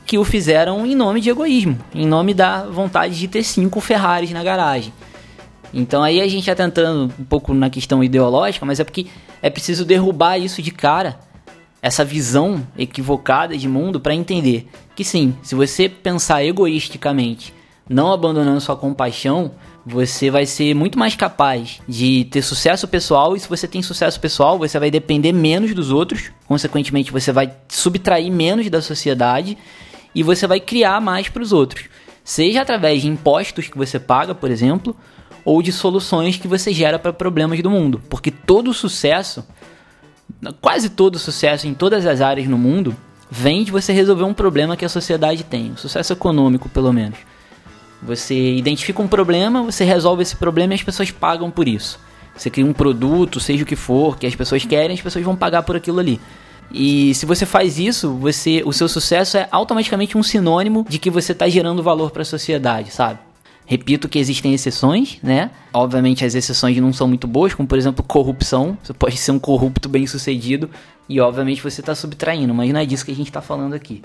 que 0.04 0.18
o 0.18 0.24
fizeram 0.24 0.84
em 0.84 0.94
nome 0.94 1.20
de 1.20 1.30
egoísmo, 1.30 1.78
em 1.94 2.06
nome 2.06 2.34
da 2.34 2.64
vontade 2.64 3.18
de 3.18 3.26
ter 3.26 3.42
cinco 3.42 3.80
Ferraris 3.80 4.30
na 4.32 4.42
garagem. 4.42 4.92
Então 5.72 6.02
aí 6.02 6.20
a 6.20 6.28
gente 6.28 6.40
está 6.40 6.54
tentando 6.54 7.12
um 7.18 7.24
pouco 7.24 7.54
na 7.54 7.70
questão 7.70 8.04
ideológica, 8.04 8.66
mas 8.66 8.78
é 8.80 8.84
porque 8.84 9.06
é 9.40 9.48
preciso 9.48 9.84
derrubar 9.84 10.38
isso 10.38 10.60
de 10.60 10.70
cara 10.70 11.18
essa 11.84 12.02
visão 12.02 12.66
equivocada 12.78 13.54
de 13.58 13.68
mundo 13.68 14.00
para 14.00 14.14
entender 14.14 14.66
que 14.96 15.04
sim, 15.04 15.36
se 15.42 15.54
você 15.54 15.86
pensar 15.86 16.42
egoisticamente, 16.42 17.52
não 17.86 18.10
abandonando 18.10 18.58
sua 18.58 18.74
compaixão, 18.74 19.50
você 19.84 20.30
vai 20.30 20.46
ser 20.46 20.74
muito 20.74 20.98
mais 20.98 21.14
capaz 21.14 21.82
de 21.86 22.24
ter 22.30 22.40
sucesso 22.40 22.88
pessoal 22.88 23.36
e 23.36 23.40
se 23.40 23.46
você 23.46 23.68
tem 23.68 23.82
sucesso 23.82 24.18
pessoal, 24.18 24.58
você 24.58 24.78
vai 24.78 24.90
depender 24.90 25.30
menos 25.34 25.74
dos 25.74 25.90
outros, 25.90 26.30
consequentemente 26.48 27.12
você 27.12 27.30
vai 27.30 27.54
subtrair 27.68 28.32
menos 28.32 28.70
da 28.70 28.80
sociedade 28.80 29.58
e 30.14 30.22
você 30.22 30.46
vai 30.46 30.60
criar 30.60 31.02
mais 31.02 31.28
para 31.28 31.42
os 31.42 31.52
outros, 31.52 31.84
seja 32.24 32.62
através 32.62 33.02
de 33.02 33.08
impostos 33.08 33.68
que 33.68 33.76
você 33.76 34.00
paga, 34.00 34.34
por 34.34 34.50
exemplo, 34.50 34.96
ou 35.44 35.60
de 35.60 35.70
soluções 35.70 36.38
que 36.38 36.48
você 36.48 36.72
gera 36.72 36.98
para 36.98 37.12
problemas 37.12 37.60
do 37.60 37.68
mundo, 37.68 38.00
porque 38.08 38.30
todo 38.30 38.72
sucesso 38.72 39.44
quase 40.60 40.88
todo 40.88 41.18
sucesso 41.18 41.66
em 41.66 41.74
todas 41.74 42.06
as 42.06 42.20
áreas 42.20 42.48
no 42.48 42.58
mundo 42.58 42.96
vem 43.30 43.64
de 43.64 43.72
você 43.72 43.92
resolver 43.92 44.24
um 44.24 44.34
problema 44.34 44.76
que 44.76 44.84
a 44.84 44.88
sociedade 44.88 45.44
tem, 45.44 45.72
um 45.72 45.76
sucesso 45.76 46.12
econômico, 46.12 46.68
pelo 46.68 46.92
menos. 46.92 47.18
Você 48.02 48.54
identifica 48.56 49.00
um 49.00 49.08
problema, 49.08 49.62
você 49.62 49.84
resolve 49.84 50.22
esse 50.22 50.36
problema 50.36 50.74
e 50.74 50.76
as 50.76 50.82
pessoas 50.82 51.10
pagam 51.10 51.50
por 51.50 51.66
isso. 51.66 51.98
Você 52.36 52.50
cria 52.50 52.66
um 52.66 52.72
produto, 52.72 53.40
seja 53.40 53.62
o 53.62 53.66
que 53.66 53.76
for, 53.76 54.18
que 54.18 54.26
as 54.26 54.34
pessoas 54.34 54.64
querem, 54.64 54.94
as 54.94 55.00
pessoas 55.00 55.24
vão 55.24 55.34
pagar 55.34 55.62
por 55.62 55.76
aquilo 55.76 56.00
ali. 56.00 56.20
E 56.72 57.14
se 57.14 57.24
você 57.24 57.46
faz 57.46 57.78
isso, 57.78 58.14
você, 58.14 58.62
o 58.64 58.72
seu 58.72 58.88
sucesso 58.88 59.36
é 59.36 59.48
automaticamente 59.50 60.18
um 60.18 60.22
sinônimo 60.22 60.84
de 60.88 60.98
que 60.98 61.10
você 61.10 61.32
está 61.32 61.48
gerando 61.48 61.82
valor 61.82 62.10
para 62.10 62.22
a 62.22 62.26
sociedade, 62.26 62.90
sabe? 62.90 63.18
Repito 63.66 64.08
que 64.08 64.18
existem 64.18 64.52
exceções, 64.52 65.18
né? 65.22 65.50
Obviamente 65.72 66.24
as 66.24 66.34
exceções 66.34 66.76
não 66.78 66.92
são 66.92 67.08
muito 67.08 67.26
boas, 67.26 67.54
como 67.54 67.66
por 67.66 67.78
exemplo 67.78 68.04
corrupção. 68.04 68.76
Você 68.82 68.92
pode 68.92 69.16
ser 69.16 69.32
um 69.32 69.38
corrupto 69.38 69.88
bem 69.88 70.06
sucedido 70.06 70.68
e 71.08 71.20
obviamente 71.20 71.62
você 71.62 71.80
está 71.80 71.94
subtraindo, 71.94 72.52
mas 72.52 72.70
não 72.72 72.80
é 72.80 72.84
disso 72.84 73.04
que 73.04 73.12
a 73.12 73.14
gente 73.14 73.28
está 73.28 73.40
falando 73.40 73.72
aqui. 73.72 74.02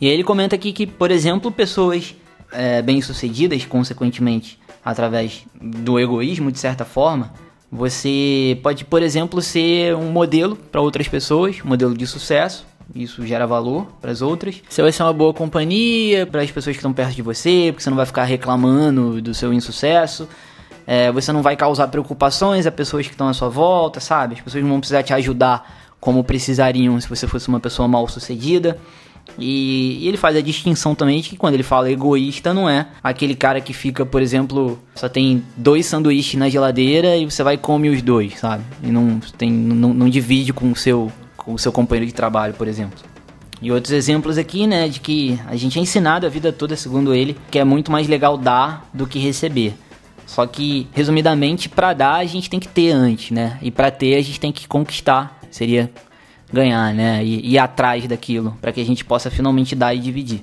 E 0.00 0.08
aí 0.08 0.12
ele 0.12 0.24
comenta 0.24 0.56
aqui 0.56 0.72
que, 0.72 0.84
por 0.84 1.12
exemplo, 1.12 1.52
pessoas 1.52 2.14
é, 2.52 2.82
bem 2.82 3.00
sucedidas, 3.00 3.64
consequentemente, 3.64 4.58
através 4.84 5.44
do 5.60 5.98
egoísmo, 5.98 6.50
de 6.50 6.58
certa 6.58 6.84
forma, 6.84 7.32
você 7.70 8.58
pode, 8.62 8.84
por 8.84 9.02
exemplo, 9.02 9.40
ser 9.40 9.94
um 9.94 10.10
modelo 10.10 10.56
para 10.56 10.80
outras 10.80 11.08
pessoas, 11.08 11.56
um 11.64 11.68
modelo 11.68 11.96
de 11.96 12.06
sucesso. 12.06 12.66
Isso 12.94 13.26
gera 13.26 13.46
valor 13.46 13.86
para 14.00 14.10
as 14.10 14.20
outras. 14.20 14.62
Você 14.68 14.82
vai 14.82 14.92
ser 14.92 15.02
uma 15.02 15.12
boa 15.12 15.32
companhia 15.32 16.26
para 16.26 16.42
as 16.42 16.50
pessoas 16.50 16.76
que 16.76 16.80
estão 16.80 16.92
perto 16.92 17.14
de 17.14 17.22
você, 17.22 17.68
porque 17.70 17.82
você 17.82 17.90
não 17.90 17.96
vai 17.96 18.06
ficar 18.06 18.24
reclamando 18.24 19.20
do 19.22 19.32
seu 19.32 19.52
insucesso. 19.52 20.28
É, 20.86 21.10
você 21.10 21.32
não 21.32 21.42
vai 21.42 21.56
causar 21.56 21.88
preocupações 21.88 22.66
a 22.66 22.72
pessoas 22.72 23.06
que 23.06 23.12
estão 23.12 23.28
à 23.28 23.32
sua 23.32 23.48
volta, 23.48 24.00
sabe? 24.00 24.34
As 24.34 24.40
pessoas 24.40 24.62
não 24.62 24.70
vão 24.70 24.80
precisar 24.80 25.02
te 25.02 25.14
ajudar 25.14 25.80
como 26.00 26.24
precisariam 26.24 27.00
se 27.00 27.08
você 27.08 27.26
fosse 27.26 27.48
uma 27.48 27.60
pessoa 27.60 27.86
mal 27.86 28.06
sucedida. 28.08 28.76
E, 29.38 29.98
e, 30.02 30.08
ele 30.08 30.16
faz 30.16 30.36
a 30.36 30.40
distinção 30.40 30.94
também 30.94 31.20
de 31.20 31.30
que 31.30 31.36
quando 31.36 31.54
ele 31.54 31.62
fala 31.62 31.90
egoísta, 31.90 32.52
não 32.52 32.68
é 32.68 32.88
aquele 33.02 33.34
cara 33.34 33.60
que 33.60 33.72
fica, 33.72 34.04
por 34.04 34.20
exemplo, 34.20 34.78
só 34.94 35.08
tem 35.08 35.42
dois 35.56 35.86
sanduíches 35.86 36.34
na 36.38 36.48
geladeira 36.48 37.16
e 37.16 37.24
você 37.24 37.42
vai 37.42 37.54
e 37.54 37.58
come 37.58 37.88
os 37.88 38.02
dois, 38.02 38.38
sabe? 38.38 38.64
E 38.82 38.88
não, 38.88 39.20
tem, 39.38 39.50
não, 39.50 39.94
não 39.94 40.08
divide 40.08 40.52
com 40.52 40.72
o, 40.72 40.76
seu, 40.76 41.10
com 41.44 41.54
o 41.54 41.58
seu 41.58 41.72
companheiro 41.72 42.06
de 42.06 42.14
trabalho, 42.14 42.54
por 42.54 42.68
exemplo. 42.68 42.98
E 43.60 43.70
outros 43.70 43.92
exemplos 43.92 44.38
aqui, 44.38 44.66
né, 44.66 44.88
de 44.88 44.98
que 44.98 45.38
a 45.46 45.54
gente 45.54 45.78
é 45.78 45.82
ensinado 45.82 46.26
a 46.26 46.28
vida 46.28 46.52
toda, 46.52 46.76
segundo 46.76 47.14
ele, 47.14 47.36
que 47.50 47.58
é 47.58 47.64
muito 47.64 47.92
mais 47.92 48.08
legal 48.08 48.36
dar 48.36 48.88
do 48.92 49.06
que 49.06 49.18
receber. 49.18 49.74
Só 50.26 50.46
que, 50.46 50.88
resumidamente, 50.92 51.68
para 51.68 51.92
dar 51.92 52.14
a 52.16 52.24
gente 52.24 52.50
tem 52.50 52.58
que 52.58 52.66
ter 52.66 52.90
antes, 52.90 53.30
né? 53.30 53.58
E 53.60 53.70
para 53.70 53.90
ter 53.90 54.16
a 54.16 54.22
gente 54.22 54.40
tem 54.40 54.50
que 54.50 54.66
conquistar. 54.66 55.38
Seria 55.50 55.90
ganhar, 56.52 56.94
né? 56.94 57.24
E 57.24 57.52
ir 57.52 57.58
atrás 57.58 58.06
daquilo, 58.06 58.56
para 58.60 58.72
que 58.72 58.80
a 58.80 58.84
gente 58.84 59.04
possa 59.04 59.30
finalmente 59.30 59.74
dar 59.74 59.94
e 59.94 59.98
dividir. 59.98 60.42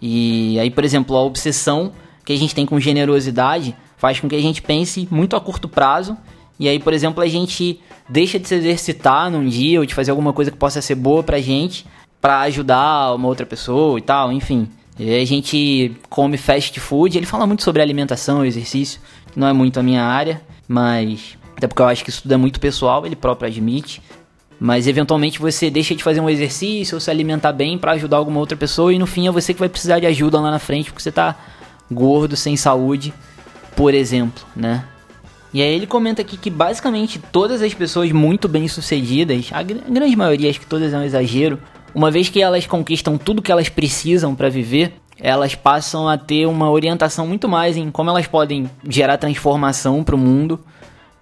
E 0.00 0.58
aí, 0.60 0.70
por 0.70 0.84
exemplo, 0.84 1.16
a 1.16 1.22
obsessão 1.22 1.92
que 2.24 2.32
a 2.32 2.36
gente 2.36 2.54
tem 2.54 2.66
com 2.66 2.78
generosidade 2.78 3.74
faz 3.96 4.20
com 4.20 4.28
que 4.28 4.36
a 4.36 4.42
gente 4.42 4.60
pense 4.60 5.08
muito 5.10 5.34
a 5.34 5.40
curto 5.40 5.68
prazo. 5.68 6.16
E 6.58 6.68
aí, 6.68 6.78
por 6.78 6.92
exemplo, 6.92 7.22
a 7.22 7.26
gente 7.26 7.80
deixa 8.08 8.38
de 8.38 8.48
se 8.48 8.54
exercitar 8.54 9.30
num 9.30 9.46
dia 9.46 9.80
ou 9.80 9.86
de 9.86 9.94
fazer 9.94 10.10
alguma 10.10 10.32
coisa 10.32 10.50
que 10.50 10.56
possa 10.56 10.82
ser 10.82 10.94
boa 10.94 11.22
pra 11.22 11.40
gente 11.40 11.86
para 12.20 12.40
ajudar 12.42 13.14
uma 13.14 13.28
outra 13.28 13.44
pessoa 13.44 13.98
e 13.98 14.02
tal, 14.02 14.32
enfim. 14.32 14.68
E 14.98 15.14
a 15.14 15.24
gente 15.26 15.94
come 16.08 16.36
fast 16.36 16.78
food, 16.80 17.18
ele 17.18 17.26
fala 17.26 17.46
muito 17.46 17.62
sobre 17.62 17.82
alimentação, 17.82 18.44
exercício, 18.44 19.00
que 19.30 19.38
não 19.38 19.48
é 19.48 19.52
muito 19.52 19.78
a 19.78 19.82
minha 19.82 20.02
área, 20.02 20.40
mas 20.66 21.36
até 21.56 21.66
porque 21.66 21.82
eu 21.82 21.86
acho 21.86 22.04
que 22.04 22.10
isso 22.10 22.22
tudo 22.22 22.32
é 22.32 22.36
muito 22.36 22.60
pessoal, 22.60 23.04
ele 23.04 23.16
próprio 23.16 23.48
admite. 23.48 24.00
Mas 24.58 24.86
eventualmente 24.86 25.38
você 25.38 25.68
deixa 25.68 25.94
de 25.94 26.02
fazer 26.02 26.20
um 26.20 26.30
exercício 26.30 26.94
ou 26.94 27.00
se 27.00 27.10
alimentar 27.10 27.52
bem 27.52 27.76
para 27.76 27.92
ajudar 27.92 28.16
alguma 28.16 28.40
outra 28.40 28.56
pessoa 28.56 28.94
e 28.94 28.98
no 28.98 29.06
fim 29.06 29.26
é 29.26 29.30
você 29.30 29.52
que 29.52 29.60
vai 29.60 29.68
precisar 29.68 29.98
de 29.98 30.06
ajuda 30.06 30.40
lá 30.40 30.50
na 30.50 30.58
frente 30.58 30.90
porque 30.90 31.02
você 31.02 31.12
tá 31.12 31.36
gordo, 31.90 32.36
sem 32.36 32.56
saúde, 32.56 33.12
por 33.76 33.92
exemplo, 33.92 34.44
né? 34.56 34.84
E 35.54 35.62
aí 35.62 35.72
ele 35.72 35.86
comenta 35.86 36.20
aqui 36.20 36.36
que 36.36 36.50
basicamente 36.50 37.20
todas 37.30 37.62
as 37.62 37.72
pessoas 37.72 38.10
muito 38.10 38.48
bem 38.48 38.66
sucedidas, 38.66 39.50
a 39.52 39.62
grande 39.62 40.16
maioria, 40.16 40.50
acho 40.50 40.58
que 40.58 40.66
todas 40.66 40.92
é 40.92 40.98
um 40.98 41.04
exagero, 41.04 41.60
uma 41.94 42.10
vez 42.10 42.28
que 42.28 42.42
elas 42.42 42.66
conquistam 42.66 43.16
tudo 43.16 43.40
que 43.40 43.52
elas 43.52 43.68
precisam 43.68 44.34
para 44.34 44.48
viver, 44.48 44.94
elas 45.16 45.54
passam 45.54 46.08
a 46.08 46.18
ter 46.18 46.46
uma 46.46 46.68
orientação 46.68 47.24
muito 47.24 47.48
mais 47.48 47.76
em 47.76 47.88
como 47.88 48.10
elas 48.10 48.26
podem 48.26 48.68
gerar 48.88 49.16
transformação 49.16 50.02
para 50.02 50.16
o 50.16 50.18
mundo 50.18 50.58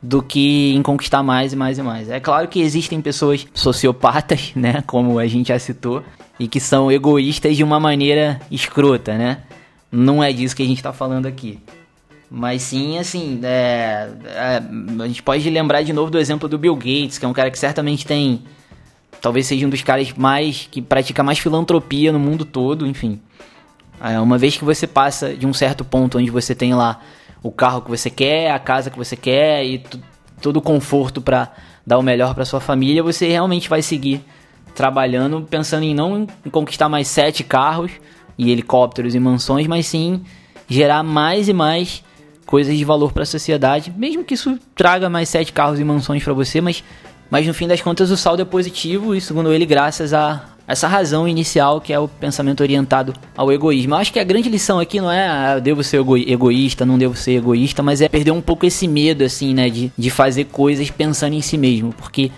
do 0.03 0.23
que 0.23 0.75
em 0.75 0.81
conquistar 0.81 1.23
mais 1.23 1.53
e 1.53 1.57
mais 1.57 1.77
e 1.77 1.83
mais. 1.83 2.09
É 2.09 2.19
claro 2.19 2.49
que 2.49 2.63
existem 2.63 3.03
pessoas 3.03 3.47
sociopatas, 3.53 4.53
né, 4.57 4.83
como 4.87 5.19
a 5.19 5.27
gente 5.27 5.49
já 5.49 5.59
citou, 5.59 6.03
e 6.41 6.49
que 6.49 6.59
são 6.59 6.91
egoístas 6.91 7.55
de 7.55 7.63
uma 7.63 7.79
maneira 7.79 8.41
escrota, 8.51 9.17
né? 9.17 9.43
Não 9.93 10.25
é 10.25 10.33
disso 10.33 10.57
que 10.57 10.63
a 10.63 10.67
gente 10.67 10.79
está 10.79 10.91
falando 10.91 11.27
aqui. 11.27 11.61
Mas 12.35 12.63
sim, 12.63 12.97
assim, 12.99 13.41
é, 13.43 14.09
é, 14.25 14.63
a 15.03 15.07
gente 15.07 15.23
pode 15.23 15.51
lembrar 15.51 15.83
de 15.83 15.93
novo 15.93 16.11
do 16.11 16.19
exemplo 16.19 16.49
do 16.49 16.57
Bill 16.57 16.75
Gates, 16.75 17.19
que 17.19 17.27
é 17.27 17.29
um 17.29 17.33
cara 17.35 17.51
que 17.51 17.59
certamente 17.59 18.07
tem. 18.07 18.45
Talvez 19.21 19.47
seja 19.47 19.67
um 19.67 19.69
dos 19.69 19.83
caras 19.83 20.15
mais. 20.15 20.67
que 20.71 20.81
pratica 20.81 21.23
mais 21.23 21.39
filantropia 21.39 22.11
no 22.11 22.19
mundo 22.19 22.47
todo, 22.47 22.87
enfim. 22.87 23.21
É, 24.01 24.19
uma 24.19 24.39
vez 24.39 24.57
que 24.57 24.65
você 24.65 24.87
passa 24.87 25.35
de 25.35 25.47
um 25.47 25.53
certo 25.53 25.85
ponto 25.85 26.17
onde 26.17 26.31
você 26.31 26.55
tem 26.55 26.73
lá 26.73 27.01
o 27.43 27.53
carro 27.53 27.83
que 27.83 27.91
você 27.91 28.09
quer, 28.09 28.51
a 28.51 28.59
casa 28.59 28.89
que 28.91 28.97
você 28.97 29.15
quer 29.15 29.63
e 29.67 29.85
todo 30.41 30.57
o 30.57 30.63
conforto 30.63 31.21
para 31.21 31.53
dar 31.87 31.99
o 31.99 32.03
melhor 32.03 32.35
para 32.35 32.47
sua 32.47 32.61
família, 32.61 33.03
você 33.03 33.29
realmente 33.29 33.69
vai 33.69 33.83
seguir 33.83 34.25
trabalhando 34.75 35.43
pensando 35.43 35.83
em 35.83 35.95
não 35.95 36.27
conquistar 36.51 36.89
mais 36.89 37.09
sete 37.09 37.45
carros 37.45 37.93
e 38.39 38.51
helicópteros 38.51 39.15
e 39.15 39.21
mansões, 39.21 39.67
mas 39.67 39.87
sim 39.87 40.25
gerar 40.67 41.03
mais 41.03 41.47
e 41.47 41.53
mais 41.53 42.03
coisas 42.47 42.77
de 42.77 42.85
valor 42.85 43.13
para 43.13 43.23
a 43.23 43.27
sociedade, 43.27 43.93
mesmo 43.97 44.25
que 44.25 44.35
isso 44.35 44.59
traga 44.75 45.09
mais 45.09 45.29
sete 45.29 45.53
carros 45.53 45.79
e 45.81 45.85
mansões 45.85 46.23
para 46.23 46.33
você, 46.33 46.61
mas 46.61 46.83
mas 47.31 47.47
no 47.47 47.55
fim 47.55 47.67
das 47.67 47.81
contas 47.81 48.11
o 48.11 48.17
saldo 48.17 48.43
é 48.43 48.45
positivo 48.45 49.15
e 49.15 49.21
segundo 49.21 49.51
ele 49.55 49.65
graças 49.65 50.13
a 50.13 50.51
essa 50.67 50.87
razão 50.87 51.27
inicial 51.27 51.81
que 51.81 51.93
é 51.93 51.99
o 51.99 52.07
pensamento 52.07 52.61
orientado 52.61 53.15
ao 53.37 53.51
egoísmo. 53.51 53.95
Eu 53.95 53.99
acho 53.99 54.13
que 54.13 54.19
a 54.19 54.25
grande 54.25 54.49
lição 54.49 54.79
aqui 54.79 55.01
não 55.01 55.11
é 55.11 55.29
ah, 55.29 55.55
eu 55.57 55.61
devo 55.61 55.83
ser 55.83 55.99
ego 55.99 56.17
egoísta, 56.17 56.85
não 56.85 56.99
devo 56.99 57.17
ser 57.17 57.33
egoísta, 57.33 57.83
mas 57.83 58.01
é 58.01 58.09
perder 58.09 58.33
um 58.33 58.41
pouco 58.41 58.67
esse 58.67 58.87
medo, 58.87 59.25
assim, 59.25 59.55
né, 59.55 59.71
de, 59.71 59.91
de 59.97 60.11
fazer 60.11 60.45
coisas 60.45 60.91
pensando 60.91 61.35
em 61.35 61.41
si 61.41 61.57
mesmo, 61.57 61.93
porque 61.93 62.31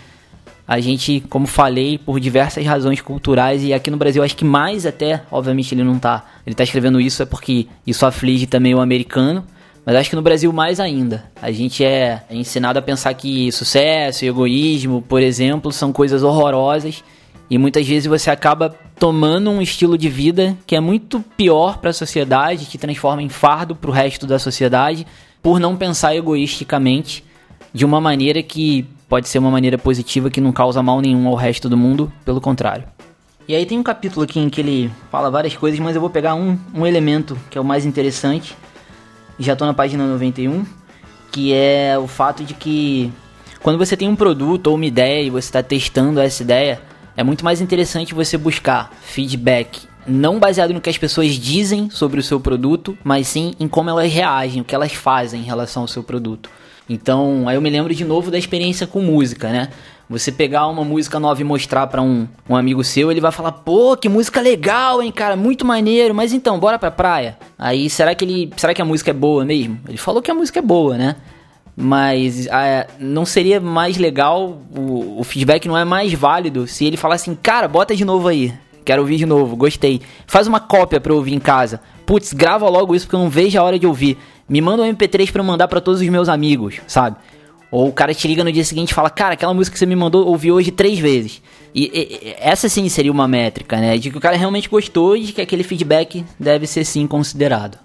a 0.66 0.80
gente, 0.80 1.22
como 1.28 1.46
falei, 1.46 1.98
por 1.98 2.18
diversas 2.18 2.64
razões 2.64 3.00
culturais 3.00 3.62
e 3.62 3.74
aqui 3.74 3.90
no 3.90 3.96
Brasil 3.96 4.22
acho 4.22 4.36
que 4.36 4.44
mais 4.44 4.86
até, 4.86 5.22
obviamente 5.30 5.74
ele 5.74 5.84
não 5.84 5.98
tá, 5.98 6.24
ele 6.46 6.54
tá 6.54 6.64
escrevendo 6.64 7.00
isso 7.00 7.22
é 7.22 7.26
porque 7.26 7.66
isso 7.86 8.06
aflige 8.06 8.46
também 8.46 8.74
o 8.74 8.80
americano, 8.80 9.44
mas 9.84 9.96
acho 9.96 10.10
que 10.10 10.16
no 10.16 10.22
Brasil 10.22 10.52
mais 10.52 10.80
ainda. 10.80 11.24
A 11.40 11.50
gente 11.50 11.84
é 11.84 12.22
ensinado 12.30 12.78
a 12.78 12.82
pensar 12.82 13.12
que 13.14 13.52
sucesso 13.52 14.24
egoísmo, 14.24 15.02
por 15.02 15.22
exemplo, 15.22 15.70
são 15.72 15.92
coisas 15.92 16.22
horrorosas 16.22 17.04
e 17.50 17.58
muitas 17.58 17.86
vezes 17.86 18.06
você 18.06 18.30
acaba 18.30 18.74
tomando 18.98 19.50
um 19.50 19.60
estilo 19.60 19.98
de 19.98 20.08
vida 20.08 20.56
que 20.66 20.74
é 20.74 20.80
muito 20.80 21.20
pior 21.36 21.78
para 21.78 21.90
a 21.90 21.92
sociedade, 21.92 22.66
que 22.66 22.78
transforma 22.78 23.22
em 23.22 23.28
fardo 23.28 23.76
para 23.76 23.90
o 23.90 23.92
resto 23.92 24.26
da 24.26 24.38
sociedade, 24.38 25.06
por 25.42 25.60
não 25.60 25.76
pensar 25.76 26.16
egoisticamente 26.16 27.24
de 27.72 27.84
uma 27.84 28.00
maneira 28.00 28.42
que 28.42 28.86
pode 29.08 29.28
ser 29.28 29.38
uma 29.38 29.50
maneira 29.50 29.76
positiva 29.76 30.30
que 30.30 30.40
não 30.40 30.52
causa 30.52 30.82
mal 30.82 31.00
nenhum 31.00 31.28
ao 31.28 31.34
resto 31.34 31.68
do 31.68 31.76
mundo, 31.76 32.10
pelo 32.24 32.40
contrário. 32.40 32.84
E 33.46 33.54
aí 33.54 33.66
tem 33.66 33.78
um 33.78 33.82
capítulo 33.82 34.24
aqui 34.24 34.40
em 34.40 34.48
que 34.48 34.60
ele 34.60 34.90
fala 35.10 35.30
várias 35.30 35.54
coisas, 35.54 35.78
mas 35.78 35.94
eu 35.94 36.00
vou 36.00 36.08
pegar 36.08 36.34
um, 36.34 36.58
um 36.74 36.86
elemento 36.86 37.38
que 37.50 37.58
é 37.58 37.60
o 37.60 37.64
mais 37.64 37.84
interessante. 37.84 38.56
Já 39.38 39.54
estou 39.54 39.66
na 39.66 39.74
página 39.74 40.06
91, 40.06 40.64
que 41.32 41.52
é 41.52 41.98
o 41.98 42.06
fato 42.06 42.44
de 42.44 42.54
que 42.54 43.12
quando 43.62 43.78
você 43.78 43.96
tem 43.96 44.08
um 44.08 44.16
produto 44.16 44.68
ou 44.68 44.76
uma 44.76 44.86
ideia 44.86 45.22
e 45.22 45.30
você 45.30 45.48
está 45.48 45.62
testando 45.62 46.20
essa 46.20 46.42
ideia, 46.42 46.80
é 47.16 47.22
muito 47.22 47.44
mais 47.44 47.60
interessante 47.60 48.14
você 48.14 48.36
buscar 48.36 48.92
feedback 49.02 49.88
não 50.06 50.38
baseado 50.38 50.72
no 50.72 50.80
que 50.80 50.90
as 50.90 50.98
pessoas 50.98 51.32
dizem 51.32 51.88
sobre 51.90 52.20
o 52.20 52.22
seu 52.22 52.38
produto, 52.38 52.96
mas 53.02 53.26
sim 53.26 53.54
em 53.58 53.66
como 53.66 53.90
elas 53.90 54.12
reagem, 54.12 54.60
o 54.60 54.64
que 54.64 54.74
elas 54.74 54.92
fazem 54.92 55.40
em 55.40 55.44
relação 55.44 55.82
ao 55.82 55.88
seu 55.88 56.02
produto. 56.02 56.50
Então, 56.88 57.48
aí 57.48 57.56
eu 57.56 57.62
me 57.62 57.70
lembro 57.70 57.94
de 57.94 58.04
novo 58.04 58.30
da 58.30 58.38
experiência 58.38 58.86
com 58.86 59.00
música, 59.00 59.50
né? 59.50 59.70
Você 60.08 60.30
pegar 60.30 60.66
uma 60.66 60.84
música 60.84 61.18
nova 61.18 61.40
e 61.40 61.44
mostrar 61.44 61.86
para 61.86 62.02
um, 62.02 62.28
um 62.48 62.54
amigo 62.54 62.84
seu, 62.84 63.10
ele 63.10 63.20
vai 63.20 63.32
falar: 63.32 63.52
"Pô, 63.52 63.96
que 63.96 64.08
música 64.08 64.40
legal, 64.40 65.02
hein, 65.02 65.10
cara, 65.10 65.34
muito 65.34 65.64
maneiro, 65.64 66.14
mas 66.14 66.32
então, 66.32 66.58
bora 66.58 66.78
pra 66.78 66.90
praia". 66.90 67.38
Aí, 67.58 67.88
será 67.88 68.14
que 68.14 68.24
ele, 68.24 68.50
será 68.56 68.74
que 68.74 68.82
a 68.82 68.84
música 68.84 69.10
é 69.10 69.14
boa 69.14 69.44
mesmo? 69.44 69.80
Ele 69.88 69.96
falou 69.96 70.20
que 70.20 70.30
a 70.30 70.34
música 70.34 70.58
é 70.58 70.62
boa, 70.62 70.98
né? 70.98 71.16
Mas 71.76 72.46
ah, 72.48 72.86
não 73.00 73.24
seria 73.24 73.60
mais 73.60 73.96
legal, 73.96 74.60
o, 74.76 75.18
o, 75.18 75.24
feedback 75.24 75.66
não 75.66 75.76
é 75.76 75.84
mais 75.84 76.12
válido 76.12 76.68
se 76.68 76.84
ele 76.84 76.96
falar 76.96 77.16
assim, 77.16 77.34
cara, 77.34 77.66
bota 77.66 77.96
de 77.96 78.04
novo 78.04 78.28
aí, 78.28 78.54
quero 78.84 79.02
ouvir 79.02 79.16
de 79.16 79.26
novo, 79.26 79.56
gostei. 79.56 80.00
Faz 80.26 80.46
uma 80.46 80.60
cópia 80.60 81.00
pra 81.00 81.12
eu 81.12 81.16
ouvir 81.16 81.34
em 81.34 81.40
casa. 81.40 81.80
Putz, 82.06 82.32
grava 82.32 82.68
logo 82.68 82.94
isso 82.94 83.06
porque 83.06 83.16
eu 83.16 83.20
não 83.20 83.30
vejo 83.30 83.58
a 83.58 83.62
hora 83.62 83.78
de 83.78 83.86
ouvir. 83.86 84.18
Me 84.48 84.60
manda 84.60 84.82
um 84.82 84.94
MP3 84.94 85.32
pra 85.32 85.40
eu 85.40 85.44
mandar 85.44 85.66
para 85.66 85.80
todos 85.80 86.00
os 86.00 86.08
meus 86.08 86.28
amigos, 86.28 86.76
sabe? 86.86 87.16
Ou 87.74 87.88
o 87.88 87.92
cara 87.92 88.14
te 88.14 88.28
liga 88.28 88.44
no 88.44 88.52
dia 88.52 88.62
seguinte 88.62 88.92
e 88.92 88.94
fala, 88.94 89.10
cara, 89.10 89.34
aquela 89.34 89.52
música 89.52 89.72
que 89.72 89.78
você 89.80 89.84
me 89.84 89.96
mandou, 89.96 90.28
ouvi 90.28 90.52
hoje 90.52 90.70
três 90.70 90.96
vezes. 90.96 91.42
E, 91.74 91.90
e, 91.92 92.36
essa 92.38 92.68
sim 92.68 92.88
seria 92.88 93.10
uma 93.10 93.26
métrica, 93.26 93.78
né? 93.78 93.98
De 93.98 94.12
que 94.12 94.16
o 94.16 94.20
cara 94.20 94.36
realmente 94.36 94.68
gostou 94.68 95.16
e 95.16 95.24
de 95.24 95.32
que 95.32 95.40
aquele 95.40 95.64
feedback 95.64 96.24
deve 96.38 96.68
ser 96.68 96.84
sim 96.84 97.04
considerado. 97.04 97.76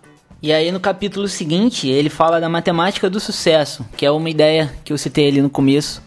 E 0.44 0.54
aí 0.54 0.72
no 0.72 0.80
capítulo 0.80 1.28
seguinte, 1.28 1.88
ele 1.88 2.08
fala 2.08 2.40
da 2.40 2.48
matemática 2.48 3.10
do 3.10 3.20
sucesso, 3.20 3.84
que 3.98 4.06
é 4.06 4.12
uma 4.12 4.30
ideia 4.30 4.72
que 4.86 4.94
eu 4.94 4.98
citei 4.98 5.28
ali 5.28 5.42
no 5.42 5.50
começo, 5.50 6.04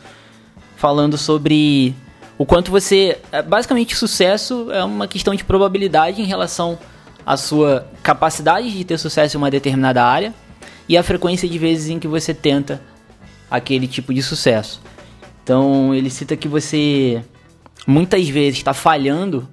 falando 0.77 1.19
sobre 1.19 1.93
o 2.39 2.47
quanto 2.47 2.71
você. 2.71 3.19
É, 3.33 3.43
basicamente, 3.43 3.97
sucesso 3.97 4.71
é 4.71 4.85
uma 4.85 5.09
questão 5.09 5.35
de 5.35 5.43
probabilidade 5.43 6.23
em 6.23 6.25
relação 6.25 6.79
à 7.27 7.37
sua 7.37 7.85
capacidade 8.01 8.71
de 8.71 8.85
ter 8.85 8.97
sucesso 8.97 9.37
em 9.37 9.39
uma 9.39 9.51
determinada 9.51 10.05
área 10.05 10.33
e 10.89 10.97
a 10.97 11.03
frequência 11.03 11.49
de 11.49 11.59
vezes 11.59 11.89
em 11.89 11.99
que 11.99 12.07
você 12.07 12.33
tenta 12.33 12.81
aquele 13.53 13.87
tipo 13.87 14.15
de 14.15 14.23
sucesso. 14.23 14.81
Então 15.45 15.95
ele 15.95 16.09
cita 16.09 16.35
que 16.37 16.49
você 16.49 17.23
muitas 17.87 18.27
vezes 18.29 18.59
está 18.59 18.73
falhando 18.73 19.47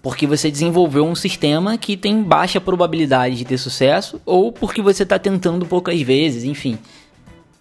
porque 0.00 0.26
você 0.26 0.50
desenvolveu 0.50 1.04
um 1.04 1.14
sistema 1.14 1.76
que 1.76 1.96
tem 1.96 2.22
baixa 2.22 2.60
probabilidade 2.60 3.34
de 3.34 3.44
ter 3.44 3.58
sucesso 3.58 4.20
ou 4.24 4.52
porque 4.52 4.80
você 4.80 5.02
está 5.02 5.18
tentando 5.18 5.66
poucas 5.66 6.00
vezes, 6.00 6.44
enfim. 6.44 6.78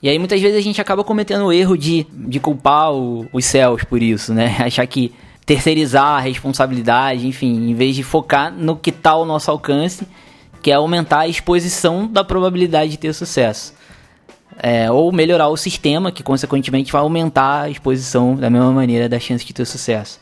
E 0.02 0.08
aí 0.08 0.20
muitas 0.20 0.40
vezes 0.40 0.58
a 0.58 0.62
gente 0.62 0.80
acaba 0.80 1.04
cometendo 1.04 1.46
o 1.46 1.52
erro 1.52 1.76
de, 1.76 2.06
de 2.14 2.40
culpar 2.40 2.94
o, 2.94 3.28
os 3.34 3.44
céus 3.44 3.84
por 3.84 4.02
isso, 4.02 4.34
né? 4.34 4.58
Achar 4.64 4.86
que 4.86 5.12
terceirizar 5.44 6.18
a 6.18 6.20
responsabilidade, 6.20 7.28
enfim, 7.28 7.70
em 7.70 7.74
vez 7.74 7.96
de 7.96 8.04
focar 8.04 8.54
no 8.54 8.78
que 8.78 8.92
está 8.92 9.12
ao 9.12 9.26
nosso 9.26 9.50
alcance, 9.50 10.08
que 10.62 10.70
é 10.70 10.76
aumentar 10.76 11.22
a 11.22 11.28
exposição 11.28 12.08
da 12.08 12.24
probabilidade 12.24 12.92
de 12.92 12.98
ter 12.98 13.14
sucesso 13.14 13.79
é, 14.62 14.92
ou 14.92 15.12
melhorar 15.12 15.48
o 15.48 15.58
sistema, 15.58 16.12
que 16.12 16.22
consequentemente 16.22 16.92
vai 16.92 17.02
aumentar 17.02 17.62
a 17.62 17.70
exposição 17.70 18.36
da 18.36 18.50
mesma 18.50 18.72
maneira 18.72 19.08
da 19.08 19.20
chance 19.20 19.46
de 19.46 19.54
ter 19.54 19.66
sucesso. 19.66 20.20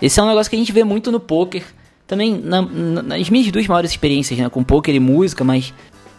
Esse 0.00 0.20
é 0.20 0.22
um 0.22 0.26
negócio 0.26 0.48
que 0.48 0.56
a 0.56 0.58
gente 0.58 0.72
vê 0.72 0.84
muito 0.84 1.10
no 1.10 1.18
poker, 1.18 1.64
também 2.06 2.38
na, 2.42 2.62
na, 2.62 3.02
nas 3.02 3.30
minhas 3.30 3.50
duas 3.50 3.66
maiores 3.66 3.90
experiências, 3.90 4.38
né, 4.38 4.48
com 4.48 4.62
poker 4.62 4.94
e 4.94 5.00
música, 5.00 5.42
mas 5.42 5.72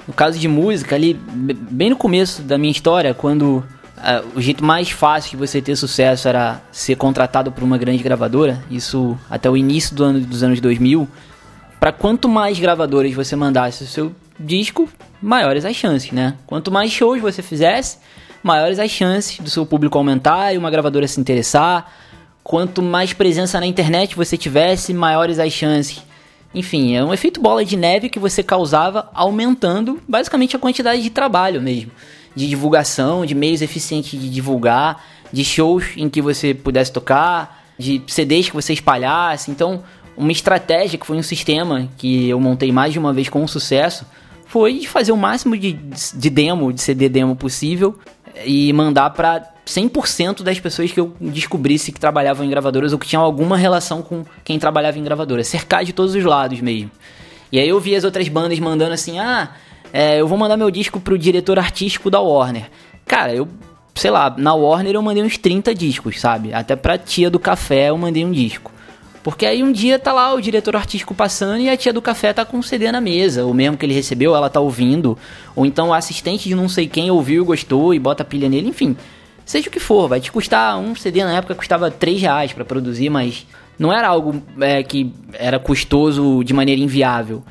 no 0.08 0.14
caso 0.14 0.40
de 0.40 0.48
música, 0.48 0.96
ali, 0.96 1.14
bem 1.14 1.90
no 1.90 1.96
começo 1.96 2.42
da 2.42 2.58
minha 2.58 2.72
história, 2.72 3.14
quando 3.14 3.58
uh, 3.58 3.64
o 4.36 4.42
jeito 4.42 4.64
mais 4.64 4.90
fácil 4.90 5.32
de 5.32 5.38
você 5.38 5.62
ter 5.62 5.76
sucesso 5.76 6.28
era 6.28 6.62
ser 6.72 6.96
contratado 6.96 7.52
por 7.52 7.64
uma 7.64 7.78
grande 7.78 8.02
gravadora, 8.02 8.64
isso 8.72 9.18
até 9.30 9.50
o 9.50 9.56
início 9.56 9.96
do 9.96 10.04
ano, 10.04 10.20
dos 10.22 10.42
anos 10.42 10.60
2000, 10.60 11.08
para 11.80 11.92
quanto 11.92 12.28
mais 12.28 12.60
gravadoras 12.60 13.14
você 13.14 13.36
mandasse 13.36 13.84
o 13.84 13.88
seu 13.88 14.16
disco, 14.42 14.90
maiores 15.22 15.66
as 15.66 15.76
chances, 15.76 16.12
né? 16.12 16.36
Quanto 16.46 16.72
mais 16.72 16.92
shows 16.92 17.22
você 17.22 17.42
fizesse, 17.42 17.98
maiores 18.44 18.80
as 18.80 18.90
chances 18.90 19.40
do 19.40 19.50
seu 19.50 19.66
público 19.66 19.98
aumentar 19.98 20.54
e 20.54 20.58
uma 20.58 20.72
gravadora 20.72 21.08
se 21.08 21.20
interessar. 21.20 21.92
Quanto 22.44 22.82
mais 22.82 23.14
presença 23.14 23.60
na 23.60 23.66
internet 23.66 24.16
você 24.16 24.36
tivesse, 24.36 24.94
maiores 24.94 25.40
as 25.40 25.54
chances. 25.54 26.02
Enfim, 26.54 26.96
é 26.96 27.04
um 27.04 27.14
efeito 27.14 27.40
bola 27.40 27.64
de 27.64 27.78
neve 27.78 28.10
que 28.10 28.20
você 28.20 28.44
causava 28.44 29.10
aumentando 29.14 30.02
basicamente 30.08 30.56
a 30.56 30.60
quantidade 30.60 31.02
de 31.02 31.10
trabalho 31.10 31.62
mesmo, 31.62 31.92
de 32.36 32.48
divulgação, 32.48 33.26
de 33.26 33.34
meios 33.34 33.62
eficientes 33.62 34.20
de 34.20 34.30
divulgar, 34.30 35.02
de 35.32 35.46
shows 35.46 35.86
em 35.96 36.10
que 36.10 36.22
você 36.22 36.54
pudesse 36.54 36.92
tocar, 36.92 37.64
de 37.78 38.02
CDs 38.08 38.50
que 38.50 38.56
você 38.56 38.74
espalhasse. 38.74 39.50
Então, 39.50 39.82
uma 40.18 40.32
estratégia 40.32 41.00
que 41.00 41.08
foi 41.08 41.16
um 41.16 41.24
sistema 41.24 41.88
que 41.98 42.28
eu 42.28 42.40
montei 42.40 42.72
mais 42.72 42.92
de 42.92 43.00
uma 43.00 43.14
vez 43.14 43.30
com 43.30 43.48
sucesso 43.48 44.06
foi 44.52 44.84
fazer 44.84 45.14
o 45.14 45.18
máximo 45.18 45.58
de, 45.58 45.72
de 45.72 46.30
demo, 46.30 46.74
de 46.74 46.82
CD 46.82 47.08
demo 47.08 47.38
possível 47.38 47.98
e 48.46 48.74
mandar 48.74 49.10
para 49.12 49.50
100% 49.66 50.44
das 50.44 50.60
pessoas 50.60 50.92
que 50.92 51.00
eu 51.00 51.16
descobrisse 51.22 51.90
que 51.90 51.98
trabalhavam 51.98 52.46
em 52.46 52.50
gravadoras 52.50 52.92
ou 52.92 53.00
que 53.00 53.08
tinham 53.08 53.24
alguma 53.24 53.56
relação 53.56 54.02
com 54.02 54.26
quem 54.44 54.60
trabalhava 54.60 55.00
em 55.00 55.04
gravadoras, 55.06 55.48
cercar 55.48 55.86
de 55.86 55.94
todos 55.94 56.16
os 56.16 56.24
lados 56.26 56.60
mesmo. 56.60 56.92
E 57.50 57.62
aí 57.62 57.70
eu 57.70 57.80
vi 57.80 57.96
as 57.96 58.04
outras 58.04 58.28
bandas 58.28 58.60
mandando 58.60 58.94
assim: 58.94 59.20
ah, 59.20 59.52
é, 59.94 60.20
eu 60.20 60.28
vou 60.28 60.38
mandar 60.38 60.58
meu 60.58 60.70
disco 60.70 61.00
pro 61.00 61.18
diretor 61.18 61.58
artístico 61.58 62.12
da 62.12 62.20
Warner. 62.20 62.70
Cara, 63.06 63.34
eu, 63.34 63.48
sei 63.96 64.12
lá, 64.12 64.36
na 64.38 64.54
Warner 64.54 64.96
eu 64.96 65.02
mandei 65.02 65.24
uns 65.24 65.38
30 65.38 65.74
discos, 65.74 66.20
sabe? 66.20 66.54
Até 66.54 66.76
pra 66.76 66.98
tia 66.98 67.30
do 67.30 67.40
café 67.40 67.90
eu 67.90 67.98
mandei 67.98 68.26
um 68.26 68.34
disco. 68.34 68.70
Porque 69.24 69.46
aí 69.46 69.62
um 69.62 69.72
dia 69.72 70.00
tá 70.00 70.12
lá 70.12 70.34
o 70.34 70.42
diretor 70.42 70.76
artístico 70.76 71.14
passando 71.14 71.62
e 71.62 71.70
a 71.70 71.78
tia 71.78 71.94
do 71.94 72.02
café 72.02 72.34
tá 72.34 72.44
com 72.44 72.58
um 72.58 72.62
CD 72.64 72.92
na 72.92 73.00
mesa, 73.00 73.46
o 73.46 73.54
mesmo 73.54 73.78
que 73.78 73.86
ele 73.86 73.94
recebeu, 73.94 74.36
ela 74.36 74.50
tá 74.50 74.60
ouvindo, 74.60 75.18
ou 75.56 75.66
então 75.66 75.90
o 75.90 75.94
assistente 75.94 76.50
de 76.50 76.56
não 76.56 76.68
sei 76.68 76.88
quem 76.88 77.12
ouviu 77.12 77.44
e 77.44 77.46
gostou 77.46 77.94
e 77.94 78.00
bota 78.00 78.26
pilha 78.26 78.50
nele, 78.50 78.70
enfim. 78.70 78.98
Seja 79.46 79.70
o 79.70 79.72
que 79.72 79.80
for, 79.80 80.08
vai 80.08 80.20
te 80.20 80.32
custar 80.32 80.78
um 80.78 80.96
CD 80.96 81.24
na 81.24 81.34
época 81.38 81.54
custava 81.54 81.92
3 81.92 82.22
reais 82.22 82.54
para 82.54 82.66
produzir, 82.66 83.10
mas 83.10 83.46
não 83.78 83.94
era 83.94 84.08
algo 84.08 84.42
é, 84.60 84.82
que 84.82 85.14
era 85.34 85.60
custoso 85.60 86.44
de 86.44 86.54
maneira 86.54 86.82
inviável. 86.82 87.44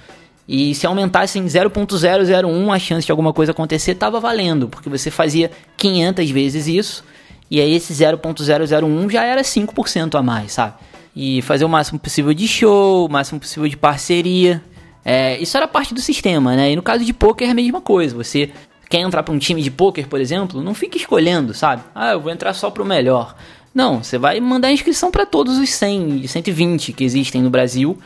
E 0.49 0.75
se 0.75 0.85
aumentasse 0.85 1.39
em 1.39 1.47
0.001 1.47 2.75
a 2.75 2.79
chance 2.79 3.07
de 3.07 3.13
alguma 3.13 3.33
coisa 3.33 3.53
acontecer, 3.53 3.95
tava 3.95 4.19
valendo, 4.19 4.69
porque 4.69 4.89
você 4.89 5.09
fazia 5.09 5.51
500 5.77 6.31
vezes 6.31 6.67
isso, 6.67 7.05
e 7.49 7.61
aí 7.61 7.73
esse 7.73 7.93
0.001 7.93 9.11
já 9.11 9.25
era 9.25 9.43
5% 9.43 10.19
a 10.19 10.23
mais, 10.23 10.53
sabe? 10.53 10.75
E 11.15 11.43
fazer 11.43 11.65
o 11.65 11.69
máximo 11.69 11.99
possível 11.99 12.33
de 12.33 12.47
show, 12.47 13.07
o 13.07 13.09
máximo 13.09 13.41
possível 13.41 13.69
de 13.69 13.77
parceria. 13.77 14.63
É, 15.05 15.39
isso 15.39 15.57
era 15.57 15.67
parte 15.67 15.95
do 15.95 16.01
sistema, 16.01 16.55
né? 16.55 16.73
E 16.73 16.77
no 16.77 16.83
caso 16.83 17.05
de 17.05 17.13
poker 17.13 17.49
é 17.49 17.51
a 17.51 17.55
mesma 17.55 17.81
coisa. 17.81 18.15
Você 18.15 18.51
quer 18.89 18.99
entrar 18.99 19.23
para 19.23 19.35
um 19.35 19.39
time 19.39 19.63
de 19.63 19.71
poker, 19.71 20.09
por 20.09 20.21
exemplo, 20.21 20.63
não 20.63 20.75
fica 20.75 20.97
escolhendo, 20.97 21.55
sabe? 21.55 21.83
Ah, 21.95 22.13
eu 22.13 22.21
vou 22.21 22.33
entrar 22.33 22.53
só 22.53 22.71
para 22.71 22.83
o 22.83 22.87
melhor. 22.87 23.35
Não, 23.75 24.03
você 24.03 24.19
vai 24.19 24.41
mandar 24.41 24.73
inscrição 24.73 25.11
para 25.11 25.25
todos 25.25 25.59
os 25.59 25.71
100, 25.71 26.27
120 26.27 26.93
que 26.93 27.05
existem 27.05 27.41
no 27.41 27.51
Brasil. 27.51 27.97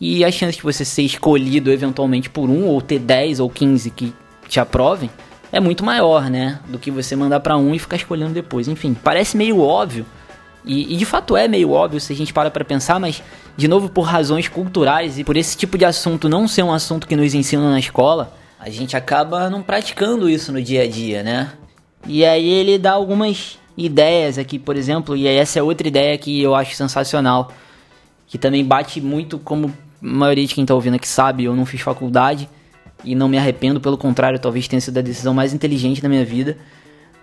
E 0.00 0.24
a 0.24 0.30
chance 0.30 0.56
de 0.56 0.62
você 0.62 0.84
ser 0.84 1.02
escolhido 1.02 1.70
eventualmente 1.70 2.28
por 2.28 2.50
um, 2.50 2.66
ou 2.66 2.82
ter 2.82 2.98
10 2.98 3.40
ou 3.40 3.48
15 3.48 3.90
que 3.90 4.12
te 4.48 4.58
aprovem, 4.58 5.08
é 5.52 5.60
muito 5.60 5.84
maior, 5.84 6.28
né? 6.28 6.58
Do 6.68 6.78
que 6.80 6.90
você 6.90 7.14
mandar 7.14 7.40
para 7.40 7.56
um 7.56 7.74
e 7.74 7.78
ficar 7.78 7.96
escolhendo 7.96 8.32
depois. 8.32 8.66
Enfim, 8.66 8.92
parece 8.92 9.36
meio 9.36 9.60
óbvio, 9.60 10.04
e, 10.64 10.94
e, 10.94 10.96
de 10.96 11.04
fato 11.04 11.36
é 11.36 11.46
meio 11.46 11.70
óbvio 11.70 12.00
se 12.00 12.12
a 12.12 12.16
gente 12.16 12.32
para 12.32 12.50
para 12.50 12.64
pensar, 12.64 12.98
mas 12.98 13.22
de 13.56 13.68
novo 13.68 13.88
por 13.88 14.02
razões 14.02 14.48
culturais 14.48 15.18
e 15.18 15.24
por 15.24 15.36
esse 15.36 15.56
tipo 15.56 15.76
de 15.76 15.84
assunto 15.84 16.28
não 16.28 16.48
ser 16.48 16.62
um 16.62 16.72
assunto 16.72 17.06
que 17.06 17.14
nos 17.14 17.34
ensinam 17.34 17.70
na 17.70 17.78
escola, 17.78 18.32
a 18.58 18.70
gente 18.70 18.96
acaba 18.96 19.50
não 19.50 19.62
praticando 19.62 20.28
isso 20.28 20.50
no 20.50 20.62
dia 20.62 20.82
a 20.82 20.88
dia, 20.88 21.22
né? 21.22 21.52
E 22.06 22.24
aí 22.24 22.48
ele 22.48 22.78
dá 22.78 22.92
algumas 22.92 23.58
ideias 23.76 24.38
aqui, 24.38 24.58
por 24.58 24.76
exemplo, 24.76 25.16
e 25.16 25.26
essa 25.26 25.58
é 25.58 25.62
outra 25.62 25.86
ideia 25.86 26.16
que 26.16 26.40
eu 26.40 26.54
acho 26.54 26.74
sensacional, 26.74 27.52
que 28.26 28.38
também 28.38 28.64
bate 28.64 29.00
muito 29.00 29.38
como 29.38 29.66
a 29.66 29.72
maioria 30.00 30.46
de 30.46 30.54
quem 30.54 30.64
tá 30.64 30.74
ouvindo 30.74 30.94
aqui 30.94 31.08
sabe, 31.08 31.44
eu 31.44 31.54
não 31.54 31.66
fiz 31.66 31.80
faculdade 31.80 32.48
e 33.04 33.14
não 33.14 33.28
me 33.28 33.36
arrependo, 33.36 33.80
pelo 33.80 33.98
contrário, 33.98 34.38
talvez 34.38 34.66
tenha 34.66 34.80
sido 34.80 34.96
a 34.96 35.02
decisão 35.02 35.34
mais 35.34 35.52
inteligente 35.52 36.00
da 36.00 36.08
minha 36.08 36.24
vida 36.24 36.56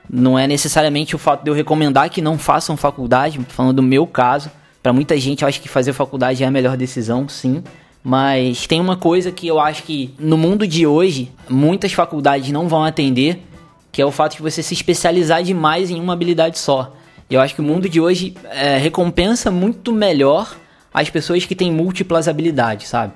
não 0.10 0.38
é 0.38 0.48
necessariamente 0.48 1.16
o 1.16 1.20
fato 1.20 1.44
de 1.44 1.50
eu 1.50 1.54
recomendar 1.54 2.10
que 2.10 2.22
não 2.22 2.38
façam 2.38 2.76
faculdade, 2.76 3.40
falando 3.50 3.78
do 3.78 3.84
meu 3.84 4.06
caso. 4.06 4.50
Para 4.82 4.92
muita 4.92 5.18
gente, 5.18 5.44
eu 5.44 5.48
acho 5.48 5.62
que 5.62 5.70
fazer 5.70 5.94
faculdade 5.94 6.44
é 6.44 6.48
a 6.48 6.52
melhor 6.52 6.76
decisão, 6.76 7.28
sim. 7.30 7.64
Mas 8.04 8.66
tem 8.66 8.82
uma 8.82 8.98
coisa 8.98 9.32
que 9.32 9.48
eu 9.48 9.60
acho 9.60 9.84
que 9.84 10.14
no 10.18 10.38
mundo 10.38 10.68
de 10.68 10.88
hoje, 10.88 11.32
muitas 11.48 11.94
faculdades 11.94 12.52
não 12.52 12.68
vão 12.68 12.84
atender, 12.84 13.44
que 13.92 14.02
é 14.02 14.06
o 14.06 14.12
fato 14.12 14.38
de 14.38 14.42
você 14.42 14.64
se 14.64 14.74
especializar 14.74 15.44
demais 15.44 15.92
em 15.92 16.00
uma 16.00 16.14
habilidade 16.14 16.58
só. 16.58 16.96
Eu 17.30 17.40
acho 17.40 17.54
que 17.54 17.62
o 17.62 17.64
mundo 17.64 17.88
de 17.88 18.02
hoje 18.02 18.36
é, 18.50 18.78
recompensa 18.78 19.52
muito 19.52 19.94
melhor 19.94 20.56
as 20.94 21.10
pessoas 21.10 21.46
que 21.46 21.56
têm 21.56 21.72
múltiplas 21.72 22.28
habilidades, 22.28 22.88
sabe? 22.88 23.14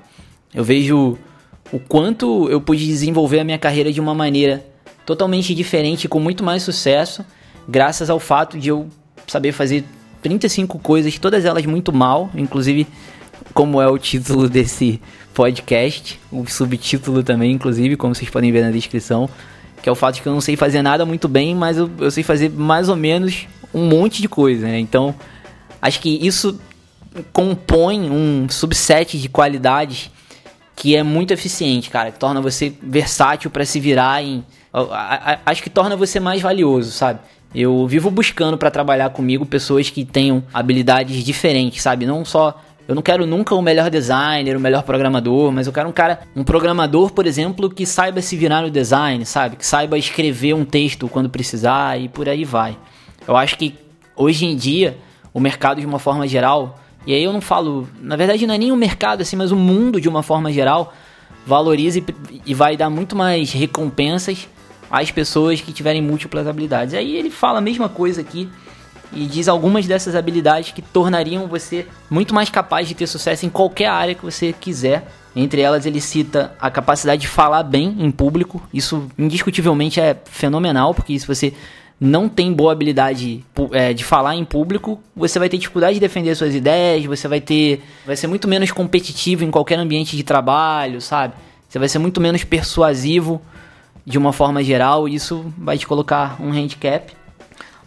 Eu 0.54 0.64
vejo 0.64 1.18
o 1.72 1.78
quanto 1.78 2.48
eu 2.48 2.60
pude 2.60 2.86
desenvolver 2.86 3.40
a 3.40 3.44
minha 3.44 3.58
carreira 3.58 3.92
de 3.92 4.00
uma 4.00 4.14
maneira 4.14 4.64
totalmente 5.06 5.54
diferente, 5.54 6.08
com 6.08 6.18
muito 6.18 6.44
mais 6.44 6.64
sucesso, 6.64 7.24
graças 7.66 8.10
ao 8.10 8.18
fato 8.18 8.58
de 8.58 8.68
eu 8.68 8.88
saber 9.26 9.52
fazer 9.52 9.84
35 10.20 10.78
coisas, 10.80 11.16
todas 11.18 11.44
elas 11.44 11.64
muito 11.64 11.92
mal, 11.92 12.28
inclusive 12.34 12.86
como 13.54 13.80
é 13.80 13.88
o 13.88 13.96
título 13.96 14.48
desse 14.50 15.00
podcast, 15.32 16.20
o 16.32 16.44
subtítulo 16.46 17.22
também, 17.22 17.52
inclusive, 17.52 17.96
como 17.96 18.14
vocês 18.14 18.28
podem 18.28 18.50
ver 18.50 18.62
na 18.62 18.70
descrição, 18.70 19.30
que 19.82 19.88
é 19.88 19.92
o 19.92 19.94
fato 19.94 20.16
de 20.16 20.22
que 20.22 20.28
eu 20.28 20.32
não 20.32 20.40
sei 20.40 20.56
fazer 20.56 20.82
nada 20.82 21.06
muito 21.06 21.28
bem, 21.28 21.54
mas 21.54 21.76
eu, 21.76 21.88
eu 21.98 22.10
sei 22.10 22.24
fazer 22.24 22.50
mais 22.50 22.88
ou 22.88 22.96
menos 22.96 23.46
um 23.72 23.86
monte 23.86 24.20
de 24.20 24.28
coisa, 24.28 24.66
né? 24.66 24.80
Então, 24.80 25.14
acho 25.80 26.00
que 26.00 26.26
isso 26.26 26.58
compõe 27.32 28.10
um 28.10 28.48
subset 28.48 29.18
de 29.18 29.28
qualidades 29.28 30.10
que 30.74 30.96
é 30.96 31.02
muito 31.02 31.32
eficiente, 31.32 31.88
cara, 31.88 32.10
que 32.10 32.18
torna 32.18 32.40
você 32.40 32.72
versátil 32.82 33.50
para 33.50 33.64
se 33.64 33.78
virar 33.80 34.22
em 34.22 34.44
acho 35.46 35.62
que 35.62 35.70
torna 35.70 35.96
você 35.96 36.20
mais 36.20 36.42
valioso, 36.42 36.90
sabe? 36.90 37.20
Eu 37.54 37.86
vivo 37.86 38.10
buscando 38.10 38.58
para 38.58 38.70
trabalhar 38.70 39.08
comigo 39.10 39.46
pessoas 39.46 39.88
que 39.88 40.04
tenham 40.04 40.44
habilidades 40.52 41.24
diferentes, 41.24 41.82
sabe? 41.82 42.04
Não 42.04 42.24
só 42.24 42.60
Eu 42.86 42.94
não 42.94 43.02
quero 43.02 43.26
nunca 43.26 43.54
o 43.54 43.62
melhor 43.62 43.90
designer, 43.90 44.56
o 44.56 44.60
melhor 44.60 44.84
programador, 44.84 45.50
mas 45.50 45.66
eu 45.66 45.72
quero 45.72 45.88
um 45.88 45.92
cara, 45.92 46.20
um 46.36 46.44
programador, 46.44 47.10
por 47.10 47.26
exemplo, 47.26 47.68
que 47.68 47.84
saiba 47.84 48.22
se 48.22 48.36
virar 48.36 48.62
no 48.62 48.70
design, 48.70 49.24
sabe? 49.26 49.56
Que 49.56 49.66
saiba 49.66 49.98
escrever 49.98 50.54
um 50.54 50.64
texto 50.64 51.08
quando 51.08 51.28
precisar 51.28 51.98
e 51.98 52.08
por 52.08 52.28
aí 52.28 52.44
vai. 52.44 52.76
Eu 53.26 53.36
acho 53.36 53.58
que 53.58 53.74
hoje 54.14 54.46
em 54.46 54.54
dia 54.54 54.96
o 55.34 55.40
mercado 55.40 55.80
de 55.80 55.86
uma 55.86 55.98
forma 55.98 56.28
geral, 56.28 56.78
e 57.06 57.12
aí 57.12 57.24
eu 57.24 57.32
não 57.32 57.40
falo, 57.40 57.88
na 58.00 58.14
verdade 58.14 58.46
não 58.46 58.54
é 58.54 58.58
nem 58.58 58.70
o 58.70 58.76
mercado 58.76 59.22
assim, 59.22 59.36
mas 59.36 59.50
o 59.50 59.56
mundo 59.56 60.00
de 60.00 60.08
uma 60.08 60.22
forma 60.22 60.52
geral 60.52 60.92
valoriza 61.44 61.98
e, 61.98 62.04
e 62.46 62.54
vai 62.54 62.76
dar 62.76 62.88
muito 62.88 63.16
mais 63.16 63.52
recompensas 63.52 64.48
às 64.90 65.10
pessoas 65.10 65.60
que 65.60 65.72
tiverem 65.72 66.02
múltiplas 66.02 66.46
habilidades. 66.46 66.94
Aí 66.94 67.16
ele 67.16 67.30
fala 67.30 67.58
a 67.58 67.62
mesma 67.62 67.88
coisa 67.88 68.20
aqui 68.20 68.48
e 69.12 69.26
diz 69.26 69.48
algumas 69.48 69.86
dessas 69.86 70.14
habilidades 70.14 70.72
que 70.72 70.82
tornariam 70.82 71.46
você 71.46 71.86
muito 72.10 72.34
mais 72.34 72.50
capaz 72.50 72.88
de 72.88 72.94
ter 72.94 73.06
sucesso 73.06 73.46
em 73.46 73.50
qualquer 73.50 73.86
área 73.86 74.14
que 74.14 74.24
você 74.24 74.52
quiser. 74.52 75.06
Entre 75.34 75.60
elas, 75.60 75.84
ele 75.84 76.00
cita 76.00 76.54
a 76.58 76.70
capacidade 76.70 77.22
de 77.22 77.28
falar 77.28 77.62
bem 77.62 77.94
em 77.98 78.10
público. 78.10 78.62
Isso 78.72 79.06
indiscutivelmente 79.18 80.00
é 80.00 80.16
fenomenal, 80.24 80.94
porque 80.94 81.18
se 81.18 81.26
você 81.26 81.52
não 82.00 82.28
tem 82.28 82.52
boa 82.52 82.72
habilidade 82.72 83.44
é, 83.72 83.92
de 83.92 84.04
falar 84.04 84.34
em 84.34 84.44
público, 84.44 85.00
você 85.14 85.38
vai 85.38 85.48
ter 85.48 85.58
dificuldade 85.58 85.94
de 85.94 86.00
defender 86.00 86.34
suas 86.34 86.54
ideias, 86.54 87.04
você 87.04 87.28
vai 87.28 87.40
ter. 87.40 87.82
vai 88.06 88.16
ser 88.16 88.26
muito 88.26 88.48
menos 88.48 88.70
competitivo 88.70 89.44
em 89.44 89.50
qualquer 89.50 89.78
ambiente 89.78 90.16
de 90.16 90.22
trabalho, 90.22 91.00
sabe? 91.00 91.34
Você 91.68 91.78
vai 91.78 91.88
ser 91.88 91.98
muito 91.98 92.20
menos 92.20 92.44
persuasivo 92.44 93.40
de 94.06 94.16
uma 94.16 94.32
forma 94.32 94.62
geral, 94.62 95.08
isso 95.08 95.52
vai 95.58 95.76
te 95.76 95.86
colocar 95.86 96.40
um 96.40 96.50
handicap 96.52 97.12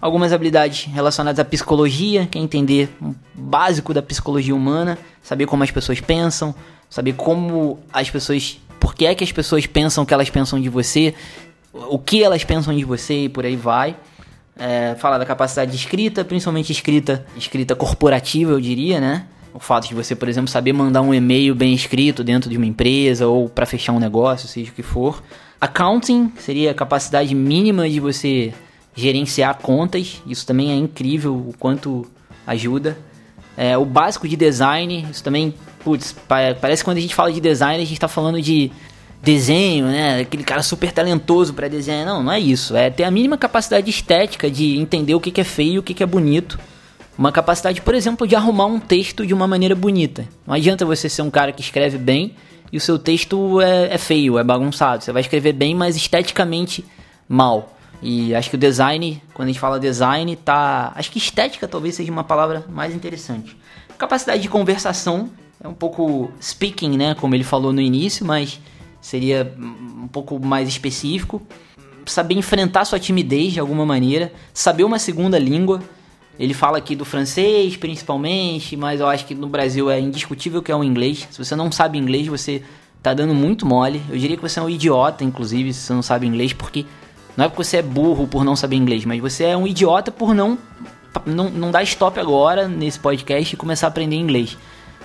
algumas 0.01 0.31
habilidades 0.31 0.85
relacionadas 0.85 1.39
à 1.39 1.45
psicologia, 1.45 2.25
que 2.25 2.37
é 2.37 2.41
entender 2.41 2.89
o 3.01 3.13
básico 3.33 3.93
da 3.93 4.01
psicologia 4.01 4.55
humana, 4.55 4.97
saber 5.21 5.45
como 5.45 5.63
as 5.63 5.71
pessoas 5.71 5.99
pensam, 5.99 6.55
saber 6.89 7.13
como 7.13 7.79
as 7.91 8.09
pessoas, 8.09 8.59
por 8.79 8.95
que 8.95 9.05
é 9.05 9.13
que 9.13 9.23
as 9.23 9.31
pessoas 9.31 9.65
pensam 9.65 10.03
o 10.03 10.07
que 10.07 10.13
elas 10.13 10.29
pensam 10.29 10.59
de 10.59 10.69
você, 10.69 11.13
o 11.73 11.99
que 11.99 12.23
elas 12.23 12.43
pensam 12.43 12.75
de 12.75 12.83
você 12.83 13.25
e 13.25 13.29
por 13.29 13.45
aí 13.45 13.55
vai. 13.55 13.95
É, 14.61 14.95
falar 14.95 15.17
da 15.17 15.25
capacidade 15.25 15.71
de 15.71 15.77
escrita, 15.77 16.25
principalmente 16.25 16.69
escrita, 16.69 17.25
escrita 17.37 17.75
corporativa, 17.75 18.51
eu 18.51 18.59
diria, 18.59 18.99
né? 18.99 19.25
O 19.53 19.59
fato 19.59 19.87
de 19.87 19.95
você, 19.95 20.15
por 20.15 20.27
exemplo, 20.27 20.49
saber 20.49 20.73
mandar 20.73 21.01
um 21.01 21.13
e-mail 21.13 21.55
bem 21.55 21.73
escrito 21.73 22.25
dentro 22.25 22.49
de 22.49 22.57
uma 22.57 22.65
empresa 22.65 23.25
ou 23.25 23.47
para 23.47 23.65
fechar 23.65 23.93
um 23.93 23.99
negócio, 23.99 24.49
seja 24.49 24.69
o 24.69 24.73
que 24.73 24.83
for. 24.83 25.23
Accounting 25.59 26.31
seria 26.37 26.71
a 26.71 26.73
capacidade 26.73 27.33
mínima 27.35 27.89
de 27.89 27.99
você 27.99 28.53
gerenciar 28.95 29.57
contas, 29.57 30.21
isso 30.25 30.45
também 30.45 30.71
é 30.71 30.75
incrível 30.75 31.35
o 31.35 31.53
quanto 31.57 32.09
ajuda. 32.45 32.97
É, 33.57 33.77
o 33.77 33.85
básico 33.85 34.27
de 34.27 34.35
design, 34.35 35.05
isso 35.11 35.23
também, 35.23 35.53
putz, 35.83 36.15
parece 36.61 36.81
que 36.81 36.85
quando 36.85 36.97
a 36.97 37.01
gente 37.01 37.13
fala 37.13 37.31
de 37.31 37.41
design, 37.41 37.81
a 37.81 37.85
gente 37.85 37.93
está 37.93 38.07
falando 38.07 38.41
de 38.41 38.71
desenho, 39.21 39.85
né? 39.87 40.21
Aquele 40.21 40.43
cara 40.43 40.63
super 40.63 40.91
talentoso 40.91 41.53
para 41.53 41.67
desenhar. 41.67 42.05
Não, 42.05 42.23
não 42.23 42.31
é 42.31 42.39
isso. 42.39 42.75
É 42.75 42.89
ter 42.89 43.03
a 43.03 43.11
mínima 43.11 43.37
capacidade 43.37 43.89
estética 43.89 44.49
de 44.49 44.77
entender 44.77 45.13
o 45.13 45.19
que, 45.19 45.31
que 45.31 45.41
é 45.41 45.43
feio 45.43 45.73
e 45.73 45.79
o 45.79 45.83
que, 45.83 45.93
que 45.93 46.03
é 46.03 46.05
bonito. 46.05 46.57
Uma 47.19 47.33
capacidade, 47.33 47.81
por 47.81 47.93
exemplo, 47.93 48.25
de 48.25 48.33
arrumar 48.33 48.67
um 48.67 48.79
texto 48.79 49.27
de 49.27 49.33
uma 49.33 49.45
maneira 49.45 49.75
bonita. 49.75 50.25
Não 50.47 50.53
adianta 50.53 50.85
você 50.85 51.09
ser 51.09 51.21
um 51.21 51.29
cara 51.29 51.51
que 51.51 51.59
escreve 51.59 51.97
bem 51.97 52.33
e 52.71 52.77
o 52.77 52.79
seu 52.79 52.97
texto 52.97 53.59
é, 53.59 53.93
é 53.93 53.97
feio, 53.97 54.39
é 54.39 54.43
bagunçado. 54.43 55.03
Você 55.03 55.11
vai 55.11 55.21
escrever 55.21 55.51
bem, 55.51 55.75
mas 55.75 55.97
esteticamente 55.97 56.85
mal. 57.27 57.75
E 58.01 58.33
acho 58.33 58.49
que 58.49 58.55
o 58.55 58.57
design, 58.57 59.21
quando 59.33 59.49
a 59.49 59.51
gente 59.51 59.59
fala 59.59 59.77
design, 59.77 60.33
tá. 60.37 60.93
Acho 60.95 61.11
que 61.11 61.17
estética 61.17 61.67
talvez 61.67 61.95
seja 61.95 62.09
uma 62.09 62.23
palavra 62.23 62.63
mais 62.69 62.95
interessante. 62.95 63.57
Capacidade 63.97 64.41
de 64.41 64.47
conversação 64.47 65.29
é 65.61 65.67
um 65.67 65.73
pouco 65.73 66.31
speaking, 66.41 66.95
né? 66.95 67.15
Como 67.15 67.35
ele 67.35 67.43
falou 67.43 67.73
no 67.73 67.81
início, 67.81 68.25
mas 68.25 68.61
seria 69.01 69.53
um 69.59 70.07
pouco 70.07 70.39
mais 70.39 70.69
específico. 70.69 71.41
Saber 72.05 72.35
enfrentar 72.35 72.85
sua 72.85 72.97
timidez 72.97 73.51
de 73.51 73.59
alguma 73.59 73.85
maneira. 73.85 74.31
Saber 74.53 74.85
uma 74.85 74.97
segunda 74.97 75.37
língua. 75.37 75.81
Ele 76.39 76.53
fala 76.53 76.77
aqui 76.77 76.95
do 76.95 77.03
francês, 77.03 77.75
principalmente, 77.75 78.77
mas 78.77 79.01
eu 79.01 79.07
acho 79.07 79.25
que 79.25 79.35
no 79.35 79.47
Brasil 79.47 79.91
é 79.91 79.99
indiscutível 79.99 80.63
que 80.63 80.71
é 80.71 80.75
o 80.75 80.83
inglês. 80.83 81.27
Se 81.29 81.37
você 81.37 81.53
não 81.53 81.69
sabe 81.69 81.97
inglês, 81.97 82.27
você 82.27 82.63
tá 83.03 83.13
dando 83.13 83.33
muito 83.33 83.65
mole. 83.65 84.01
Eu 84.09 84.17
diria 84.17 84.37
que 84.37 84.41
você 84.41 84.57
é 84.57 84.63
um 84.63 84.69
idiota, 84.69 85.25
inclusive, 85.25 85.73
se 85.73 85.81
você 85.81 85.93
não 85.93 86.01
sabe 86.01 86.25
inglês, 86.25 86.53
porque 86.53 86.85
não 87.35 87.43
é 87.43 87.49
porque 87.49 87.63
você 87.65 87.77
é 87.77 87.81
burro 87.81 88.25
por 88.25 88.45
não 88.45 88.55
saber 88.55 88.77
inglês, 88.77 89.03
mas 89.03 89.19
você 89.19 89.43
é 89.45 89.57
um 89.57 89.67
idiota 89.67 90.11
por 90.11 90.33
não, 90.33 90.57
não, 91.25 91.49
não 91.49 91.71
dar 91.71 91.83
stop 91.83 92.17
agora 92.17 92.69
nesse 92.69 92.99
podcast 92.99 93.53
e 93.53 93.57
começar 93.57 93.87
a 93.87 93.89
aprender 93.89 94.15
inglês. 94.15 94.57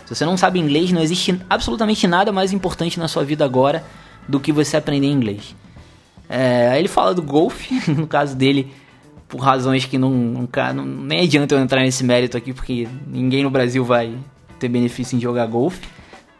Se 0.06 0.14
você 0.14 0.24
não 0.24 0.36
sabe 0.36 0.60
inglês, 0.60 0.92
não 0.92 1.02
existe 1.02 1.36
absolutamente 1.50 2.06
nada 2.06 2.30
mais 2.30 2.52
importante 2.52 2.98
na 2.98 3.08
sua 3.08 3.24
vida 3.24 3.44
agora 3.44 3.84
do 4.28 4.38
que 4.38 4.52
você 4.52 4.76
aprender 4.76 5.08
inglês. 5.08 5.56
É, 6.28 6.78
ele 6.78 6.88
fala 6.88 7.12
do 7.12 7.22
golfe, 7.22 7.74
no 7.90 8.06
caso 8.06 8.36
dele, 8.36 8.72
por 9.34 9.40
razões 9.40 9.84
que 9.84 9.98
não, 9.98 10.10
não, 10.10 10.48
não, 10.72 10.86
nem 10.86 11.24
adianta 11.24 11.56
eu 11.56 11.58
entrar 11.58 11.80
nesse 11.80 12.04
mérito 12.04 12.36
aqui, 12.36 12.52
porque 12.52 12.86
ninguém 13.04 13.42
no 13.42 13.50
Brasil 13.50 13.84
vai 13.84 14.16
ter 14.60 14.68
benefício 14.68 15.16
em 15.16 15.20
jogar 15.20 15.44
golfe. 15.46 15.80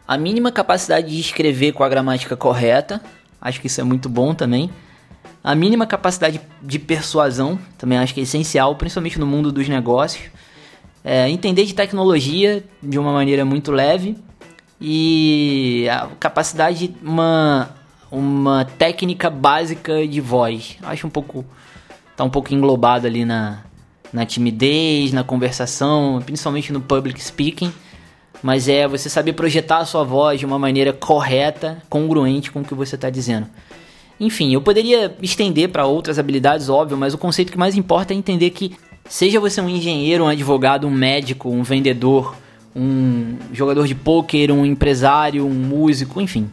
A 0.07 0.17
mínima 0.17 0.49
capacidade 0.49 1.09
de 1.09 1.19
escrever 1.19 1.73
com 1.73 1.83
a 1.83 1.89
gramática 1.89 2.37
correta, 2.37 3.01
acho 3.41 3.59
que 3.59 3.67
isso 3.67 3.81
é 3.81 3.83
muito 3.83 4.07
bom 4.07 4.33
também. 4.33 4.69
A 5.43 5.53
mínima 5.53 5.85
capacidade 5.85 6.39
de 6.61 6.79
persuasão 6.79 7.59
também 7.77 7.97
acho 7.97 8.13
que 8.13 8.21
é 8.21 8.23
essencial, 8.23 8.73
principalmente 8.77 9.19
no 9.19 9.27
mundo 9.27 9.51
dos 9.51 9.67
negócios. 9.67 10.29
É, 11.03 11.29
entender 11.29 11.65
de 11.65 11.75
tecnologia 11.75 12.63
de 12.81 12.97
uma 12.97 13.11
maneira 13.11 13.43
muito 13.43 13.73
leve 13.73 14.15
e 14.79 15.85
a 15.91 16.07
capacidade 16.17 16.87
de 16.87 16.95
uma, 17.05 17.71
uma 18.09 18.63
técnica 18.63 19.29
básica 19.29 20.07
de 20.07 20.21
voz. 20.21 20.77
Acho 20.81 21.07
um 21.07 21.09
pouco 21.09 21.45
tá 22.15 22.23
um 22.23 22.29
pouco 22.29 22.53
englobado 22.53 23.05
ali 23.07 23.25
na, 23.25 23.59
na 24.11 24.25
timidez, 24.25 25.11
na 25.11 25.23
conversação, 25.23 26.21
principalmente 26.25 26.71
no 26.71 26.81
public 26.81 27.21
speaking. 27.21 27.71
Mas 28.41 28.67
é 28.67 28.87
você 28.87 29.09
saber 29.09 29.33
projetar 29.33 29.79
a 29.79 29.85
sua 29.85 30.03
voz 30.03 30.39
de 30.39 30.45
uma 30.45 30.59
maneira 30.59 30.93
correta, 30.93 31.81
congruente 31.89 32.51
com 32.51 32.61
o 32.61 32.63
que 32.63 32.73
você 32.73 32.95
está 32.95 33.09
dizendo. 33.09 33.47
Enfim, 34.19 34.53
eu 34.53 34.61
poderia 34.61 35.15
estender 35.21 35.69
para 35.69 35.85
outras 35.85 36.17
habilidades, 36.17 36.69
óbvio, 36.69 36.97
mas 36.97 37.13
o 37.13 37.17
conceito 37.17 37.51
que 37.51 37.57
mais 37.57 37.75
importa 37.75 38.13
é 38.13 38.17
entender 38.17 38.49
que, 38.51 38.75
seja 39.09 39.39
você 39.39 39.59
um 39.59 39.69
engenheiro, 39.69 40.23
um 40.23 40.27
advogado, 40.27 40.87
um 40.87 40.91
médico, 40.91 41.49
um 41.49 41.63
vendedor, 41.63 42.35
um 42.75 43.37
jogador 43.51 43.87
de 43.87 43.95
pôquer, 43.95 44.51
um 44.51 44.65
empresário, 44.65 45.45
um 45.45 45.53
músico, 45.53 46.21
enfim, 46.21 46.49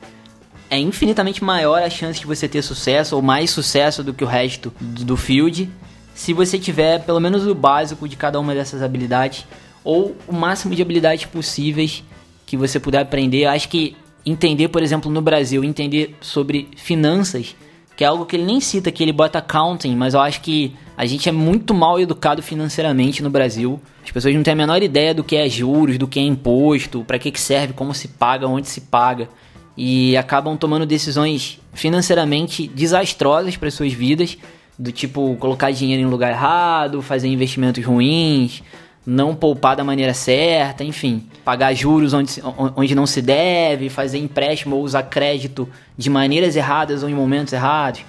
é 0.73 0.79
infinitamente 0.79 1.45
maior 1.45 1.83
a 1.83 1.91
chance 1.91 2.19
de 2.19 2.27
você 2.27 2.49
ter 2.49 2.63
sucesso 2.63 3.15
ou 3.15 3.21
mais 3.21 3.51
sucesso 3.51 4.03
do 4.03 4.15
que 4.15 4.25
o 4.25 4.27
resto 4.27 4.73
do 4.81 5.19
field 5.19 5.71
se 6.15 6.33
você 6.33 6.59
tiver 6.59 7.05
pelo 7.05 7.21
menos 7.21 7.47
o 7.47 7.55
básico 7.55 8.09
de 8.09 8.17
cada 8.17 8.41
uma 8.41 8.55
dessas 8.55 8.81
habilidades 8.81 9.47
ou 9.85 10.17
o 10.27 10.33
máximo 10.33 10.75
de 10.75 10.81
habilidades 10.81 11.27
possíveis 11.27 12.03
que 12.47 12.57
você 12.57 12.81
puder 12.81 13.03
aprender. 13.03 13.45
Acho 13.45 13.69
que 13.69 13.95
entender, 14.25 14.69
por 14.69 14.83
exemplo, 14.83 15.11
no 15.11 15.21
Brasil, 15.21 15.63
entender 15.63 16.17
sobre 16.23 16.71
finanças, 16.75 17.55
que 17.95 18.03
é 18.03 18.07
algo 18.07 18.25
que 18.25 18.37
ele 18.37 18.45
nem 18.45 18.59
cita, 18.59 18.91
que 18.91 19.03
ele 19.03 19.13
bota 19.13 19.41
accounting, 19.41 19.95
mas 19.95 20.15
eu 20.15 20.21
acho 20.21 20.41
que 20.41 20.75
a 20.97 21.05
gente 21.05 21.29
é 21.29 21.33
muito 21.33 21.75
mal 21.75 22.01
educado 22.01 22.43
financeiramente 22.43 23.23
no 23.23 23.29
Brasil. 23.29 23.79
As 24.03 24.11
pessoas 24.11 24.35
não 24.35 24.43
têm 24.43 24.55
a 24.55 24.57
menor 24.57 24.83
ideia 24.83 25.13
do 25.13 25.23
que 25.23 25.37
é 25.37 25.47
juros, 25.51 25.99
do 25.99 26.09
que 26.09 26.19
é 26.19 26.23
imposto, 26.23 27.05
para 27.05 27.19
que, 27.19 27.31
que 27.31 27.41
serve, 27.41 27.75
como 27.75 27.93
se 27.93 28.09
paga, 28.09 28.49
onde 28.49 28.69
se 28.69 28.81
paga. 28.81 29.29
E 29.77 30.17
acabam 30.17 30.57
tomando 30.57 30.85
decisões 30.85 31.59
financeiramente 31.73 32.69
desastrosas 32.69 33.57
para 33.57 33.71
suas 33.71 33.93
vidas, 33.93 34.37
do 34.79 34.93
tipo 34.93 35.37
colocar 35.37 35.71
dinheiro 35.71 36.03
em 36.03 36.07
lugar 36.07 36.31
errado, 36.31 37.01
fazer 37.01 37.29
investimentos 37.29 37.85
ruins, 37.85 38.63
não 39.05 39.35
poupar 39.35 39.77
da 39.77 39.85
maneira 39.85 40.15
certa, 40.15 40.85
enfim, 40.85 41.27
pagar 41.45 41.75
juros 41.75 42.13
onde, 42.13 42.41
onde 42.77 42.95
não 42.95 43.07
se 43.07 43.21
deve, 43.21 43.89
fazer 43.89 44.19
empréstimo 44.19 44.77
ou 44.77 44.83
usar 44.83 45.05
crédito 45.05 45.69
de 45.97 46.09
maneiras 46.09 46.55
erradas 46.55 47.03
ou 47.03 47.09
em 47.09 47.15
momentos 47.15 47.53
errados, 47.53 48.05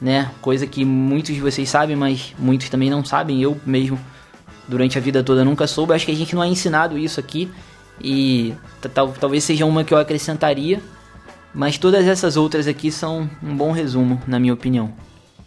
né? 0.00 0.30
Coisa 0.40 0.66
que 0.66 0.84
muitos 0.84 1.34
de 1.34 1.40
vocês 1.40 1.68
sabem, 1.68 1.96
mas 1.96 2.34
muitos 2.38 2.68
também 2.68 2.90
não 2.90 3.04
sabem. 3.04 3.40
Eu 3.40 3.58
mesmo, 3.64 3.98
durante 4.66 4.98
a 4.98 5.00
vida 5.00 5.22
toda, 5.22 5.44
nunca 5.44 5.66
soube. 5.66 5.94
Acho 5.94 6.06
que 6.06 6.12
a 6.12 6.16
gente 6.16 6.34
não 6.34 6.42
é 6.42 6.48
ensinado 6.48 6.98
isso 6.98 7.20
aqui 7.20 7.50
e 8.00 8.54
talvez 9.18 9.44
seja 9.44 9.64
uma 9.66 9.84
que 9.84 9.92
eu 9.92 9.98
acrescentaria, 9.98 10.80
mas 11.54 11.78
todas 11.78 12.06
essas 12.06 12.36
outras 12.36 12.66
aqui 12.66 12.90
são 12.90 13.28
um 13.42 13.56
bom 13.56 13.72
resumo, 13.72 14.20
na 14.26 14.38
minha 14.38 14.52
opinião. 14.52 14.92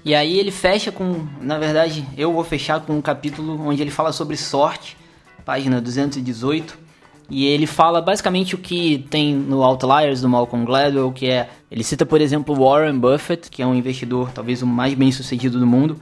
E 0.04 0.16
aí 0.16 0.40
ele 0.40 0.52
fecha 0.52 0.92
com, 0.92 1.28
na 1.42 1.60
verdade, 1.60 2.06
eu 2.18 2.34
vou 2.34 2.44
fechar 2.44 2.80
com 2.80 2.94
um 2.94 3.02
capítulo 3.02 3.62
onde 3.68 3.82
ele 3.82 3.92
fala 3.92 4.12
sobre 4.12 4.38
sorte, 4.38 4.98
página 5.46 5.80
218, 5.82 6.78
e 7.30 7.46
ele 7.46 7.68
fala 7.68 8.02
basicamente 8.02 8.56
o 8.56 8.58
que 8.58 9.06
tem 9.10 9.36
no 9.36 9.62
Outliers 9.62 10.22
do 10.22 10.30
Malcolm 10.30 10.66
Gladwell, 10.66 11.12
que 11.12 11.28
é, 11.28 11.50
ele 11.70 11.84
cita 11.84 12.06
por 12.06 12.22
exemplo 12.22 12.56
Warren 12.56 12.98
Buffett, 12.98 13.50
que 13.52 13.62
é 13.62 13.68
um 13.68 13.76
investidor 13.76 14.32
talvez 14.32 14.64
o 14.64 14.68
mais 14.68 14.96
bem 14.96 15.12
sucedido 15.12 15.60
do 15.60 15.68
mundo, 15.68 16.00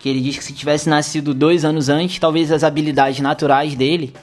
que 0.00 0.08
ele 0.08 0.20
diz 0.20 0.36
que 0.36 0.44
se 0.44 0.52
tivesse 0.52 0.88
nascido 0.88 1.32
dois 1.32 1.64
anos 1.64 1.88
antes, 1.88 2.18
talvez 2.18 2.50
as 2.50 2.64
habilidades 2.64 3.20
naturais 3.20 3.74
dele 3.76 4.14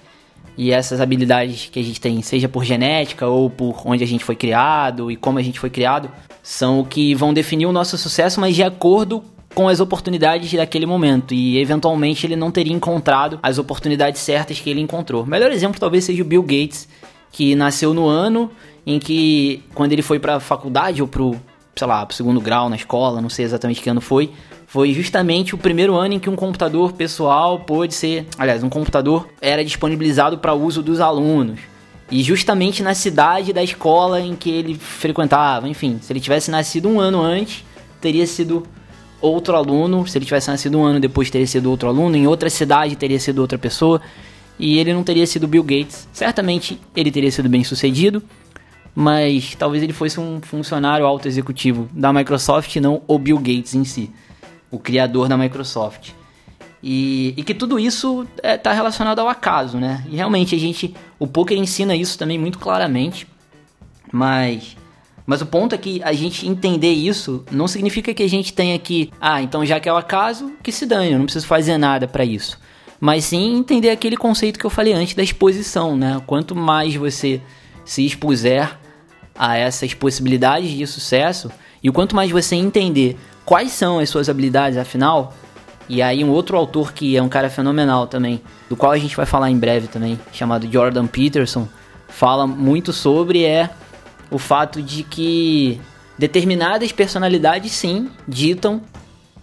E 0.58 0.72
essas 0.72 1.02
habilidades 1.02 1.70
que 1.72 1.80
a 1.80 1.84
gente 1.84 2.00
tem, 2.00 2.22
seja 2.22 2.48
por 2.48 2.64
genética 2.64 3.28
ou 3.28 3.50
por 3.50 3.82
onde 3.86 4.04
a 4.04 4.08
gente 4.08 4.24
foi 4.24 4.36
criado 4.36 5.12
e 5.12 5.16
como 5.16 5.38
a 5.38 5.42
gente 5.42 5.60
foi 5.60 5.70
criado, 5.70 6.10
são 6.42 6.80
o 6.80 6.86
que 6.86 7.14
vão 7.14 7.34
definir 7.34 7.66
o 7.66 7.72
nosso 7.72 7.98
sucesso, 7.98 8.40
mas 8.40 8.56
de 8.56 8.64
acordo 8.64 9.24
com 9.54 9.70
as 9.70 9.80
oportunidades 9.80 10.52
daquele 10.54 10.86
momento 10.86 11.34
e 11.34 11.58
eventualmente 11.58 12.28
ele 12.28 12.36
não 12.36 12.52
teria 12.52 12.74
encontrado 12.74 13.40
as 13.42 13.58
oportunidades 13.58 14.22
certas 14.22 14.60
que 14.60 14.70
ele 14.70 14.82
encontrou. 14.82 15.24
O 15.24 15.28
melhor 15.28 15.52
exemplo 15.52 15.80
talvez 15.80 16.04
seja 16.04 16.22
o 16.22 16.26
Bill 16.26 16.44
Gates, 16.44 16.88
que 17.32 17.56
nasceu 17.56 17.94
no 17.94 18.08
ano 18.08 18.52
em 18.86 19.00
que 19.00 19.64
quando 19.74 19.94
ele 19.94 20.02
foi 20.02 20.20
para 20.20 20.36
a 20.36 20.40
faculdade 20.40 21.02
ou 21.02 21.08
pro, 21.08 21.36
sei 21.76 21.88
lá, 21.88 22.06
pro 22.06 22.16
segundo 22.16 22.40
grau 22.40 22.70
na 22.70 22.76
escola, 22.76 23.22
não 23.22 23.30
sei 23.30 23.46
exatamente 23.46 23.82
que 23.82 23.90
ano 23.90 24.02
foi, 24.02 24.32
foi 24.68 24.94
justamente 24.94 25.56
o 25.56 25.58
primeiro 25.58 25.96
ano 25.96 26.16
em 26.16 26.20
que 26.20 26.30
um 26.30 26.36
computador 26.36 26.94
pessoal 26.94 27.60
pôde 27.60 27.94
ser, 27.94 28.26
aliás, 28.38 28.64
um 28.64 28.70
computador 28.70 29.28
era 29.42 29.64
disponibilizado 29.64 30.38
para 30.38 30.54
uso 30.54 30.82
dos 30.82 31.00
alunos. 31.00 31.60
E 32.12 32.22
justamente 32.22 32.84
na 32.84 32.94
cidade 32.94 33.52
da 33.52 33.64
escola 33.64 34.22
em 34.22 34.36
que 34.36 34.50
ele 34.50 34.76
frequentava, 34.76 35.68
enfim, 35.68 35.98
se 36.02 36.12
ele 36.14 36.20
tivesse 36.20 36.52
nascido 36.52 36.88
um 36.88 37.00
ano 37.00 37.22
antes, 37.22 37.64
teria 38.00 38.28
sido 38.28 38.64
outro 39.20 39.56
aluno. 39.56 40.06
Se 40.08 40.18
ele 40.18 40.26
tivesse 40.26 40.50
nascido 40.50 40.78
um 40.78 40.84
ano 40.84 41.00
depois, 41.00 41.30
teria 41.30 41.48
sido 41.48 41.70
outro 41.70 41.90
aluno. 41.90 42.16
Em 42.16 42.28
outra 42.28 42.50
cidade, 42.50 42.96
teria 42.96 43.20
sido 43.20 43.40
outra 43.40 43.58
pessoa. 43.58 44.02
E 44.60 44.78
ele 44.78 44.94
não 44.94 45.04
teria 45.04 45.26
sido 45.26 45.48
Bill 45.48 45.64
Gates. 45.64 46.08
Certamente 46.14 46.80
ele 46.96 47.12
teria 47.12 47.32
sido 47.32 47.50
bem 47.50 47.64
sucedido, 47.64 48.22
mas 48.94 49.56
talvez 49.56 49.84
ele 49.84 49.92
fosse 49.92 50.20
um 50.20 50.40
funcionário 50.42 51.06
alto 51.06 51.28
executivo 51.28 51.90
da 51.92 52.14
Microsoft, 52.14 52.76
não 52.78 53.02
o 53.08 53.20
Bill 53.20 53.38
Gates 53.38 53.74
em 53.76 53.84
si, 53.84 54.12
o 54.76 54.80
criador 54.80 55.28
da 55.28 55.38
Microsoft. 55.38 56.12
E, 56.84 57.34
e 57.36 57.44
que 57.44 57.54
tudo 57.54 57.80
isso 57.80 58.28
está 58.36 58.50
é, 58.50 58.58
tá 58.58 58.74
relacionado 58.74 59.20
ao 59.20 59.28
acaso, 59.28 59.80
né? 59.80 60.06
E 60.10 60.16
realmente 60.16 60.54
a 60.54 60.60
gente, 60.60 60.94
o 61.18 61.26
poker 61.26 61.58
ensina 61.58 61.96
isso 61.96 62.18
também 62.18 62.38
muito 62.38 62.60
claramente, 62.60 63.28
mas 64.12 64.76
mas 65.26 65.42
o 65.42 65.46
ponto 65.46 65.74
é 65.74 65.78
que 65.78 66.04
a 66.04 66.14
gente 66.14 66.48
entender 66.48 66.92
isso 66.92 67.44
não 67.52 67.68
significa 67.68 68.14
que 68.14 68.22
a 68.22 68.30
gente 68.30 68.54
tenha 68.54 68.78
que, 68.78 69.10
ah, 69.20 69.42
então 69.42 69.66
já 69.66 69.80
que 69.80 69.90
é 69.90 69.94
o 69.94 69.98
acaso, 69.98 70.52
que 70.62 70.72
se 70.72 70.86
dane, 70.86 71.14
eu 71.14 71.18
não 71.18 71.26
preciso 71.26 71.48
fazer 71.48 71.80
nada 71.80 72.08
para 72.08 72.24
isso. 72.24 72.60
Mas 73.00 73.26
sim 73.26 73.58
entender 73.58 73.90
aquele 73.90 74.16
conceito 74.16 74.60
que 74.60 74.66
eu 74.66 74.70
falei 74.70 74.94
antes 74.94 75.16
da 75.16 75.24
exposição, 75.24 75.98
né? 75.98 76.22
Quanto 76.28 76.56
mais 76.56 76.94
você 76.94 77.42
se 77.84 78.06
expuser 78.06 78.78
a 79.38 79.58
essas 79.58 79.96
possibilidades 79.96 80.70
de 80.70 80.86
sucesso 80.86 81.52
e 81.82 81.90
o 81.90 81.94
quanto 81.94 82.16
mais 82.16 82.30
você 82.30 82.56
entender 82.56 83.18
quais 83.46 83.72
são 83.72 84.00
as 84.00 84.10
suas 84.10 84.28
habilidades, 84.28 84.78
afinal, 84.78 85.34
e 85.88 86.02
aí 86.02 86.24
um 86.24 86.32
outro 86.32 86.58
autor 86.58 86.92
que 86.92 87.16
é 87.16 87.22
um 87.22 87.30
cara 87.30 87.50
fenomenal 87.50 88.08
também, 88.08 88.42
do 88.68 88.76
qual 88.76 88.92
a 88.92 88.98
gente 88.98 89.16
vai 89.16 89.26
falar 89.26 89.52
em 89.52 89.58
breve 89.58 89.88
também, 89.88 90.20
chamado 90.34 90.70
Jordan 90.72 91.06
Peterson, 91.06 91.68
fala 92.08 92.48
muito 92.48 92.92
sobre 92.92 93.44
é 93.44 93.70
o 94.32 94.40
fato 94.40 94.82
de 94.82 95.04
que 95.04 95.80
determinadas 96.18 96.92
personalidades, 96.92 97.72
sim, 97.72 98.10
ditam, 98.28 98.82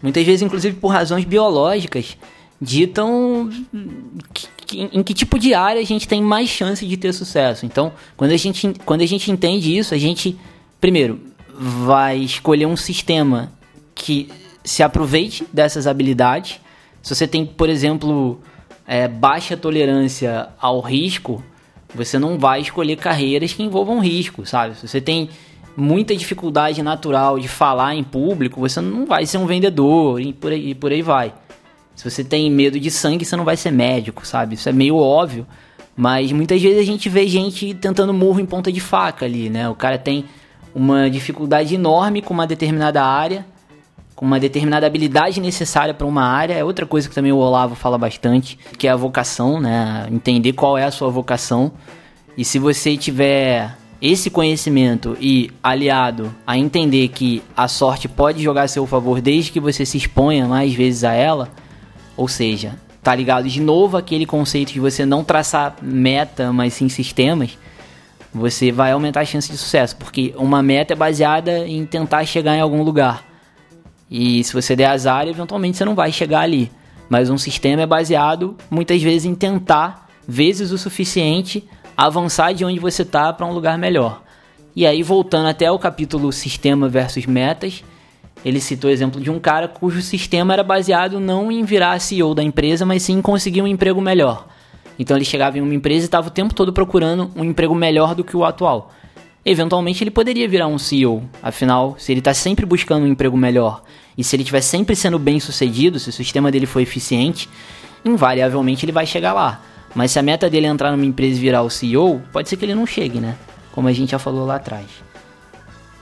muitas 0.02 0.24
vezes 0.24 0.42
inclusive 0.42 0.76
por 0.76 0.88
razões 0.88 1.24
biológicas, 1.24 2.16
ditam 2.60 3.50
em 4.72 5.02
que 5.02 5.14
tipo 5.14 5.38
de 5.38 5.54
área 5.54 5.80
a 5.80 5.84
gente 5.84 6.08
tem 6.08 6.22
mais 6.22 6.48
chance 6.48 6.84
de 6.86 6.96
ter 6.96 7.12
sucesso. 7.12 7.66
Então, 7.66 7.92
quando 8.16 8.32
a 8.32 8.36
gente, 8.36 8.74
quando 8.84 9.02
a 9.02 9.06
gente 9.06 9.30
entende 9.30 9.76
isso, 9.76 9.94
a 9.94 9.98
gente, 9.98 10.36
primeiro, 10.80 11.20
vai 11.54 12.18
escolher 12.18 12.66
um 12.66 12.76
sistema 12.76 13.52
que 13.94 14.28
se 14.64 14.82
aproveite 14.82 15.46
dessas 15.52 15.86
habilidades. 15.86 16.60
Se 17.02 17.14
você 17.14 17.26
tem, 17.26 17.44
por 17.44 17.68
exemplo, 17.68 18.40
é, 18.86 19.08
baixa 19.08 19.56
tolerância 19.56 20.48
ao 20.60 20.80
risco, 20.80 21.42
você 21.94 22.18
não 22.18 22.38
vai 22.38 22.60
escolher 22.60 22.96
carreiras 22.96 23.52
que 23.52 23.62
envolvam 23.62 24.00
risco, 24.00 24.46
sabe? 24.46 24.76
Se 24.76 24.88
você 24.88 25.00
tem 25.00 25.28
muita 25.76 26.14
dificuldade 26.14 26.82
natural 26.82 27.38
de 27.38 27.48
falar 27.48 27.94
em 27.94 28.04
público, 28.04 28.60
você 28.60 28.80
não 28.80 29.06
vai 29.06 29.26
ser 29.26 29.38
um 29.38 29.46
vendedor 29.46 30.20
e 30.20 30.32
por 30.32 30.52
aí, 30.52 30.74
por 30.74 30.92
aí 30.92 31.02
vai. 31.02 31.32
Se 31.94 32.08
você 32.08 32.24
tem 32.24 32.50
medo 32.50 32.80
de 32.80 32.90
sangue, 32.90 33.24
você 33.24 33.36
não 33.36 33.44
vai 33.44 33.56
ser 33.56 33.70
médico, 33.70 34.26
sabe? 34.26 34.54
Isso 34.54 34.68
é 34.68 34.72
meio 34.72 34.96
óbvio, 34.96 35.46
mas 35.96 36.32
muitas 36.32 36.60
vezes 36.60 36.78
a 36.78 36.84
gente 36.84 37.08
vê 37.08 37.26
gente 37.26 37.74
tentando 37.74 38.14
murro 38.14 38.40
em 38.40 38.46
ponta 38.46 38.72
de 38.72 38.80
faca 38.80 39.24
ali, 39.26 39.50
né? 39.50 39.68
O 39.68 39.74
cara 39.74 39.98
tem 39.98 40.24
uma 40.74 41.10
dificuldade 41.10 41.74
enorme 41.74 42.22
com 42.22 42.32
uma 42.32 42.46
determinada 42.46 43.04
área, 43.04 43.44
com 44.22 44.26
uma 44.26 44.38
determinada 44.38 44.86
habilidade 44.86 45.40
necessária 45.40 45.92
para 45.92 46.06
uma 46.06 46.22
área. 46.22 46.54
É 46.54 46.62
outra 46.62 46.86
coisa 46.86 47.08
que 47.08 47.14
também 47.14 47.32
o 47.32 47.38
Olavo 47.38 47.74
fala 47.74 47.98
bastante, 47.98 48.56
que 48.78 48.86
é 48.86 48.90
a 48.92 48.94
vocação, 48.94 49.60
né? 49.60 50.06
Entender 50.12 50.52
qual 50.52 50.78
é 50.78 50.84
a 50.84 50.92
sua 50.92 51.10
vocação. 51.10 51.72
E 52.38 52.44
se 52.44 52.56
você 52.56 52.96
tiver 52.96 53.76
esse 54.00 54.30
conhecimento 54.30 55.16
e 55.20 55.50
aliado 55.60 56.32
a 56.46 56.56
entender 56.56 57.08
que 57.08 57.42
a 57.56 57.66
sorte 57.66 58.06
pode 58.06 58.40
jogar 58.40 58.62
a 58.62 58.68
seu 58.68 58.86
favor 58.86 59.20
desde 59.20 59.50
que 59.50 59.58
você 59.58 59.84
se 59.84 59.98
exponha 59.98 60.46
mais 60.46 60.72
vezes 60.72 61.02
a 61.02 61.12
ela, 61.12 61.48
ou 62.16 62.28
seja, 62.28 62.76
tá 63.02 63.12
ligado 63.16 63.48
de 63.48 63.60
novo 63.60 63.96
aquele 63.96 64.24
conceito 64.24 64.72
de 64.72 64.78
você 64.78 65.04
não 65.04 65.24
traçar 65.24 65.74
meta, 65.82 66.52
mas 66.52 66.74
sim 66.74 66.88
sistemas, 66.88 67.58
você 68.32 68.70
vai 68.70 68.92
aumentar 68.92 69.22
a 69.22 69.24
chance 69.24 69.50
de 69.50 69.58
sucesso, 69.58 69.96
porque 69.96 70.32
uma 70.36 70.62
meta 70.62 70.92
é 70.92 70.96
baseada 70.96 71.66
em 71.66 71.84
tentar 71.84 72.24
chegar 72.24 72.54
em 72.54 72.60
algum 72.60 72.84
lugar. 72.84 73.31
E 74.14 74.44
se 74.44 74.52
você 74.52 74.76
der 74.76 74.90
azar, 74.90 75.26
eventualmente 75.26 75.78
você 75.78 75.86
não 75.86 75.94
vai 75.94 76.12
chegar 76.12 76.40
ali. 76.40 76.70
Mas 77.08 77.30
um 77.30 77.38
sistema 77.38 77.80
é 77.80 77.86
baseado 77.86 78.54
muitas 78.70 79.02
vezes 79.02 79.24
em 79.24 79.34
tentar, 79.34 80.06
vezes 80.28 80.70
o 80.70 80.76
suficiente, 80.76 81.66
avançar 81.96 82.52
de 82.52 82.62
onde 82.62 82.78
você 82.78 83.00
está 83.00 83.32
para 83.32 83.46
um 83.46 83.54
lugar 83.54 83.78
melhor. 83.78 84.22
E 84.76 84.86
aí, 84.86 85.02
voltando 85.02 85.48
até 85.48 85.70
o 85.70 85.78
capítulo 85.78 86.30
Sistema 86.30 86.90
versus 86.90 87.24
Metas, 87.24 87.82
ele 88.44 88.60
citou 88.60 88.90
o 88.90 88.92
exemplo 88.92 89.18
de 89.18 89.30
um 89.30 89.40
cara 89.40 89.66
cujo 89.66 90.02
sistema 90.02 90.52
era 90.52 90.62
baseado 90.62 91.18
não 91.18 91.50
em 91.50 91.64
virar 91.64 91.98
CEO 91.98 92.34
da 92.34 92.42
empresa, 92.42 92.84
mas 92.84 93.04
sim 93.04 93.14
em 93.14 93.22
conseguir 93.22 93.62
um 93.62 93.66
emprego 93.66 94.00
melhor. 94.02 94.46
Então 94.98 95.16
ele 95.16 95.24
chegava 95.24 95.56
em 95.56 95.62
uma 95.62 95.74
empresa 95.74 96.04
e 96.04 96.04
estava 96.04 96.28
o 96.28 96.30
tempo 96.30 96.52
todo 96.52 96.70
procurando 96.70 97.30
um 97.34 97.44
emprego 97.44 97.74
melhor 97.74 98.14
do 98.14 98.22
que 98.22 98.36
o 98.36 98.44
atual. 98.44 98.92
Eventualmente 99.44 100.04
ele 100.04 100.10
poderia 100.10 100.48
virar 100.48 100.68
um 100.68 100.78
CEO, 100.78 101.22
afinal, 101.42 101.96
se 101.98 102.12
ele 102.12 102.20
está 102.20 102.32
sempre 102.32 102.64
buscando 102.64 103.04
um 103.04 103.08
emprego 103.08 103.36
melhor 103.36 103.82
e 104.16 104.22
se 104.22 104.36
ele 104.36 104.42
estiver 104.42 104.60
sempre 104.60 104.94
sendo 104.94 105.18
bem 105.18 105.40
sucedido, 105.40 105.98
se 105.98 106.08
o 106.08 106.12
sistema 106.12 106.50
dele 106.50 106.66
for 106.66 106.80
eficiente, 106.80 107.48
invariavelmente 108.04 108.84
ele 108.84 108.92
vai 108.92 109.06
chegar 109.06 109.32
lá. 109.32 109.60
Mas 109.94 110.12
se 110.12 110.18
a 110.18 110.22
meta 110.22 110.48
dele 110.48 110.66
é 110.66 110.70
entrar 110.70 110.92
numa 110.92 111.04
empresa 111.04 111.36
e 111.36 111.40
virar 111.40 111.62
o 111.62 111.70
CEO, 111.70 112.22
pode 112.32 112.48
ser 112.48 112.56
que 112.56 112.64
ele 112.64 112.74
não 112.74 112.86
chegue, 112.86 113.20
né? 113.20 113.36
Como 113.72 113.88
a 113.88 113.92
gente 113.92 114.10
já 114.10 114.18
falou 114.18 114.46
lá 114.46 114.56
atrás. 114.56 114.86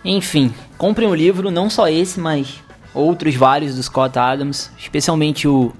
Enfim, 0.04 0.52
comprem 0.76 1.08
o 1.08 1.14
livro, 1.14 1.50
não 1.50 1.68
só 1.68 1.88
esse, 1.88 2.20
mas 2.20 2.60
outros 2.94 3.34
vários 3.34 3.74
do 3.74 3.82
Scott 3.82 4.18
Adams, 4.18 4.70
especialmente 4.78 5.46
o, 5.46 5.72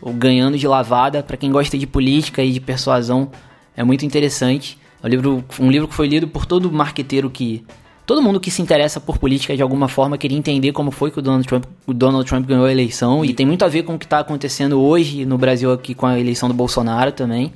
o 0.00 0.12
Ganhando 0.12 0.58
de 0.58 0.66
Lavada, 0.66 1.22
para 1.22 1.36
quem 1.36 1.50
gosta 1.50 1.76
de 1.76 1.86
política 1.86 2.42
e 2.42 2.52
de 2.52 2.60
persuasão, 2.60 3.30
é 3.76 3.82
muito 3.82 4.04
interessante. 4.04 4.78
Um 5.02 5.08
livro, 5.08 5.44
um 5.58 5.70
livro 5.70 5.88
que 5.88 5.94
foi 5.94 6.06
lido 6.06 6.28
por 6.28 6.46
todo 6.46 6.70
marqueteiro 6.70 7.28
que 7.28 7.64
todo 8.06 8.22
mundo 8.22 8.38
que 8.38 8.50
se 8.50 8.62
interessa 8.62 9.00
por 9.00 9.18
política 9.18 9.56
de 9.56 9.62
alguma 9.62 9.88
forma 9.88 10.18
queria 10.18 10.36
entender 10.36 10.72
como 10.72 10.90
foi 10.90 11.10
que 11.10 11.18
o 11.18 11.22
Donald 11.22 11.46
Trump, 11.46 11.64
o 11.86 11.94
Donald 11.94 12.28
Trump 12.28 12.46
ganhou 12.46 12.64
a 12.64 12.72
eleição 12.72 13.24
e 13.24 13.32
tem 13.32 13.46
muito 13.46 13.64
a 13.64 13.68
ver 13.68 13.82
com 13.82 13.94
o 13.94 13.98
que 13.98 14.04
está 14.04 14.20
acontecendo 14.20 14.80
hoje 14.80 15.24
no 15.24 15.38
Brasil 15.38 15.72
aqui 15.72 15.94
com 15.94 16.06
a 16.06 16.18
eleição 16.18 16.48
do 16.48 16.54
Bolsonaro 16.54 17.12
também. 17.12 17.52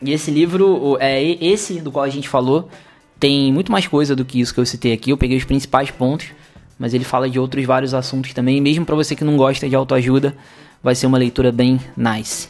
E 0.00 0.12
esse 0.12 0.30
livro, 0.30 0.96
é 1.00 1.22
esse 1.44 1.80
do 1.80 1.90
qual 1.90 2.04
a 2.04 2.08
gente 2.08 2.28
falou, 2.28 2.68
tem 3.18 3.52
muito 3.52 3.72
mais 3.72 3.86
coisa 3.86 4.14
do 4.14 4.24
que 4.24 4.40
isso 4.40 4.54
que 4.54 4.60
eu 4.60 4.66
citei 4.66 4.92
aqui. 4.92 5.10
Eu 5.10 5.16
peguei 5.16 5.36
os 5.36 5.44
principais 5.44 5.90
pontos, 5.90 6.28
mas 6.78 6.94
ele 6.94 7.04
fala 7.04 7.28
de 7.28 7.38
outros 7.38 7.64
vários 7.64 7.92
assuntos 7.94 8.32
também. 8.32 8.60
Mesmo 8.60 8.86
para 8.86 8.94
você 8.94 9.16
que 9.16 9.24
não 9.24 9.36
gosta 9.36 9.68
de 9.68 9.74
autoajuda, 9.74 10.36
vai 10.82 10.94
ser 10.94 11.06
uma 11.06 11.18
leitura 11.18 11.50
bem 11.50 11.80
nice. 11.96 12.48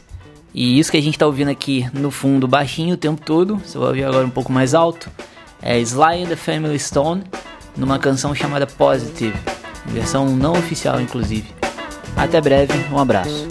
E 0.54 0.78
isso 0.78 0.90
que 0.90 0.96
a 0.96 1.02
gente 1.02 1.14
está 1.14 1.26
ouvindo 1.26 1.50
aqui 1.50 1.86
no 1.92 2.10
fundo, 2.10 2.48
baixinho 2.48 2.94
o 2.94 2.98
tempo 2.98 3.20
todo, 3.24 3.56
você 3.56 3.76
vai 3.78 3.88
ouvir 3.88 4.04
agora 4.04 4.26
um 4.26 4.30
pouco 4.30 4.52
mais 4.52 4.74
alto 4.74 5.10
é 5.62 5.78
Sly 5.80 6.24
and 6.24 6.28
the 6.28 6.36
Family 6.36 6.78
Stone, 6.78 7.24
numa 7.76 7.98
canção 7.98 8.34
chamada 8.34 8.66
Positive, 8.66 9.36
versão 9.86 10.28
não 10.28 10.52
oficial 10.52 11.00
inclusive. 11.00 11.48
Até 12.16 12.40
breve, 12.40 12.74
um 12.92 12.98
abraço. 12.98 13.46